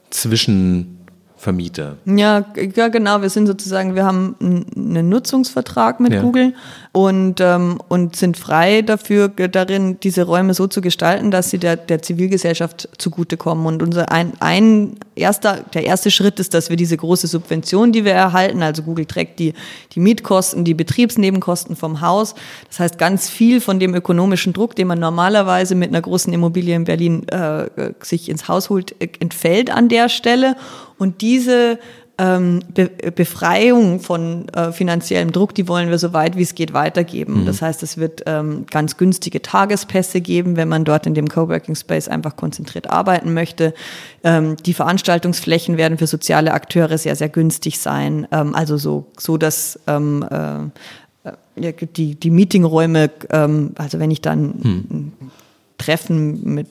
Zwischen 0.10 1.00
Vermieter. 1.44 1.98
Ja, 2.06 2.46
ja, 2.56 2.88
genau. 2.88 3.22
Wir 3.22 3.30
sind 3.30 3.48
sozusagen, 3.48 3.96
wir 3.96 4.06
haben 4.06 4.36
einen 4.42 5.10
Nutzungsvertrag 5.10 6.00
mit 6.00 6.14
ja. 6.14 6.22
Google 6.22 6.54
und, 6.94 7.42
ähm, 7.42 7.80
und 7.90 8.16
sind 8.16 8.38
frei 8.38 8.82
dafür, 8.82 9.28
darin 9.28 10.00
diese 10.00 10.24
Räume 10.24 10.54
so 10.54 10.68
zu 10.68 10.80
gestalten, 10.80 11.32
dass 11.32 11.50
sie 11.50 11.58
der, 11.58 11.76
der 11.76 12.02
Zivilgesellschaft 12.02 12.88
zugutekommen. 12.98 13.66
Und 13.66 13.84
unser 13.84 14.10
ein, 14.10 14.32
ein 14.40 14.96
erster, 15.16 15.66
der 15.74 15.84
erste 15.84 16.12
Schritt 16.12 16.40
ist, 16.40 16.54
dass 16.54 16.70
wir 16.70 16.78
diese 16.78 16.96
große 16.96 17.28
Subvention, 17.28 17.92
die 17.92 18.06
wir 18.06 18.14
erhalten, 18.14 18.64
also 18.64 18.82
Google 18.84 19.06
trägt 19.06 19.40
die, 19.40 19.54
die 19.92 20.00
Mietkosten, 20.00 20.64
die 20.64 20.74
Betriebsnebenkosten 20.74 21.76
vom 21.76 22.00
Haus. 22.00 22.36
Das 22.70 22.80
heißt, 22.80 22.98
ganz 22.98 23.30
viel 23.30 23.60
von 23.60 23.80
dem 23.80 23.94
ökonomischen 23.96 24.54
Druck, 24.54 24.78
den 24.78 24.88
man 24.88 25.00
normalerweise 25.00 25.76
mit 25.76 25.90
einer 25.90 26.02
großen 26.02 26.32
Immobilie 26.32 26.74
in 26.74 26.86
Berlin 26.86 27.28
äh, 27.28 27.68
sich 28.02 28.30
ins 28.30 28.48
Haus 28.48 28.70
holt, 28.70 28.96
entfällt 29.20 29.72
an 29.72 29.90
der 29.90 30.08
Stelle. 30.08 30.56
Und 30.98 31.22
diese 31.22 31.80
ähm, 32.18 32.60
Be 32.74 32.90
Befreiung 33.16 34.00
von 34.00 34.48
äh, 34.50 34.72
finanziellem 34.72 35.32
Druck, 35.32 35.56
die 35.56 35.68
wollen 35.68 35.90
wir 35.90 35.98
so 35.98 36.14
weit 36.14 36.38
wie 36.38 36.44
es 36.44 36.54
geht 36.54 36.74
weitergeben. 36.74 37.42
Mhm. 37.42 37.46
Das 37.46 37.62
heißt, 37.62 37.82
es 37.82 37.98
wird 37.98 38.24
ähm, 38.28 38.66
ganz 38.70 38.98
günstige 38.98 39.42
Tagespässe 39.42 40.22
geben, 40.22 40.56
wenn 40.56 40.70
man 40.70 40.86
dort 40.86 41.08
in 41.08 41.16
dem 41.16 41.28
Coworking 41.28 41.76
Space 41.76 42.08
einfach 42.08 42.36
konzentriert 42.36 42.90
arbeiten 42.90 43.34
möchte. 43.34 43.74
Ähm, 44.24 44.58
die 44.64 44.74
Veranstaltungsflächen 44.76 45.78
werden 45.78 45.98
für 45.98 46.08
soziale 46.08 46.54
Akteure 46.54 46.98
sehr, 46.98 47.16
sehr 47.16 47.30
günstig 47.30 47.80
sein. 47.80 48.28
Ähm, 48.32 48.54
also 48.54 48.78
so, 48.78 49.08
so 49.18 49.38
dass 49.38 49.80
ähm, 49.88 50.24
äh, 50.30 51.74
die, 51.96 52.16
die 52.16 52.32
Meetingräume, 52.32 53.10
ähm, 53.32 53.72
also 53.76 54.00
wenn 54.00 54.12
ich 54.12 54.22
dann 54.22 54.54
hm. 54.62 55.12
Treffen 55.84 56.54
mit 56.54 56.68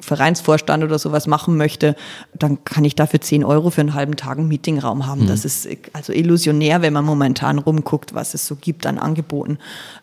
Vereinsvorstand 0.00 0.82
oder 0.82 0.98
sowas 0.98 1.26
machen 1.26 1.56
möchte, 1.56 1.94
dann 2.36 2.64
kann 2.64 2.84
ich 2.84 2.96
dafür 2.96 3.20
10 3.20 3.44
Euro 3.44 3.70
für 3.70 3.80
einen 3.80 3.94
halben 3.94 4.16
Tag 4.16 4.38
einen 4.38 4.48
Meetingraum 4.48 5.06
haben. 5.06 5.22
Mhm. 5.22 5.26
Das 5.28 5.44
ist 5.44 5.68
also 5.92 6.12
illusionär, 6.12 6.82
wenn 6.82 6.92
man 6.92 7.04
momentan 7.04 7.58
rumguckt, 7.58 8.12
was 8.12 8.34
es 8.34 8.46
so 8.46 8.56
gibt 8.56 8.86
an 8.86 8.98
Angeboten. 8.98 9.58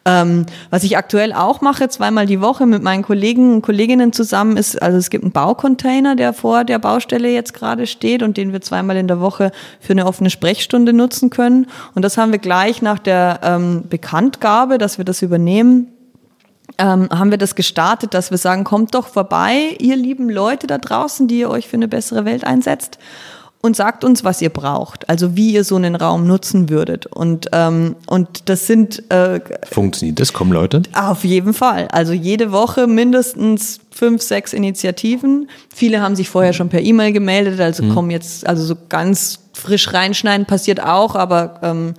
Ähm, 0.05 0.45
was 0.69 0.83
ich 0.83 0.97
aktuell 0.97 1.33
auch 1.33 1.59
mache, 1.61 1.89
zweimal 1.89 2.25
die 2.25 2.39
Woche 2.39 2.65
mit 2.65 2.83
meinen 2.83 3.03
Kollegen 3.03 3.55
und 3.55 3.61
Kolleginnen 3.61 4.13
zusammen, 4.13 4.55
ist, 4.55 4.81
also 4.81 4.97
es 4.97 5.09
gibt 5.09 5.25
einen 5.25 5.33
Baucontainer, 5.33 6.15
der 6.15 6.33
vor 6.33 6.63
der 6.63 6.79
Baustelle 6.79 7.29
jetzt 7.29 7.53
gerade 7.53 7.85
steht 7.85 8.23
und 8.23 8.37
den 8.37 8.53
wir 8.53 8.61
zweimal 8.61 8.95
in 8.95 9.07
der 9.07 9.19
Woche 9.19 9.51
für 9.81 9.91
eine 9.91 10.05
offene 10.05 10.29
Sprechstunde 10.29 10.93
nutzen 10.93 11.29
können. 11.29 11.67
Und 11.95 12.03
das 12.03 12.17
haben 12.17 12.31
wir 12.31 12.39
gleich 12.39 12.81
nach 12.81 12.99
der 12.99 13.41
ähm, 13.43 13.83
Bekanntgabe, 13.89 14.77
dass 14.77 14.97
wir 14.97 15.05
das 15.05 15.21
übernehmen, 15.21 15.87
ähm, 16.79 17.09
haben 17.11 17.29
wir 17.29 17.37
das 17.37 17.53
gestartet, 17.53 18.13
dass 18.13 18.31
wir 18.31 18.37
sagen, 18.37 18.63
kommt 18.63 18.95
doch 18.95 19.07
vorbei, 19.07 19.75
ihr 19.79 19.95
lieben 19.95 20.29
Leute 20.29 20.65
da 20.65 20.77
draußen, 20.77 21.27
die 21.27 21.39
ihr 21.39 21.49
euch 21.49 21.67
für 21.67 21.77
eine 21.77 21.87
bessere 21.87 22.25
Welt 22.25 22.43
einsetzt 22.43 22.97
und 23.61 23.75
sagt 23.75 24.05
uns, 24.05 24.23
was 24.23 24.41
ihr 24.41 24.49
braucht, 24.49 25.09
also 25.09 25.35
wie 25.35 25.51
ihr 25.51 25.65
so 25.65 25.75
einen 25.75 25.95
Raum 25.95 26.25
nutzen 26.25 26.69
würdet. 26.69 27.05
Und, 27.07 27.47
ähm, 27.51 27.97
und 28.07 28.47
das 28.49 28.67
sind... 28.67 29.11
Äh, 29.11 29.41
Funktioniert 29.69 30.19
das? 30.19 30.31
Kommen 30.31 30.53
Leute? 30.53 30.81
Auf 30.93 31.25
jeden 31.25 31.53
Fall. 31.53 31.89
Also 31.91 32.13
jede 32.13 32.53
Woche 32.53 32.87
mindestens 32.87 33.81
fünf, 33.91 34.21
sechs 34.21 34.53
Initiativen. 34.53 35.49
Viele 35.75 36.01
haben 36.01 36.15
sich 36.15 36.29
vorher 36.29 36.53
schon 36.53 36.69
per 36.69 36.81
E-Mail 36.81 37.11
gemeldet, 37.11 37.59
also 37.59 37.83
mhm. 37.83 37.93
kommen 37.93 38.11
jetzt, 38.11 38.47
also 38.47 38.63
so 38.63 38.77
ganz 38.87 39.39
frisch 39.53 39.93
reinschneiden 39.93 40.45
passiert 40.45 40.81
auch, 40.81 41.15
aber... 41.15 41.59
Ähm, 41.61 41.93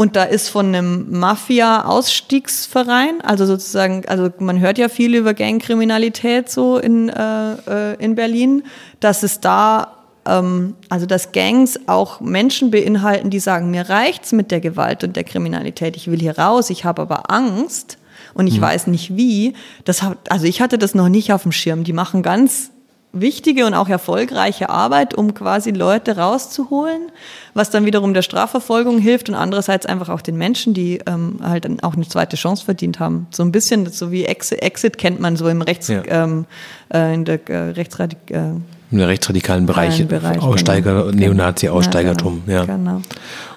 und 0.00 0.14
da 0.14 0.22
ist 0.22 0.48
von 0.48 0.66
einem 0.66 1.18
Mafia-Ausstiegsverein, 1.18 3.20
also 3.20 3.46
sozusagen, 3.46 4.04
also 4.06 4.30
man 4.38 4.60
hört 4.60 4.78
ja 4.78 4.88
viel 4.88 5.16
über 5.16 5.34
Gangkriminalität 5.34 6.48
so 6.48 6.78
in, 6.78 7.08
äh, 7.08 7.54
äh, 7.54 7.96
in 7.98 8.14
Berlin, 8.14 8.62
dass 9.00 9.24
es 9.24 9.40
da, 9.40 9.96
ähm, 10.24 10.76
also 10.88 11.04
dass 11.04 11.32
Gangs 11.32 11.80
auch 11.88 12.20
Menschen 12.20 12.70
beinhalten, 12.70 13.30
die 13.30 13.40
sagen, 13.40 13.72
mir 13.72 13.90
reicht's 13.90 14.30
mit 14.30 14.52
der 14.52 14.60
Gewalt 14.60 15.02
und 15.02 15.16
der 15.16 15.24
Kriminalität, 15.24 15.96
ich 15.96 16.08
will 16.08 16.20
hier 16.20 16.38
raus, 16.38 16.70
ich 16.70 16.84
habe 16.84 17.02
aber 17.02 17.32
Angst 17.32 17.98
und 18.34 18.46
ich 18.46 18.58
mhm. 18.58 18.62
weiß 18.62 18.86
nicht 18.86 19.16
wie. 19.16 19.54
Das 19.84 20.04
hat, 20.04 20.30
also 20.30 20.46
ich 20.46 20.60
hatte 20.60 20.78
das 20.78 20.94
noch 20.94 21.08
nicht 21.08 21.32
auf 21.32 21.42
dem 21.42 21.50
Schirm. 21.50 21.82
Die 21.82 21.92
machen 21.92 22.22
ganz 22.22 22.70
wichtige 23.12 23.66
und 23.66 23.74
auch 23.74 23.88
erfolgreiche 23.88 24.68
Arbeit, 24.68 25.14
um 25.14 25.34
quasi 25.34 25.70
Leute 25.70 26.16
rauszuholen, 26.16 27.10
was 27.54 27.70
dann 27.70 27.86
wiederum 27.86 28.14
der 28.14 28.22
Strafverfolgung 28.22 28.98
hilft 28.98 29.28
und 29.28 29.34
andererseits 29.34 29.86
einfach 29.86 30.08
auch 30.08 30.20
den 30.20 30.36
Menschen, 30.36 30.74
die 30.74 31.00
ähm, 31.06 31.40
halt 31.42 31.64
dann 31.64 31.80
auch 31.80 31.94
eine 31.94 32.06
zweite 32.06 32.36
Chance 32.36 32.64
verdient 32.64 33.00
haben. 33.00 33.26
So 33.30 33.42
ein 33.42 33.52
bisschen, 33.52 33.86
so 33.86 34.12
wie 34.12 34.24
Exit, 34.24 34.62
Exit 34.62 34.98
kennt 34.98 35.20
man 35.20 35.36
so 35.36 35.48
im 35.48 35.62
Rechts, 35.62 35.88
ja. 35.88 36.02
ähm, 36.06 36.44
äh, 36.92 37.14
in 37.14 37.24
der 37.24 37.48
äh, 37.48 37.70
Rechtsradik 37.70 38.30
äh, 38.30 38.52
im 38.90 39.00
rechtsradikalen 39.00 39.66
Bereich, 39.66 40.06
Bereich 40.06 40.40
Aussteiger, 40.40 41.04
genau. 41.04 41.16
Neonazi-Aussteigertum. 41.16 42.42
Ja, 42.46 42.64
genau. 42.64 42.72
ja. 42.72 42.76
Genau. 42.76 43.02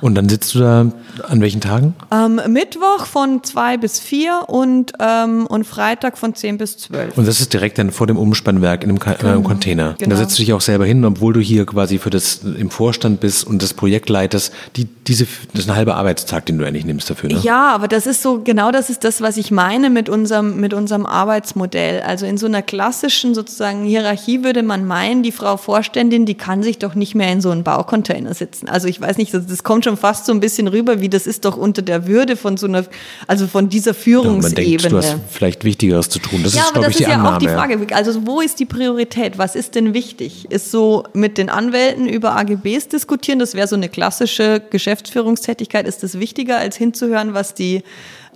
Und 0.02 0.16
dann 0.16 0.28
sitzt 0.28 0.56
du 0.56 0.60
da 0.60 0.92
an 1.28 1.42
welchen 1.42 1.62
Tagen? 1.62 1.94
Ähm, 2.12 2.42
Mittwoch 2.48 3.06
von 3.06 3.44
zwei 3.44 3.78
bis 3.78 4.00
vier 4.00 4.42
und, 4.48 4.94
ähm, 5.00 5.46
und 5.46 5.66
Freitag 5.66 6.18
von 6.18 6.34
zehn 6.34 6.58
bis 6.58 6.78
zwölf. 6.78 7.18
Und 7.18 7.28
das 7.28 7.40
ist 7.40 7.54
direkt 7.54 7.78
dann 7.78 7.92
vor 7.92 8.08
dem 8.08 8.18
Umspannwerk 8.18 8.84
in 8.84 8.90
einem 8.90 9.00
Ka 9.00 9.14
genau. 9.14 9.40
äh, 9.40 9.44
Container. 9.44 9.96
Genau. 9.98 10.10
Da 10.10 10.18
setzt 10.18 10.38
du 10.40 10.44
dich 10.44 10.54
auch 10.54 10.62
selber 10.62 10.86
hin, 10.86 11.06
obwohl 11.06 11.34
du 11.34 11.40
hier 11.40 11.66
quasi 11.66 12.00
für 12.00 12.10
das 12.10 12.42
im 12.44 12.72
Vorstand 12.72 13.20
bist 13.20 13.46
und 13.46 13.62
das 13.62 13.74
Projekt 13.74 14.10
leitest. 14.10 14.54
Die, 14.76 14.86
diese, 14.86 15.28
das 15.54 15.64
ist 15.64 15.70
ein 15.70 15.76
halber 15.76 15.96
Arbeitstag, 15.96 16.48
den 16.48 16.58
du 16.58 16.66
eigentlich 16.66 16.86
nimmst 16.86 17.10
dafür. 17.10 17.30
Ne? 17.30 17.40
Ja, 17.44 17.74
aber 17.74 17.88
das 17.88 18.08
ist 18.08 18.24
so, 18.24 18.42
genau 18.44 18.72
das 18.72 18.90
ist 18.90 19.04
das, 19.04 19.22
was 19.22 19.38
ich 19.38 19.52
meine 19.52 19.90
mit 19.92 20.10
unserem, 20.10 20.60
mit 20.60 20.74
unserem 20.74 21.06
Arbeitsmodell. 21.06 22.02
Also 22.02 22.26
in 22.26 22.38
so 22.38 22.48
einer 22.48 22.64
klassischen 22.64 23.36
sozusagen 23.36 23.86
Hierarchie 23.86 24.44
würde 24.44 24.64
man 24.64 24.86
meinen, 24.86 25.21
die 25.24 25.32
Frau 25.32 25.58
Vorständin, 25.58 26.26
die 26.26 26.36
kann 26.36 26.64
sich 26.64 26.80
doch 26.80 26.96
nicht 26.96 27.16
mehr 27.16 27.32
in 27.32 27.42
so 27.42 27.50
einen 27.50 27.64
Baucontainer 27.64 28.34
sitzen. 28.34 28.70
Also 28.70 28.88
ich 28.88 29.00
weiß 29.00 29.18
nicht, 29.18 29.34
das 29.34 29.64
kommt 29.64 29.86
schon 29.86 29.98
fast 29.98 30.26
so 30.26 30.32
ein 30.32 30.40
bisschen 30.40 30.68
rüber, 30.68 31.02
wie 31.02 31.10
das 31.10 31.28
ist 31.28 31.46
doch 31.46 31.58
unter 31.58 31.82
der 31.82 32.08
Würde 32.08 32.36
von 32.36 32.58
so 32.58 32.68
einer, 32.68 32.86
also 33.28 33.48
von 33.48 33.70
dieser 33.70 33.94
Führungsebene. 33.94 34.66
Ja, 34.66 34.74
man 34.74 34.80
denkt, 34.80 34.92
du 34.92 34.98
hast 34.98 35.16
vielleicht 35.30 35.64
Wichtigeres 35.64 36.10
zu 36.10 36.20
tun. 36.20 36.42
Das 36.44 36.54
ja, 36.54 36.64
ist, 36.64 36.72
aber 36.72 36.86
das 36.86 36.96
ich, 36.96 37.02
ist 37.02 37.08
ja 37.08 37.16
Annahme. 37.16 37.36
auch 37.36 37.40
die 37.40 37.48
Frage. 37.48 37.96
Also 37.96 38.26
wo 38.26 38.42
ist 38.42 38.60
die 38.60 38.66
Priorität? 38.66 39.38
Was 39.38 39.56
ist 39.56 39.76
denn 39.76 39.94
wichtig? 39.94 40.50
Ist 40.50 40.72
so 40.72 41.04
mit 41.14 41.38
den 41.38 41.50
Anwälten 41.50 42.08
über 42.08 42.36
AGBs 42.36 42.88
diskutieren? 42.88 43.40
Das 43.40 43.56
wäre 43.56 43.68
so 43.68 43.76
eine 43.76 43.90
klassische 43.90 44.62
Geschäftsführungstätigkeit. 44.70 45.88
Ist 45.88 46.04
das 46.04 46.20
wichtiger, 46.20 46.58
als 46.58 46.76
hinzuhören, 46.76 47.34
was 47.34 47.54
die, 47.54 47.84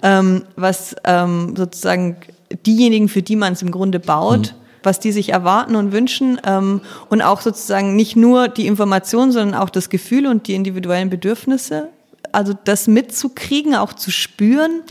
ähm, 0.04 0.44
was 0.56 0.96
ähm, 1.04 1.54
sozusagen 1.56 2.18
diejenigen, 2.66 3.10
für 3.10 3.22
die 3.22 3.36
man 3.36 3.54
es 3.54 3.62
im 3.62 3.72
Grunde 3.72 4.00
baut, 4.00 4.54
mhm 4.54 4.65
was 4.86 5.00
die 5.00 5.12
sich 5.12 5.30
erwarten 5.30 5.76
und 5.76 5.92
wünschen 5.92 6.40
ähm, 6.46 6.82
und 7.10 7.22
auch 7.22 7.42
sozusagen 7.42 7.96
nicht 7.96 8.16
nur 8.16 8.48
die 8.48 8.68
Information, 8.68 9.32
sondern 9.32 9.60
auch 9.60 9.70
das 9.70 9.90
Gefühl 9.90 10.28
und 10.28 10.48
die 10.48 10.56
individuellen 10.56 11.10
Bedürfnisse. 11.10 11.90
Also 12.32 12.54
das 12.64 12.88
mitzukriegen, 12.88 13.76
auch 13.76 13.94
zu 13.94 14.12
spüren. 14.12 14.82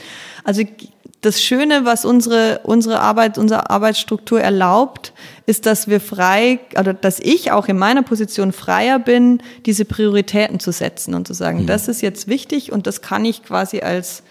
Also 0.44 0.62
das 1.24 1.42
Schöne, 1.42 1.84
was 1.84 2.04
unsere, 2.04 2.60
unsere 2.64 3.00
Arbeit, 3.00 3.38
unsere 3.38 3.70
Arbeitsstruktur 3.70 4.40
erlaubt, 4.40 5.12
ist, 5.46 5.66
dass 5.66 5.88
wir 5.88 6.00
frei, 6.00 6.60
oder 6.78 6.92
dass 6.92 7.18
ich 7.18 7.50
auch 7.50 7.66
in 7.66 7.78
meiner 7.78 8.02
Position 8.02 8.52
freier 8.52 8.98
bin, 8.98 9.42
diese 9.64 9.84
Prioritäten 9.84 10.60
zu 10.60 10.70
setzen 10.70 11.14
und 11.14 11.26
zu 11.26 11.34
sagen, 11.34 11.62
mhm. 11.62 11.66
das 11.66 11.88
ist 11.88 12.02
jetzt 12.02 12.28
wichtig 12.28 12.72
und 12.72 12.86
das 12.86 13.00
kann 13.00 13.24
ich 13.24 13.42
quasi 13.42 13.80
als, 13.80 14.22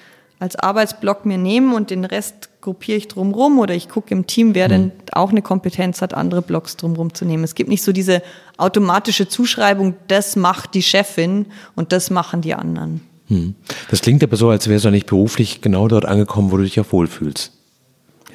als 0.44 0.58
Arbeitsblock 0.58 1.26
mir 1.26 1.38
nehmen 1.38 1.74
und 1.74 1.90
den 1.90 2.04
Rest 2.04 2.50
gruppiere 2.60 2.98
ich 2.98 3.08
drumrum 3.08 3.60
oder 3.60 3.74
ich 3.74 3.88
gucke 3.88 4.14
im 4.14 4.28
Team, 4.28 4.54
wer 4.54 4.68
mhm. 4.68 4.72
denn 4.72 4.92
auch 5.14 5.32
eine 5.32 5.42
Kompetenz 5.42 6.02
hat, 6.02 6.14
andere 6.14 6.42
Blocks 6.42 6.76
drumrum 6.76 7.14
zu 7.14 7.24
nehmen. 7.24 7.46
Es 7.46 7.56
gibt 7.56 7.70
nicht 7.70 7.82
so 7.82 7.94
diese 7.94 8.22
automatische 8.58 9.30
Zuschreibung, 9.30 9.96
das 10.10 10.36
macht 10.36 10.74
die 10.74 10.84
Chefin 10.84 11.46
und 11.76 11.94
das 11.94 12.10
machen 12.10 12.42
die 12.42 12.54
anderen. 12.54 13.00
Mhm. 13.30 13.56
Das 13.90 14.02
klingt 14.02 14.22
aber 14.22 14.36
so, 14.36 14.50
als 14.50 14.68
wärst 14.68 14.84
du 14.84 14.90
nicht 14.92 15.08
beruflich 15.08 15.62
genau 15.62 15.88
dort 15.88 16.04
angekommen, 16.04 16.52
wo 16.52 16.58
du 16.58 16.64
dich 16.64 16.78
auch 16.78 16.92
wohlfühlst. 16.92 17.54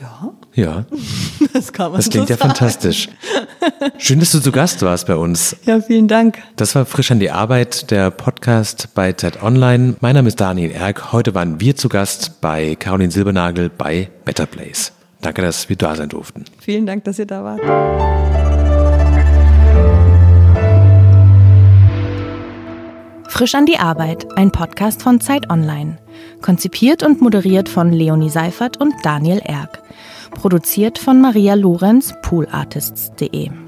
Ja. 0.00 0.32
Ja. 0.58 0.84
Das 1.52 1.72
kann 1.72 1.92
man 1.92 1.98
Das 2.00 2.10
klingt 2.10 2.28
so 2.28 2.34
ja 2.34 2.38
sagen. 2.38 2.50
fantastisch. 2.50 3.08
Schön, 3.96 4.20
dass 4.20 4.32
du 4.32 4.40
zu 4.40 4.52
Gast 4.52 4.82
warst 4.82 5.06
bei 5.06 5.14
uns. 5.16 5.56
Ja, 5.64 5.80
vielen 5.80 6.06
Dank. 6.08 6.38
Das 6.56 6.74
war 6.74 6.84
Frisch 6.84 7.10
an 7.10 7.20
die 7.20 7.30
Arbeit, 7.30 7.90
der 7.90 8.10
Podcast 8.10 8.88
bei 8.94 9.12
Zeit 9.12 9.42
Online. 9.42 9.94
Mein 10.00 10.14
Name 10.14 10.28
ist 10.28 10.40
Daniel 10.40 10.70
Erck. 10.70 11.12
Heute 11.12 11.34
waren 11.34 11.60
wir 11.60 11.74
zu 11.76 11.88
Gast 11.88 12.40
bei 12.40 12.74
Caroline 12.74 13.10
Silbernagel 13.10 13.70
bei 13.70 14.08
Better 14.24 14.46
Place. 14.46 14.92
Danke, 15.20 15.42
dass 15.42 15.68
wir 15.68 15.76
da 15.76 15.94
sein 15.96 16.08
durften. 16.10 16.44
Vielen 16.60 16.86
Dank, 16.86 17.04
dass 17.04 17.18
ihr 17.18 17.26
da 17.26 17.42
wart. 17.42 17.60
Frisch 23.28 23.54
an 23.54 23.66
die 23.66 23.78
Arbeit, 23.78 24.26
ein 24.36 24.50
Podcast 24.50 25.02
von 25.02 25.20
Zeit 25.20 25.48
Online. 25.50 25.98
Konzipiert 26.40 27.02
und 27.02 27.20
moderiert 27.20 27.68
von 27.68 27.92
Leonie 27.92 28.30
Seifert 28.30 28.80
und 28.80 28.94
Daniel 29.02 29.40
Erck. 29.44 29.82
Produziert 30.30 30.98
von 30.98 31.20
Maria 31.20 31.54
Lorenz, 31.54 32.14
poolartists.de. 32.22 33.67